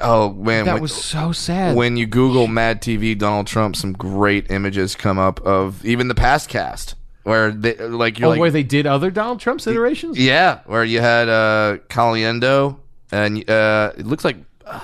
[0.00, 1.76] Oh man, That when, was so sad.
[1.76, 6.14] when you Google Mad TV Donald Trump, some great images come up of even the
[6.14, 10.18] past cast where they like you're oh, like where they did other Donald Trump's iterations?
[10.18, 12.78] yeah, where you had uh Caliendo
[13.10, 14.36] and uh it looks like.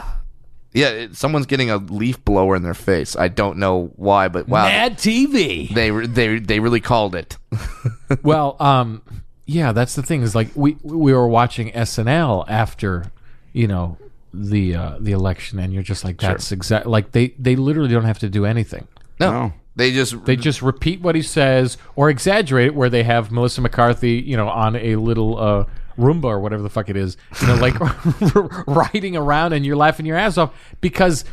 [0.73, 3.17] yeah, it, someone's getting a leaf blower in their face.
[3.17, 5.73] I don't know why, but wow, Mad TV.
[5.75, 7.37] they they they really called it.
[8.23, 9.03] well, um,
[9.47, 13.11] yeah, that's the thing is like we we were watching SNL after,
[13.53, 13.99] you know,
[14.33, 18.05] the uh, the election, and you're just like that's exact like they they literally don't
[18.05, 18.87] have to do anything.
[19.19, 19.53] No, No.
[19.77, 23.61] they just They just repeat what he says or exaggerate it, where they have Melissa
[23.61, 25.65] McCarthy, you know, on a little uh,
[25.99, 27.75] Roomba or whatever the fuck it is, you know, like
[28.67, 31.25] riding around, and you're laughing your ass off because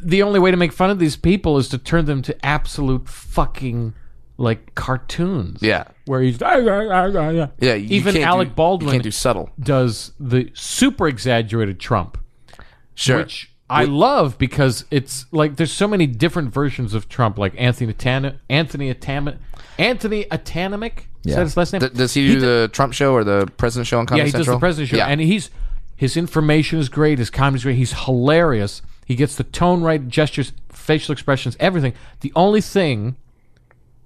[0.00, 3.08] the only way to make fun of these people is to turn them to absolute
[3.08, 3.94] fucking
[4.40, 5.60] like cartoons.
[5.60, 7.48] yeah where he's "Ah, yeah.
[7.74, 9.50] You Even can't Alec do, Baldwin- you can't do subtle.
[9.58, 12.16] does the super exaggerated Trump,
[12.98, 13.18] Sure.
[13.18, 17.92] which I love because it's like there's so many different versions of Trump, like Anthony
[17.92, 19.38] Tan- Anthony Atam-
[19.78, 21.00] Anthony Atanamic.
[21.24, 21.80] Is that his last name?
[21.80, 24.32] Th- does he do the Trump show or the President show on Comedy yeah, he
[24.32, 24.56] does Central?
[24.56, 25.06] the president show, Yeah.
[25.06, 25.50] and he's
[25.96, 28.82] his information is great, his comedy's great, he's hilarious.
[29.04, 31.92] He gets the tone right, gestures, facial expressions, everything.
[32.20, 33.16] The only thing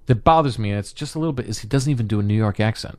[0.07, 2.23] that bothers me, and it's just a little bit, is he doesn't even do a
[2.23, 2.97] New York accent.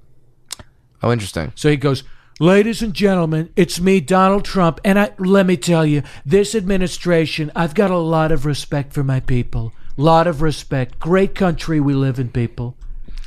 [1.03, 1.53] oh, interesting.
[1.57, 2.05] So he goes,
[2.41, 7.53] Ladies and gentlemen, it's me, Donald Trump, and I, let me tell you, this administration,
[7.55, 9.73] I've got a lot of respect for my people.
[9.97, 10.99] Lot of respect.
[10.99, 12.77] Great country we live in, people.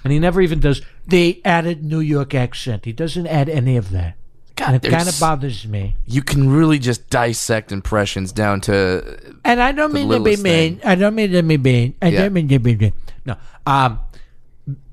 [0.04, 2.84] And he never even does the added New York accent.
[2.84, 4.16] He doesn't add any of that.
[4.58, 5.96] and it kind of bothers me.
[6.06, 10.80] You can really just dissect impressions down to And I don't mean to be mean.
[10.80, 10.82] thing.
[10.84, 11.94] I don't mean to be mean.
[12.02, 12.24] I Yeah.
[12.24, 12.94] don't mean to be mean.
[13.26, 13.36] no,
[13.66, 14.00] um,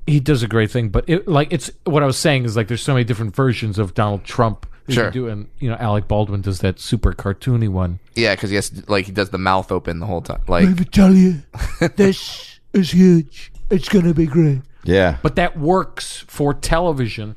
[0.07, 2.67] he does a great thing, but it, like it's what I was saying is like
[2.67, 4.65] there's so many different versions of Donald Trump.
[4.85, 5.03] that you Sure.
[5.05, 7.99] can do, and you know Alec Baldwin does that super cartoony one.
[8.15, 10.41] yeah, because he has like he does the mouth open the whole time.
[10.47, 11.41] Like Let me tell you,
[11.95, 13.51] this is huge.
[13.71, 14.61] It's going to be great.
[14.83, 15.17] Yeah.
[15.23, 17.35] But that works for television.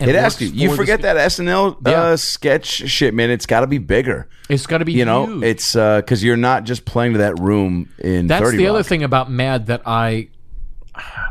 [0.00, 0.46] and it has works to.
[0.46, 2.16] You for the forget that SNL uh, Yeah.
[2.16, 3.28] sketch shit, man.
[3.30, 4.26] It's got to be bigger.
[4.48, 5.44] It's got to be You know, huge.
[5.44, 8.26] it's because you're not just playing to that room in.
[8.28, 10.28] That's 30 the other thing about Mad that I,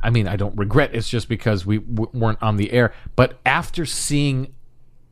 [0.04, 0.91] I mean, I don't regret.
[0.94, 2.94] It's just because we w- weren't on the air.
[3.16, 4.54] But after seeing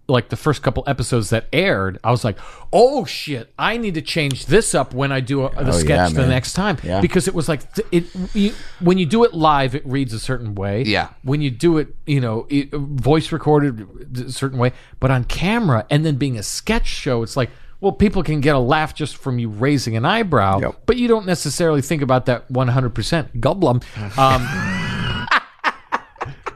[0.10, 2.38] like the first couple episodes that aired, I was like,
[2.72, 6.12] oh shit, I need to change this up when I do a, the Oh, sketch
[6.14, 7.02] yeah, the next time Yeah.
[7.02, 8.06] because it was like th- it.
[8.36, 10.84] You, when you do it live, it reads a certain way.
[10.84, 11.10] Yeah.
[11.24, 13.86] When you do it, you know, it, voice recorded
[14.28, 14.72] a certain way,
[15.02, 17.50] but on camera and then being a sketch show, it's like.
[17.80, 20.82] Well, people can get a laugh just from you raising an eyebrow, Yep.
[20.88, 23.40] but you don't necessarily think about that 100%.
[23.40, 23.84] Goldblum.
[24.18, 24.48] Um,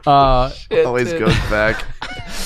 [0.84, 1.84] always goes back.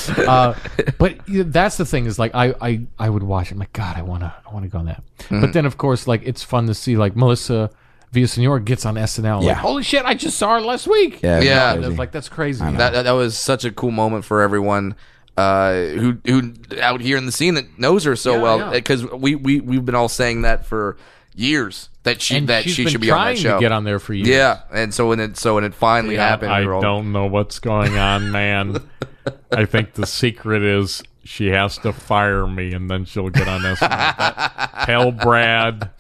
[0.19, 0.55] uh,
[0.99, 3.53] but that's the thing is like I, I, I would watch it.
[3.53, 5.03] I'm like, God, I wanna I wanna go on that.
[5.21, 5.41] Mm-hmm.
[5.41, 7.71] But then of course like it's fun to see like Melissa
[8.13, 9.43] Villasenor gets on SNL.
[9.43, 9.49] Yeah.
[9.49, 11.23] Like, holy shit, I just saw her last week.
[11.23, 11.75] Yeah, Yeah.
[11.75, 12.65] And like that's crazy.
[12.65, 14.95] that, that that was such a cool moment for everyone
[15.37, 18.71] uh, who who out here in the scene that knows her so Yeah, well yeah.
[18.71, 20.97] because we we we've been all saying that for
[21.35, 23.55] years that she and that she should be on trying that show.
[23.57, 24.29] to get on there for years.
[24.29, 27.59] Yeah, and so when it so when it finally happened, I all- don't know what's
[27.59, 28.89] going on, man.
[29.53, 33.63] I think the secret is she has to fire me and then she'll get on
[33.63, 33.81] this.
[33.81, 35.91] That- Tell Brad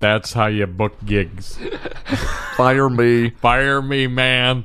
[0.00, 1.58] that's how you book gigs.
[2.56, 3.30] fire me.
[3.30, 4.56] Fire me, man.
[4.58, 4.64] and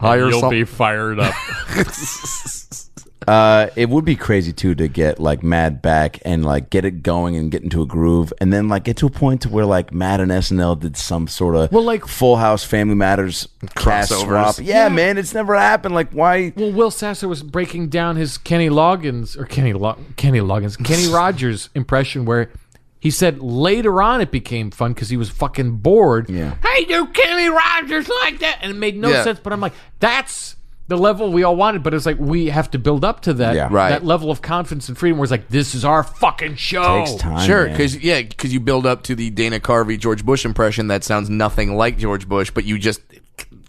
[0.00, 1.34] Hire you'll some- be fired up.
[3.26, 7.02] Uh, it would be crazy too to get like Mad back and like get it
[7.02, 9.66] going and get into a groove, and then like get to a point to where
[9.66, 14.12] like Mad and SNL did some sort of Well, like- Full House, Family Matters cast
[14.12, 14.54] Crossovers.
[14.54, 14.66] swap.
[14.66, 15.94] Yeah, man, it's never happened.
[15.94, 16.52] Like why?
[16.56, 21.08] Well, Will Sasso was breaking down his Kenny Loggins or Kenny Lo- Kenny Loggins, Kenny
[21.12, 22.50] Rogers impression where
[23.00, 26.30] he said later on it became fun because he was fucking bored.
[26.30, 26.54] Yeah.
[26.64, 28.58] Hey, do Kenny Rogers like that?
[28.62, 29.22] And it made no Yeah.
[29.24, 29.38] sense.
[29.38, 30.56] But I'm like, that's
[30.88, 31.82] the level we all wanted.
[31.82, 33.54] But it's like we have to build up to that.
[33.54, 33.68] Yeah.
[33.70, 33.90] Right.
[33.90, 37.04] That level of confidence and freedom where it's like, this is our fucking show.
[37.04, 37.46] Takes time.
[37.46, 37.72] Sure, man.
[37.74, 41.30] because yeah, because you build up to the Dana Carvey George Bush impression that sounds
[41.30, 43.00] nothing like George Bush, but you just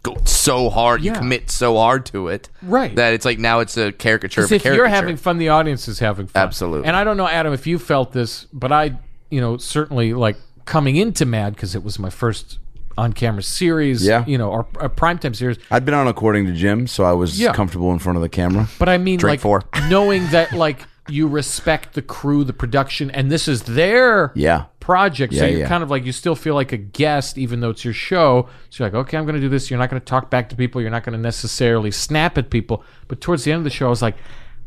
[0.01, 1.17] go so hard, you Yeah.
[1.17, 2.95] commit so hard to it, Right.
[2.95, 4.43] That it's like now it's a caricature.
[4.45, 6.41] Of a if you're having fun, the audience is having fun.
[6.41, 6.87] Absolutely.
[6.87, 8.97] And I don't know, Adam, if you felt this, but I,
[9.29, 12.59] you know, certainly like coming into Mad because it was my first
[12.99, 14.05] on-camera series.
[14.05, 14.25] Yeah.
[14.25, 15.57] You know, or a primetime series.
[15.71, 17.53] I'd been on according to Jim, so I was Yeah.
[17.53, 18.67] comfortable in front of the camera.
[18.77, 19.63] But I mean, Drink like four.
[19.89, 24.65] knowing that like you respect the crew, the production, and this is their Yeah.
[24.79, 25.33] project.
[25.33, 25.67] so you're yeah.
[25.67, 28.47] kind of like you still feel like a guest, even though it's your show.
[28.69, 29.71] So you're like, okay, I'm going to do this.
[29.71, 30.81] You're not going to talk back to people.
[30.81, 32.83] You're not going to necessarily snap at people.
[33.07, 34.17] But towards the end of the show, I was like,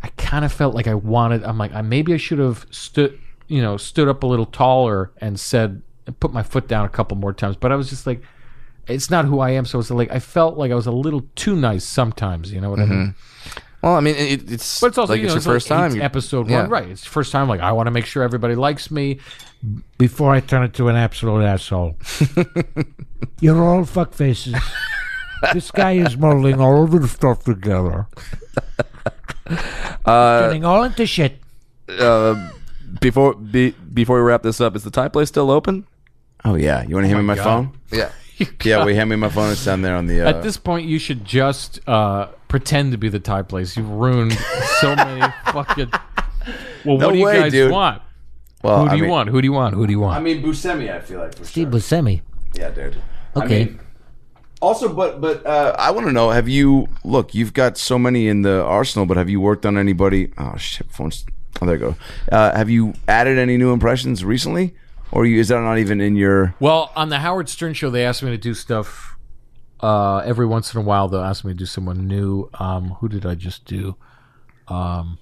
[0.02, 1.44] I kind of felt like I wanted.
[1.44, 5.12] I'm like, I, maybe I should have stood, you know, stood up a little taller
[5.18, 7.56] and said, and put my foot down a couple more times.
[7.56, 8.22] But I was just like.
[8.88, 11.22] It's not who I am, so it's like I felt like I was a little
[11.36, 12.52] too nice sometimes.
[12.52, 13.14] You know what I mean?
[13.80, 15.68] well, I mean, it, it's But it's also like you it's your it's like first
[15.68, 15.86] time.
[15.86, 16.62] it's You- episode yeah.
[16.62, 16.88] one, right?
[16.88, 17.48] It's the first time.
[17.48, 19.20] Like I want to make sure everybody likes me.
[19.98, 21.94] Before I turn into an absolute asshole.
[23.40, 24.56] You're all fuck faces.
[25.52, 28.08] this guy is molding all of the stuff together.
[30.04, 31.38] Turning all into shit.
[31.88, 32.50] Uh,
[33.00, 35.86] before be, before we wrap this up, is the Thai place still open?
[36.44, 37.72] Oh yeah, you want to hand me my phone?
[37.90, 38.10] Yeah.
[38.64, 39.52] Yeah, we hand me my phone.
[39.52, 40.20] It's down there on the.
[40.22, 43.76] Uh, At this point, you should just uh, pretend to be the Thai place.
[43.76, 44.32] You've ruined
[44.80, 45.20] so many
[45.52, 45.90] fucking.
[46.84, 47.70] Well, No what do you way, guys dude.
[47.70, 48.02] want?
[48.64, 49.28] well, Who do I you mean- want?
[49.28, 49.74] Who do you want?
[49.76, 50.16] Who do you want?
[50.16, 50.92] I mean, Buscemi.
[50.92, 51.78] I feel like for Steve sure.
[52.02, 52.22] Buscemi.
[52.54, 52.96] Yeah, dude.
[53.36, 53.60] Okay.
[53.62, 53.80] I mean,
[54.60, 57.36] also, but but uh, I want to know: Have you look?
[57.36, 60.32] You've got so many in the arsenal, but have you worked on anybody?
[60.36, 61.24] Oh shit, phones.
[61.60, 61.96] Oh, there you go.
[62.32, 64.74] Uh, have you added any new impressions recently,
[65.12, 66.54] or you, is that not even in your?
[66.58, 69.16] Well, on the Howard Stern show, they asked me to do stuff.
[69.80, 72.48] Uh, every once in a while, they'll ask me to do someone new.
[72.54, 73.96] Um, who did I just do?
[74.68, 75.18] Um,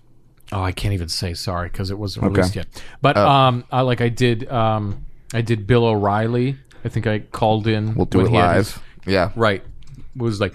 [0.52, 2.66] oh, I can't even say sorry because it wasn't released yet.
[3.02, 4.48] But um, I like I did.
[4.50, 6.56] Um, I did Bill O'Reilly.
[6.84, 7.94] I think I called in.
[7.94, 8.56] We'll do it live.
[8.56, 9.32] his- yeah.
[9.34, 9.62] right.
[10.16, 10.54] Was like,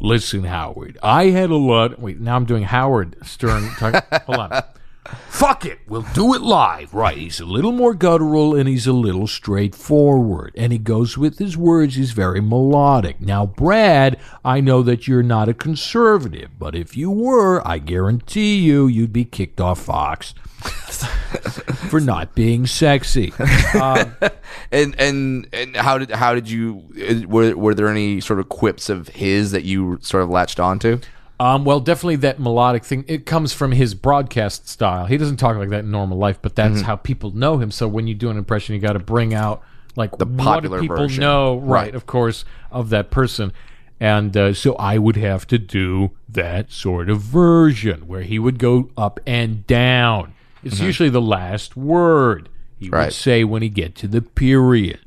[0.00, 0.98] listen, Howard.
[1.02, 1.98] I had a lot.
[1.98, 3.68] Wait, now I'm doing Howard Stern.
[3.76, 4.62] Talk, hold on.
[5.04, 6.94] Fuck it, we'll do it live.
[6.94, 10.54] Right, he's a little more guttural and he's a little straightforward.
[10.56, 13.20] And he goes with his words, he's very melodic.
[13.20, 18.60] Now, Brad, I know that you're not a conservative, but if you were, I guarantee
[18.60, 20.32] you, you'd be kicked off Fox
[21.90, 23.32] for not being sexy.
[23.74, 24.14] Um,
[24.70, 28.88] and and and how did how did you were were there any sort of quips
[28.88, 31.00] of his that you sort of latched onto?
[31.42, 33.04] Um, well, definitely that melodic thing.
[33.08, 35.06] It comes from his broadcast style.
[35.06, 36.84] He doesn't talk like that in normal life, but that's Mm-hmm.
[36.84, 37.70] how people know him.
[37.70, 39.62] So when you do an impression, you got to bring out
[39.96, 41.20] like the popular what do people version.
[41.20, 41.94] know, right, Right.
[41.94, 43.52] Of course, of that person.
[43.98, 48.58] And uh, so I would have to do that sort of version where he would
[48.58, 50.34] go up and down.
[50.64, 52.48] It's usually the last word
[52.78, 53.10] he would Mm-hmm.
[53.10, 55.00] Say when he get to the period.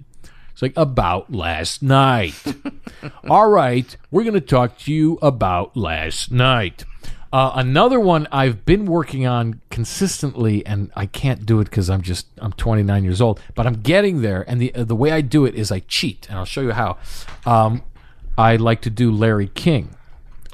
[0.56, 2.34] It's like about last night.
[3.30, 6.86] All right, we're going to talk to you about last night.
[7.34, 12.02] Uh, another one I've been working on consistently, and I can't do it because I'm
[12.02, 14.45] just I'm 29 years old, but I'm getting there.
[14.49, 16.72] And the uh, the way I do it is I cheat, and I'll show you
[16.72, 16.99] how.
[17.45, 17.84] Um,
[18.38, 19.94] I like to do Larry King.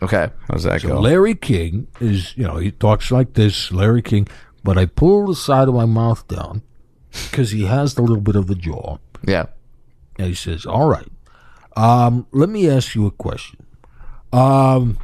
[0.02, 0.32] Okay.
[0.50, 1.00] How's that go?
[1.00, 4.28] Larry King is, you know, he talks like this, Larry King,
[4.64, 6.64] but I pull the side of my mouth down
[7.30, 8.98] because he has the little bit of the jaw.
[9.28, 9.46] Yeah.
[10.18, 11.08] And he says, All right,
[11.76, 13.66] um, let me ask you a question.
[14.34, 14.98] Um,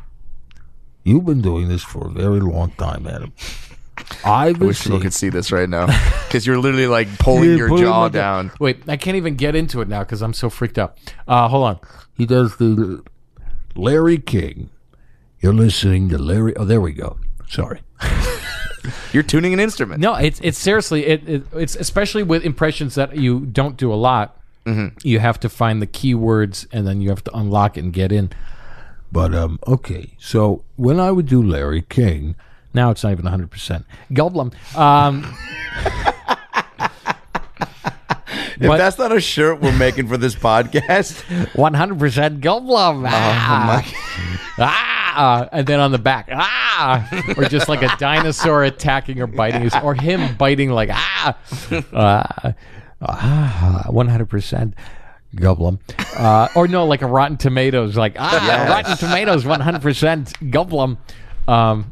[1.04, 3.34] you've been doing this for a very long time, Adam.
[4.24, 5.88] I've I been wish people could see this right now
[6.28, 8.10] because you're literally like pulling Yeah, your jaw my jaw.
[8.10, 8.52] down.
[8.60, 10.98] Wait, I can't even get into it now because I'm so freaked out.
[11.28, 11.80] Uh, hold on.
[12.16, 13.04] He does the
[13.76, 14.70] Larry King.
[15.40, 16.56] You're listening to Larry.
[16.58, 17.18] Oh, there we go.
[17.48, 17.82] Sorry.
[19.12, 20.00] You're tuning an instrument.
[20.00, 23.96] No, it's it's seriously it, it it's especially with impressions that you don't do a
[23.96, 24.40] lot.
[25.04, 28.12] You have to find the keywords and then you have to unlock it and get
[28.12, 28.32] in.
[29.12, 30.14] But um, okay.
[30.20, 32.36] So when I would do Larry King,
[32.74, 33.86] Now it's not even 100%.
[34.12, 34.54] Goldblum.
[34.78, 35.36] Um,
[38.60, 41.22] If that's not a shirt we're making for this podcast,
[41.54, 43.06] 100% Goldblum.
[43.08, 43.84] Ah,
[44.58, 47.08] ah ah, and then on the back, ah,
[47.38, 51.38] or just like a dinosaur attacking or biting, his, or him biting like ah,
[51.94, 52.54] uh,
[53.02, 54.74] ah, one hundred percent.
[55.36, 55.78] Goblin,
[56.16, 60.98] uh, or no, like a Rotten Tomatoes, like ah, Rotten Tomatoes, one hundred percent Goblin.
[61.50, 61.92] Um,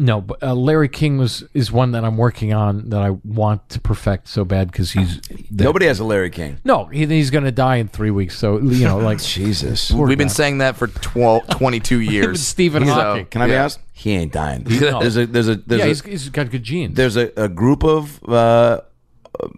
[0.00, 3.68] no, but uh, Larry King was is one that I'm working on that I want
[3.70, 5.20] to perfect so bad because he's
[5.50, 6.58] Nobody has a Larry King.
[6.64, 8.36] no, he, he's going to die in three weeks.
[8.36, 9.92] So you know, like Jesus.
[9.92, 12.42] We've been saying that for 12, 22 years.
[12.44, 13.26] Stephen So, Hawking.
[13.26, 13.60] Can I be yeah.
[13.60, 13.78] honest?
[13.92, 14.64] He ain't dying.
[14.64, 14.98] No.
[15.00, 16.96] There's a there's a there's yeah, a, he's, he's got good genes.
[16.96, 18.80] there's a, a group of uh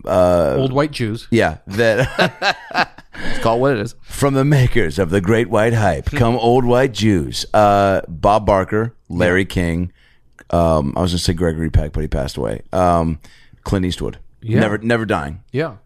[0.05, 1.29] Old white Jews.
[1.31, 3.95] yeah that It's called what it is.
[4.03, 7.47] from the makers of the Great White Hype come old white Jews.
[7.55, 9.91] Uh, Bob Barker, Larry King.
[10.51, 12.61] Um, I was gonna say Gregory Peck, but he passed away.
[12.75, 13.19] Um,
[13.65, 14.19] Clint Eastwood.
[14.43, 14.61] Yeah.
[14.61, 15.43] Never never dying.
[15.51, 15.77] Yeah,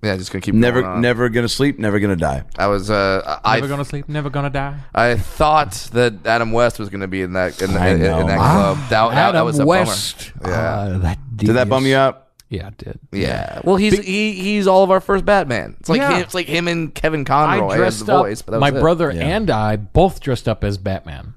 [0.00, 1.00] Yeah, just gonna keep Never going on.
[1.00, 1.78] never gonna sleep.
[1.80, 2.44] Never gonna die.
[2.56, 4.78] I was uh I never gonna sleep, never gonna die.
[4.94, 8.38] I thought that Adam West was gonna be in that in, I in, in that
[8.38, 8.76] club.
[8.78, 10.32] That, that, that Adam was a West.
[10.40, 10.54] bummer.
[10.54, 10.60] Yeah.
[10.62, 12.25] Uh, that Did that bum you out?
[12.48, 12.98] Yeah, it did.
[13.12, 13.60] Yeah.
[13.64, 15.76] Well, he's he he's all of our first Batman.
[15.80, 16.14] It's like Yeah.
[16.16, 18.24] him, it's like him and Kevin Conroy I as dressed the up.
[18.24, 18.42] voice.
[18.42, 18.82] But that my was it.
[18.82, 21.34] brother and I both dressed up as Batman.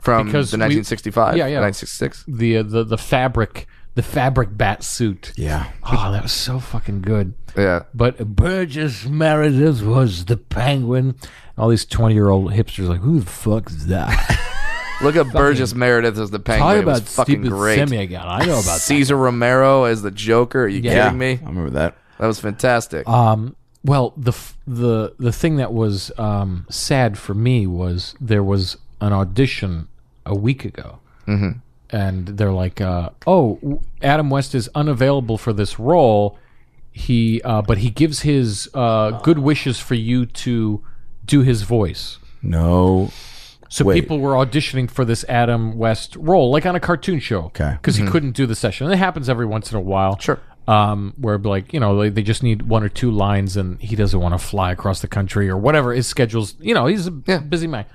[0.00, 1.36] from because the we- 1965.
[1.36, 1.60] Yeah, yeah.
[1.60, 2.24] 1966.
[2.26, 5.32] The uh, the the fabric, the fabric bat suit.
[5.36, 5.66] Yeah.
[5.84, 7.34] Oh, that was so fucking good.
[7.56, 7.84] Yeah.
[7.94, 11.14] But Burgess Meredith was the Penguin.
[11.56, 14.38] All these twenty-year-old hipsters like, who the fuck is that?
[15.02, 16.78] Look at Burgess Meredith as the Talk Penguin.
[16.78, 17.76] It was about fucking stupid great.
[17.76, 18.26] semi-gun.
[18.26, 18.80] I know about that.
[18.80, 20.64] Cesar Romero as the Joker.
[20.64, 21.04] Are you Yeah.
[21.04, 21.32] kidding me?
[21.42, 21.96] I remember that.
[22.18, 23.06] That was fantastic.
[23.08, 28.42] Um, well, the f- the the thing that was um, sad for me was there
[28.42, 29.88] was an audition
[30.24, 30.98] a week ago,
[31.28, 31.58] mm-hmm.
[31.90, 36.38] and they're like, uh, "Oh, w- Adam West is unavailable for this role.
[36.90, 40.82] He, uh, but he gives his uh, good wishes for you to
[41.26, 43.10] do his voice." No.
[43.68, 44.00] So Wait.
[44.00, 47.44] people were auditioning for this Adam West role, like on a cartoon show.
[47.44, 47.72] Okay.
[47.72, 48.86] Because he couldn't do the session.
[48.86, 50.18] And it happens every once in a while.
[50.18, 50.40] Sure.
[50.68, 53.94] Um, where like you know they, they just need one or two lines, and he
[53.94, 56.56] doesn't want to fly across the country or whatever his schedule's.
[56.58, 57.86] You know, he's a busy man.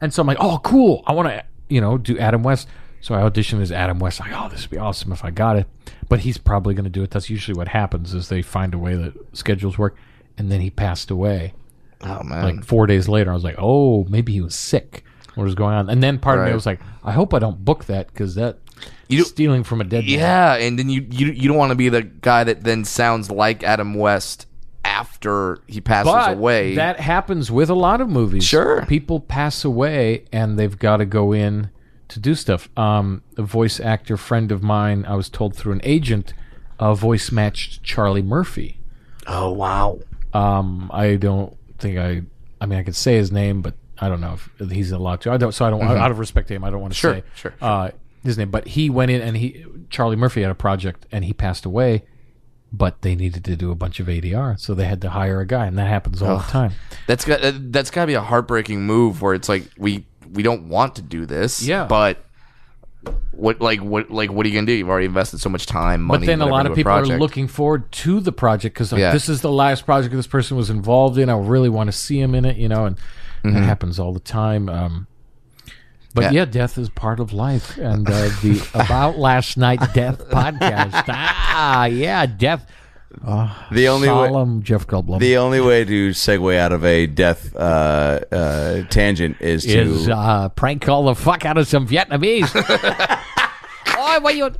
[0.00, 1.02] And so I'm like, oh, cool.
[1.06, 2.68] I want to you know do Adam West.
[3.00, 4.20] So I auditioned as Adam West.
[4.20, 5.66] Like, oh, this would be awesome if I got it.
[6.08, 7.10] But he's probably going to do it.
[7.10, 9.96] That's usually what happens is they find a way that schedules work.
[10.36, 11.54] And then he passed away
[12.02, 12.44] oh man.
[12.44, 15.04] like four days later, I was like, oh, maybe he was sick.
[15.38, 15.88] What was going on?
[15.88, 16.54] And then part of me Right.
[16.54, 18.58] was like, I hope I don't book that because that
[19.08, 20.18] You- stealing from a dead man.
[20.18, 23.30] yeah, and then you you you don't want to be the guy that then sounds
[23.30, 24.46] like Adam West
[24.84, 26.74] after he passes But away.
[26.74, 28.44] that happens with a lot of movies.
[28.44, 28.84] Sure.
[28.86, 31.70] people pass away and they've got to go in
[32.08, 32.68] to do stuff.
[32.76, 36.32] Um, a voice actor friend of mine, I was told through an agent,
[36.80, 38.78] uh, voice matched Charlie Murphy.
[39.26, 39.98] oh wow.
[40.32, 42.22] Um, I don't think I.
[42.60, 45.32] I mean, I could say his name, but I don't know if he's allowed to.
[45.32, 45.52] I don't.
[45.52, 45.82] So I don't.
[45.82, 47.90] Out of respect to him, I don't want to Sure, say sure, Uh,
[48.24, 48.50] his name.
[48.50, 52.04] But he went in and he Charlie Murphy had a project and he passed away,
[52.72, 55.46] but they needed to do a bunch of ADR, so they had to hire a
[55.46, 56.72] guy, and that happens all the time.
[57.06, 60.42] That's got uh, that's got to be a heartbreaking move where it's like we we
[60.42, 61.62] don't want to do this.
[61.62, 61.86] Yeah.
[61.86, 62.18] But
[63.30, 64.72] what like what like what are you gonna do?
[64.72, 66.20] You've already invested so much time, money.
[66.20, 69.12] But then a lot of people are looking forward to the project because Yeah.
[69.12, 71.28] this is the last project this person was involved in.
[71.30, 72.98] I really want to see him in it, you know, and
[73.44, 74.68] that happens all the time.
[74.68, 75.06] Um,
[76.14, 76.34] but Mm-hmm.
[76.34, 76.40] Yeah.
[76.40, 76.44] yeah.
[76.46, 78.12] death is part of life, and uh,
[78.42, 81.04] the About Last Night Death podcast.
[81.60, 82.64] Ah, yeah, death.
[83.72, 87.56] The only way, Solemn Jeff Goldblum the only way to segue out of a death
[87.56, 92.48] uh, uh, tangent is to is uh, prank call the fuck out of some Vietnamese.
[93.96, 94.52] oh, what you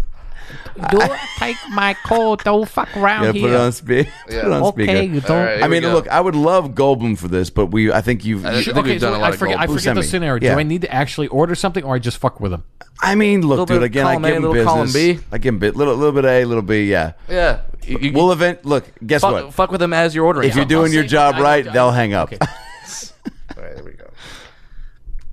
[0.90, 1.00] do?
[1.38, 2.36] Take my call?
[2.36, 3.42] don't fuck around yeah, here.
[3.42, 3.86] put it on, spe-
[4.26, 5.02] put it on okay, speaker.
[5.02, 5.30] you don't.
[5.30, 5.92] All right, I mean, go.
[5.92, 8.44] look, I would love Goldblum for this, but we, I think you've.
[8.44, 10.42] I you- think okay, we've done a lot I of forget, I forget the scenario.
[10.42, 10.54] Yeah.
[10.54, 12.64] Do I need to actually order something, or I just fuck with them?
[13.00, 13.82] I mean, look, dude.
[13.82, 15.20] Again, I column A, give him little column business.
[15.20, 15.26] B.
[15.30, 16.90] I give him bit, little, little bit A, little B.
[16.90, 17.12] Yeah.
[17.28, 17.62] yeah.
[17.84, 18.64] You, you- We'll event.
[18.64, 19.54] Look, guess fuck, what?
[19.54, 20.48] fuck with them as you're ordering.
[20.48, 24.04] If you're doing your job right, they'll hang up, All right, there we go.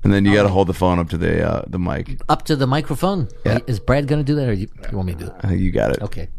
[0.06, 2.22] And then you got to hold the phone up to the uh, the mic.
[2.30, 3.28] Up to the microphone.
[3.46, 3.60] Yeah.
[3.68, 5.34] Is Brad going to do that, or you, you want me to do it?
[5.42, 6.02] I think you got it.
[6.02, 6.30] Okay.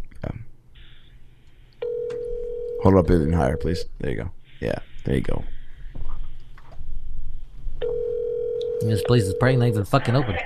[2.83, 3.85] Hold it up even higher, please.
[3.99, 4.31] There you go.
[4.61, 5.43] Yeah, there you go.
[8.83, 10.37] This place is probably not even fucking open.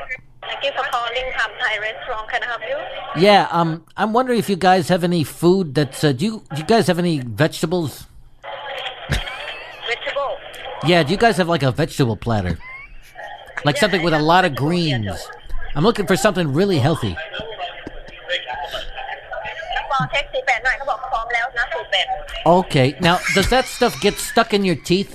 [0.40, 2.30] Thank you for calling Hub Thai Restaurant.
[2.30, 3.22] Can I help you?
[3.22, 6.02] Yeah, um, I'm wondering if you guys have any food that's.
[6.02, 8.06] Uh, do you do you guys have any vegetables?
[9.10, 10.38] Vegetable.
[10.86, 12.58] Yeah, do you guys have like a vegetable platter?
[13.63, 15.15] Like something with a lot of greens.
[15.75, 17.15] I'm looking for something really healthy.
[19.95, 22.05] ลองเช็คสีแปดหน่อยเขาบอกพร้อมแล้วนะสูตรแปด
[22.57, 25.13] Okay, now does that stuff get stuck in your teeth?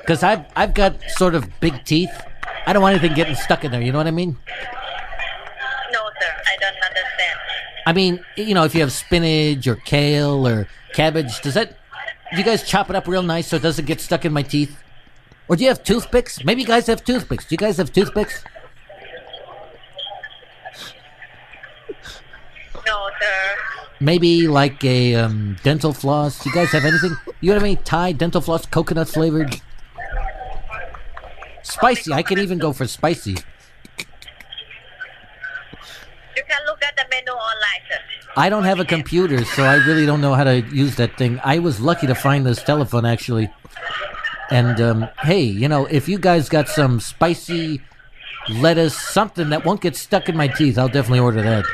[0.00, 2.14] Because I've I've got sort of big teeth.
[2.66, 3.84] I don't want anything getting stuck in there.
[3.86, 4.32] You know what I mean?
[5.94, 6.30] No, sir.
[6.52, 7.36] I don't understand.
[7.90, 8.12] I mean,
[8.48, 10.58] you know, if you have spinach or kale or
[10.98, 11.68] cabbage, does that?
[12.32, 14.42] Do you guys chop it up real nice so it doesn't get stuck in my
[14.42, 14.74] teeth?
[15.49, 16.45] Or do you have toothpicks?
[16.45, 17.45] Maybe you guys have toothpicks.
[17.45, 18.43] Do you guys have toothpicks?
[22.85, 23.57] No, sir.
[23.99, 26.43] Maybe like a um, dental floss.
[26.43, 27.17] Do you guys have anything?
[27.41, 29.59] You have any Thai dental floss, coconut flavored?
[31.63, 32.13] Spicy.
[32.13, 33.31] I can even go for spicy.
[33.31, 33.37] You
[36.35, 37.97] can look at the menu online, sir.
[38.37, 41.39] I don't have a computer, so I really don't know how to use that thing.
[41.43, 43.49] I was lucky to find this telephone actually.
[44.51, 47.81] And um, hey, you know, if you guys got some spicy
[48.49, 51.65] lettuce, something that won't get stuck in my teeth, I'll definitely order that.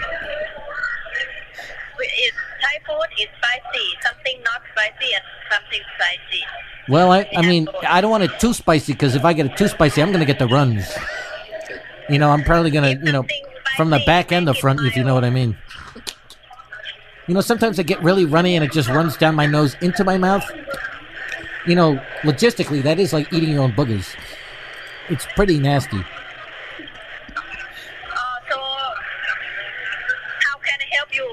[1.99, 3.85] It's Thai food is spicy.
[4.03, 6.43] Something not spicy and something spicy.
[6.87, 9.57] Well, I, I mean, I don't want it too spicy because if I get it
[9.57, 10.85] too spicy, I'm gonna get the runs.
[12.09, 13.25] You know, I'm probably gonna, you know,
[13.75, 15.57] from the back and the front, if you know what I mean.
[17.27, 20.03] You know, sometimes I get really runny and it just runs down my nose into
[20.03, 20.43] my mouth.
[21.67, 24.15] You know, logistically, that is like eating your own boogers.
[25.09, 25.97] It's pretty nasty.
[25.97, 26.03] Uh,
[28.49, 28.57] so,
[30.45, 31.27] how can I help you?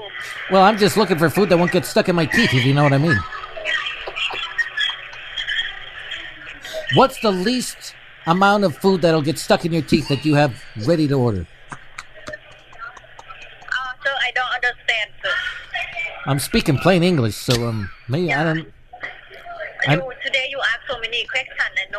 [0.51, 2.73] Well, I'm just looking for food that won't get stuck in my teeth, if you
[2.73, 3.17] know what I mean.
[6.95, 7.95] What's the least
[8.27, 11.47] amount of food that'll get stuck in your teeth that you have ready to order?
[11.71, 11.75] Uh,
[14.03, 15.29] sir, I don't understand, sir.
[16.25, 18.67] I'm speaking plain English, so um, maybe I don't.
[19.87, 20.01] I'm-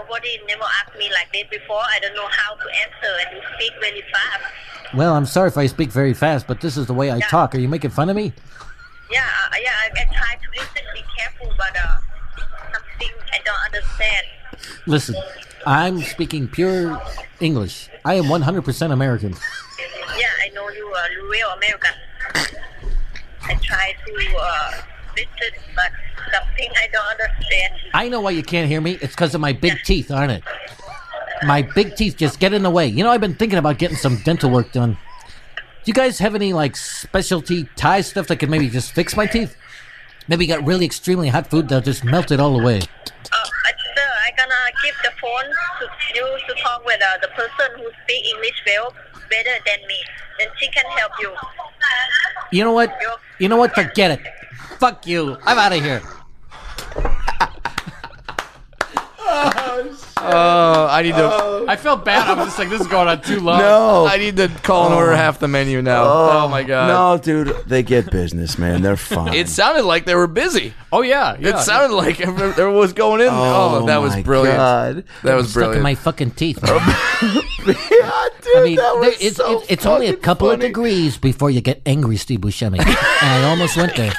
[0.04, 1.80] nobody never asked me like this before.
[1.80, 4.94] I don't know how to answer and you speak very fast.
[4.94, 7.54] Well, I'm sorry if I speak very fast, but this is the way I talk.
[7.54, 8.32] Are you making fun of me?
[9.10, 11.98] Yeah, uh, yeah, I, I try to listen, be careful, but uh,
[12.72, 14.26] something I don't understand.
[14.86, 15.16] Listen,
[15.66, 17.00] I'm speaking pure
[17.40, 17.88] English.
[18.04, 19.34] I am 100% American.
[20.16, 21.90] Yeah, I know you are real American.
[23.42, 24.72] I try to uh,
[25.16, 25.90] listen, but
[26.34, 27.74] something I don't understand.
[27.94, 28.98] I know why you can't hear me.
[29.00, 30.42] It's because of my big teeth, aren't it?
[31.44, 32.86] My big teeth just get in the way.
[32.86, 34.96] You know, I've been thinking about getting some dental work done.
[35.56, 39.26] Do you guys have any like specialty Thai stuff that could maybe just fix my
[39.26, 39.56] teeth?
[40.28, 42.78] Maybe you got really extremely hot food that'll just melt it all away.
[42.78, 43.44] Uh,
[43.94, 45.44] sir, I gonna give the phone
[45.80, 48.94] to you to talk with uh, the person who speak English well
[49.28, 50.00] better than me.
[50.38, 51.34] Then she can help you.
[52.50, 52.96] You know what?
[53.38, 53.74] You know what?
[53.74, 54.20] Forget it.
[54.78, 55.36] Fuck you.
[55.44, 56.02] I'm out of here.
[59.26, 61.22] Oh, Oh, I need to.
[61.22, 61.64] Oh.
[61.68, 62.28] I felt bad.
[62.28, 63.58] I was just like, this is going on too long.
[63.58, 64.06] No.
[64.06, 65.16] I need to call and order oh.
[65.16, 66.04] half the menu now.
[66.04, 66.88] Oh, my god.
[66.88, 68.82] No, dude, they get business, man.
[68.82, 69.34] They're fine.
[69.34, 70.74] It sounded like they were busy.
[70.92, 71.58] Oh yeah, yeah.
[71.58, 73.28] It sounded like there was going in.
[73.30, 74.56] Oh, that was my brilliant.
[74.56, 75.04] God.
[75.24, 75.82] That was Stuck in brilliant.
[75.82, 76.58] my fucking teeth.
[76.62, 76.74] yeah,
[77.66, 80.58] dude, I mean, that there- was it's, so it's, it's only a fucking couple of
[80.58, 80.68] funny.
[80.68, 82.78] degrees before you get angry, Steve Buscemi.
[82.78, 84.12] and I almost went there.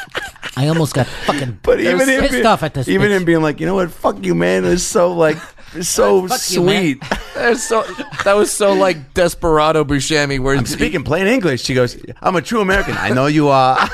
[0.58, 2.88] I almost got fucking But even him, pissed being, off at this.
[2.88, 3.18] even bitch.
[3.18, 6.42] him being like, you know what, fuck you, man, is so like, it's so Fuck
[6.52, 6.82] you, man.
[6.82, 7.04] sweet.
[7.36, 7.84] That's so,
[8.24, 10.40] that was so like Desperado Buscemi.
[10.40, 11.64] Where I'm speaking plain English.
[11.64, 12.96] She goes, I'm a true American.
[12.98, 13.78] I know you are.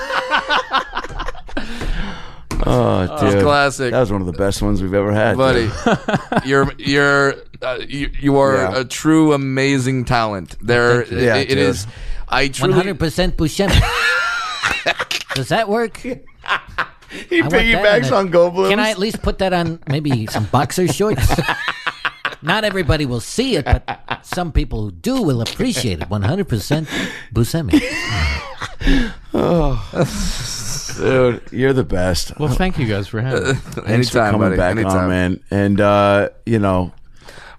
[2.66, 3.92] oh, dude, classic.
[3.92, 5.70] That was one of the best ones we've ever had, buddy.
[5.86, 5.98] dude.
[6.46, 8.80] you're you're uh, you, you are Yeah.
[8.82, 10.56] a true amazing talent.
[10.62, 11.20] There, you.
[11.20, 11.58] Yeah, it- it dude.
[11.60, 11.88] is.
[12.30, 13.76] I truly 100% Buscemi.
[15.36, 16.02] Does that work?
[17.30, 18.70] He I piggybacks on Goldblum.
[18.70, 21.28] Can I at least put that on maybe some boxer shorts?
[22.44, 26.10] Not everybody will see it, but some people who do will appreciate it.
[26.10, 26.88] 100%
[27.34, 27.80] Buscemi.
[30.98, 32.38] dude, you're the best.
[32.40, 33.54] Well, thank you guys for having me.
[33.54, 33.86] Thanks for
[34.20, 34.58] anytime, coming buddy.
[34.58, 34.98] back anytime.
[35.04, 35.44] on, man.
[35.52, 36.92] And uh, you know,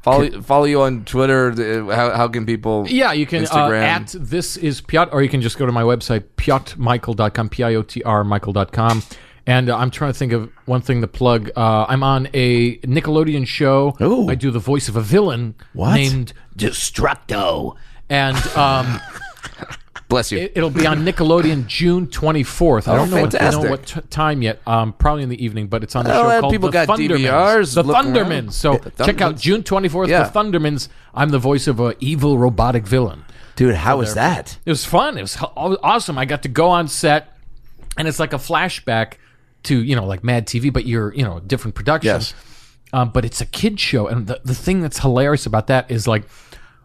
[0.02, 1.52] Follow follow you on Twitter.
[1.52, 2.84] uh, How how can people?
[2.88, 3.82] Yeah, you can uh, Instagram.
[3.82, 7.74] at this is Piotr, or you can just go to my website, piotrmichael.com, P I
[7.76, 9.02] O T R Michael.com.
[9.47, 11.51] And uh, I'm trying to think of one thing to plug.
[11.56, 13.97] Uh, I'm on a Nickelodeon show.
[14.01, 14.28] Ooh.
[14.31, 15.94] I do the voice of a villain What?
[15.94, 17.77] named Destructo.
[18.09, 19.01] And um,
[20.09, 20.39] Bless you.
[20.39, 22.86] it, it'll be on Nickelodeon June 24th.
[22.86, 23.64] I Oh, don't know what, I don't fantastic.
[23.64, 24.60] know what t- time yet.
[24.66, 26.73] Um, probably in the evening, but it's on the Well, show uh, called people The
[26.73, 27.19] got Thundermans.
[27.27, 28.52] DVRs The looking around.
[28.55, 30.24] So The check out June 24th, Yeah.
[30.28, 30.89] The Thundermans.
[31.14, 33.24] I'm the voice of a evil robotic villain.
[33.56, 34.59] dude, how was that?
[34.66, 35.16] It was fun.
[35.19, 36.19] It was h- awesome.
[36.19, 37.36] I got to go on set,
[37.97, 39.14] and it's like a flashback
[39.64, 42.32] to you know like Mad TV, but you're you know different productions.
[42.32, 42.34] Yes.
[42.94, 46.06] Um, but it's a kid show, and the the thing that's hilarious about that is
[46.06, 46.24] like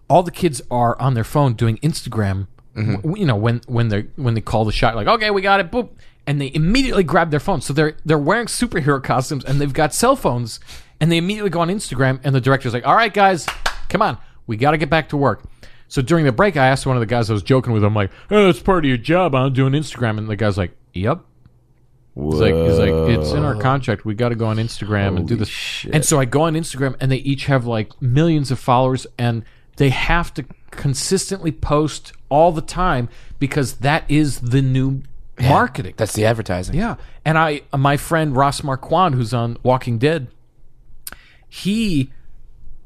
[0.09, 2.47] all the kids are on their phone doing Instagram.
[2.75, 5.59] w- you know when when they when they call the shot, like okay, we got
[5.59, 5.89] it, boop,
[6.25, 7.59] and they immediately grab their phone.
[7.61, 10.59] So they're they're wearing superhero costumes and they've got cell phones,
[11.01, 13.45] and they immediately go on Instagram, and the director's like, all right, guys,
[13.89, 14.17] come on.
[14.45, 15.43] We got to get back to work.
[15.89, 17.83] So during the break, I asked one of the guys I was joking with.
[17.83, 19.35] I'm like, "Hey, that's part of your job.
[19.35, 21.19] I'm doing Instagram." And the guy's like, "Yep."
[22.19, 24.03] He's like, he's like, it's in our contract.
[24.03, 25.85] We got to go on Instagram and do this.
[25.91, 29.45] And so I go on Instagram, and they each have like millions of followers, and
[29.75, 33.07] they have to consistently post all the time
[33.37, 35.03] because that is the new
[35.39, 35.93] marketing.
[35.95, 36.75] That's the advertising.
[36.75, 40.27] Yeah, and I, my friend Ross Marquand, who's on Walking Dead,
[41.47, 42.11] he,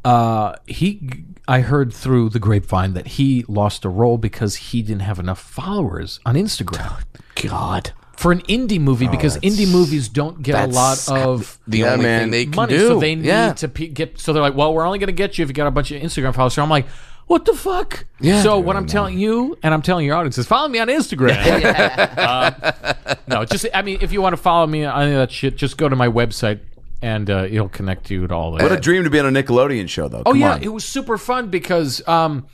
[0.03, 5.03] uh, he, I heard through the grapevine that he lost a role because he didn't
[5.03, 7.03] have enough followers on Instagram
[7.35, 7.93] God.
[8.21, 12.03] For an indie movie because indie movies don't get a lot of The Yeah, only
[12.05, 12.21] man.
[12.21, 12.87] thing they can money, do.
[12.87, 13.53] so they need yeah.
[13.53, 14.19] to pe- get.
[14.19, 15.91] So they're like, well, we're only going to get you if you got a bunch
[15.91, 16.53] of Instagram followers.
[16.53, 16.85] So I'm like,
[17.25, 18.05] what the fuck?
[18.19, 18.43] Yeah.
[18.43, 21.31] So what I'm telling you, and I'm telling your audience, is follow me on Instagram.
[22.21, 25.31] Um, no, just I mean, if you want to follow me on any of that
[25.31, 26.59] shit, just go to my website
[27.01, 28.61] and uh, it'll connect you to all that.
[28.63, 30.23] What a dream to be on a Nickelodeon show, though.
[30.25, 30.63] Oh yeah, on.
[30.63, 32.45] it was super fun because um,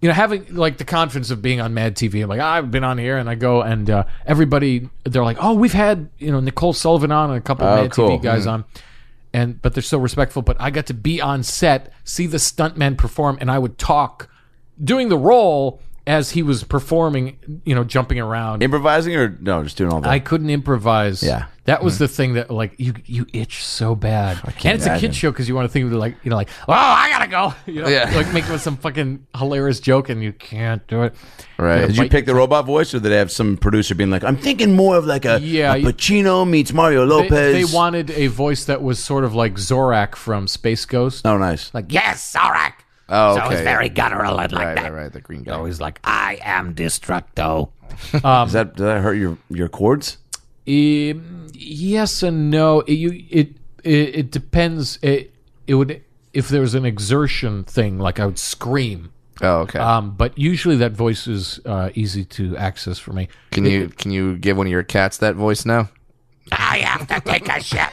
[0.00, 2.22] you know having like the confidence of being on Mad TV.
[2.22, 5.38] I'm like "Ah, I've been on here, and I go and uh, everybody they're like,
[5.40, 8.18] oh, we've had you know Nicole Sullivan on and a couple of Oh, Mad cool.
[8.18, 8.64] TV guys on.
[9.32, 10.42] And but they're so respectful.
[10.42, 14.30] But I got to be on set, see the stuntman perform, and I would talk,
[14.82, 17.38] doing the role as he was performing.
[17.64, 18.62] You know, jumping around.
[18.62, 20.10] Improvising or no, just doing all that.
[20.10, 21.22] I couldn't improvise.
[21.22, 21.46] Yeah.
[21.66, 22.04] that was mm-hmm.
[22.04, 25.10] the thing that like you you itch so bad, and it's a imagine.
[25.10, 27.28] kid show because you want to think of like you know like oh I gotta
[27.30, 28.10] go, you know, Yeah.
[28.16, 31.14] like making some fucking hilarious joke and you can't do it.
[31.58, 31.86] Right.
[31.86, 34.24] Did you Mike- pick the robot voice, or did they have some producer being like,
[34.24, 37.68] "I'm thinking more of like a, Yeah, a you- Pacino meets Mario They, Lopez"?
[37.70, 41.26] they wanted a voice that was sort of like Zorak from Space Ghost.
[41.26, 41.72] Oh, nice.
[41.74, 42.72] Like yes, Zorak.
[43.08, 44.92] Oh, So it's very guttural and like right, that.
[44.92, 45.12] right, right.
[45.12, 45.52] The green guy.
[45.52, 47.70] Always like, I am Destructo.
[48.12, 50.18] Does that does that hurt your your cords?
[50.66, 52.80] Um, yes and no.
[52.80, 54.98] It, you it, it it depends.
[55.00, 55.34] It
[55.66, 56.02] it would
[56.34, 59.12] if there was an exertion thing, like I would scream.
[59.40, 59.78] Oh, okay.
[59.78, 63.28] Um, but usually that voice is uh, easy to access for me.
[63.52, 65.88] can you can you give one of your cats that voice now?
[66.52, 67.88] I have to take a shit.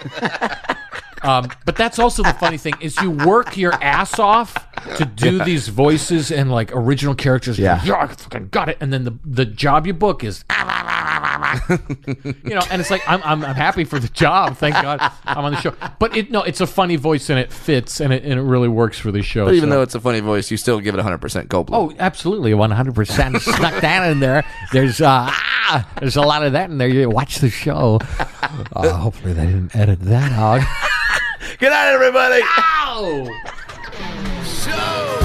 [1.21, 4.55] Um, but that's also the funny thing is you work your ass off
[4.97, 7.57] to do these voices and like original characters.
[7.59, 7.83] Yeah.
[7.83, 8.77] yeah, I fucking got it.
[8.79, 10.43] And then the the job you book is,
[11.69, 14.57] you know, and it's like I'm, I'm I'm happy for the job.
[14.57, 15.73] Thank God I'm on the show.
[15.99, 18.67] But it no, it's a funny voice and it fits and it and it really
[18.67, 19.45] works for the show.
[19.45, 21.69] But even so- though it's a funny voice, you still give it 100% Goldblum.
[21.73, 24.43] Oh, absolutely, one hundred percent snuck that in there.
[24.71, 26.87] There's uh, ah, there's a lot of that in there.
[26.87, 27.99] You watch the show.
[28.73, 30.61] Uh, hopefully, they didn't edit that out.
[31.59, 32.41] Good night, everybody.
[32.41, 34.34] So
[34.75, 35.24] that's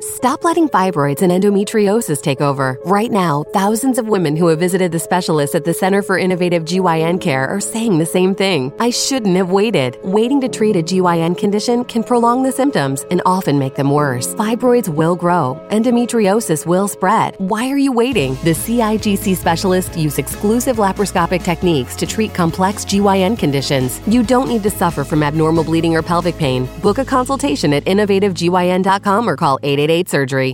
[0.00, 2.76] Stop letting fibroids and endometriosis take over.
[2.84, 6.64] Right now, thousands of women who have visited the specialists at the Center for Innovative
[6.64, 8.72] GYN Care are saying the same thing.
[8.80, 9.96] I shouldn't have waited.
[10.02, 14.34] Waiting to treat a GYN condition can prolong the symptoms and often make them worse.
[14.34, 17.36] Fibroids will grow, endometriosis will spread.
[17.38, 18.34] Why are you waiting?
[18.42, 24.00] The CIGC specialists use exclusive laparoscopic techniques to treat complex GYN conditions.
[24.08, 26.68] You don't need to suffer from abnormal bleeding or pelvic pain.
[26.82, 30.52] Book a consultation at innovativegyn.com or call 888 surgery.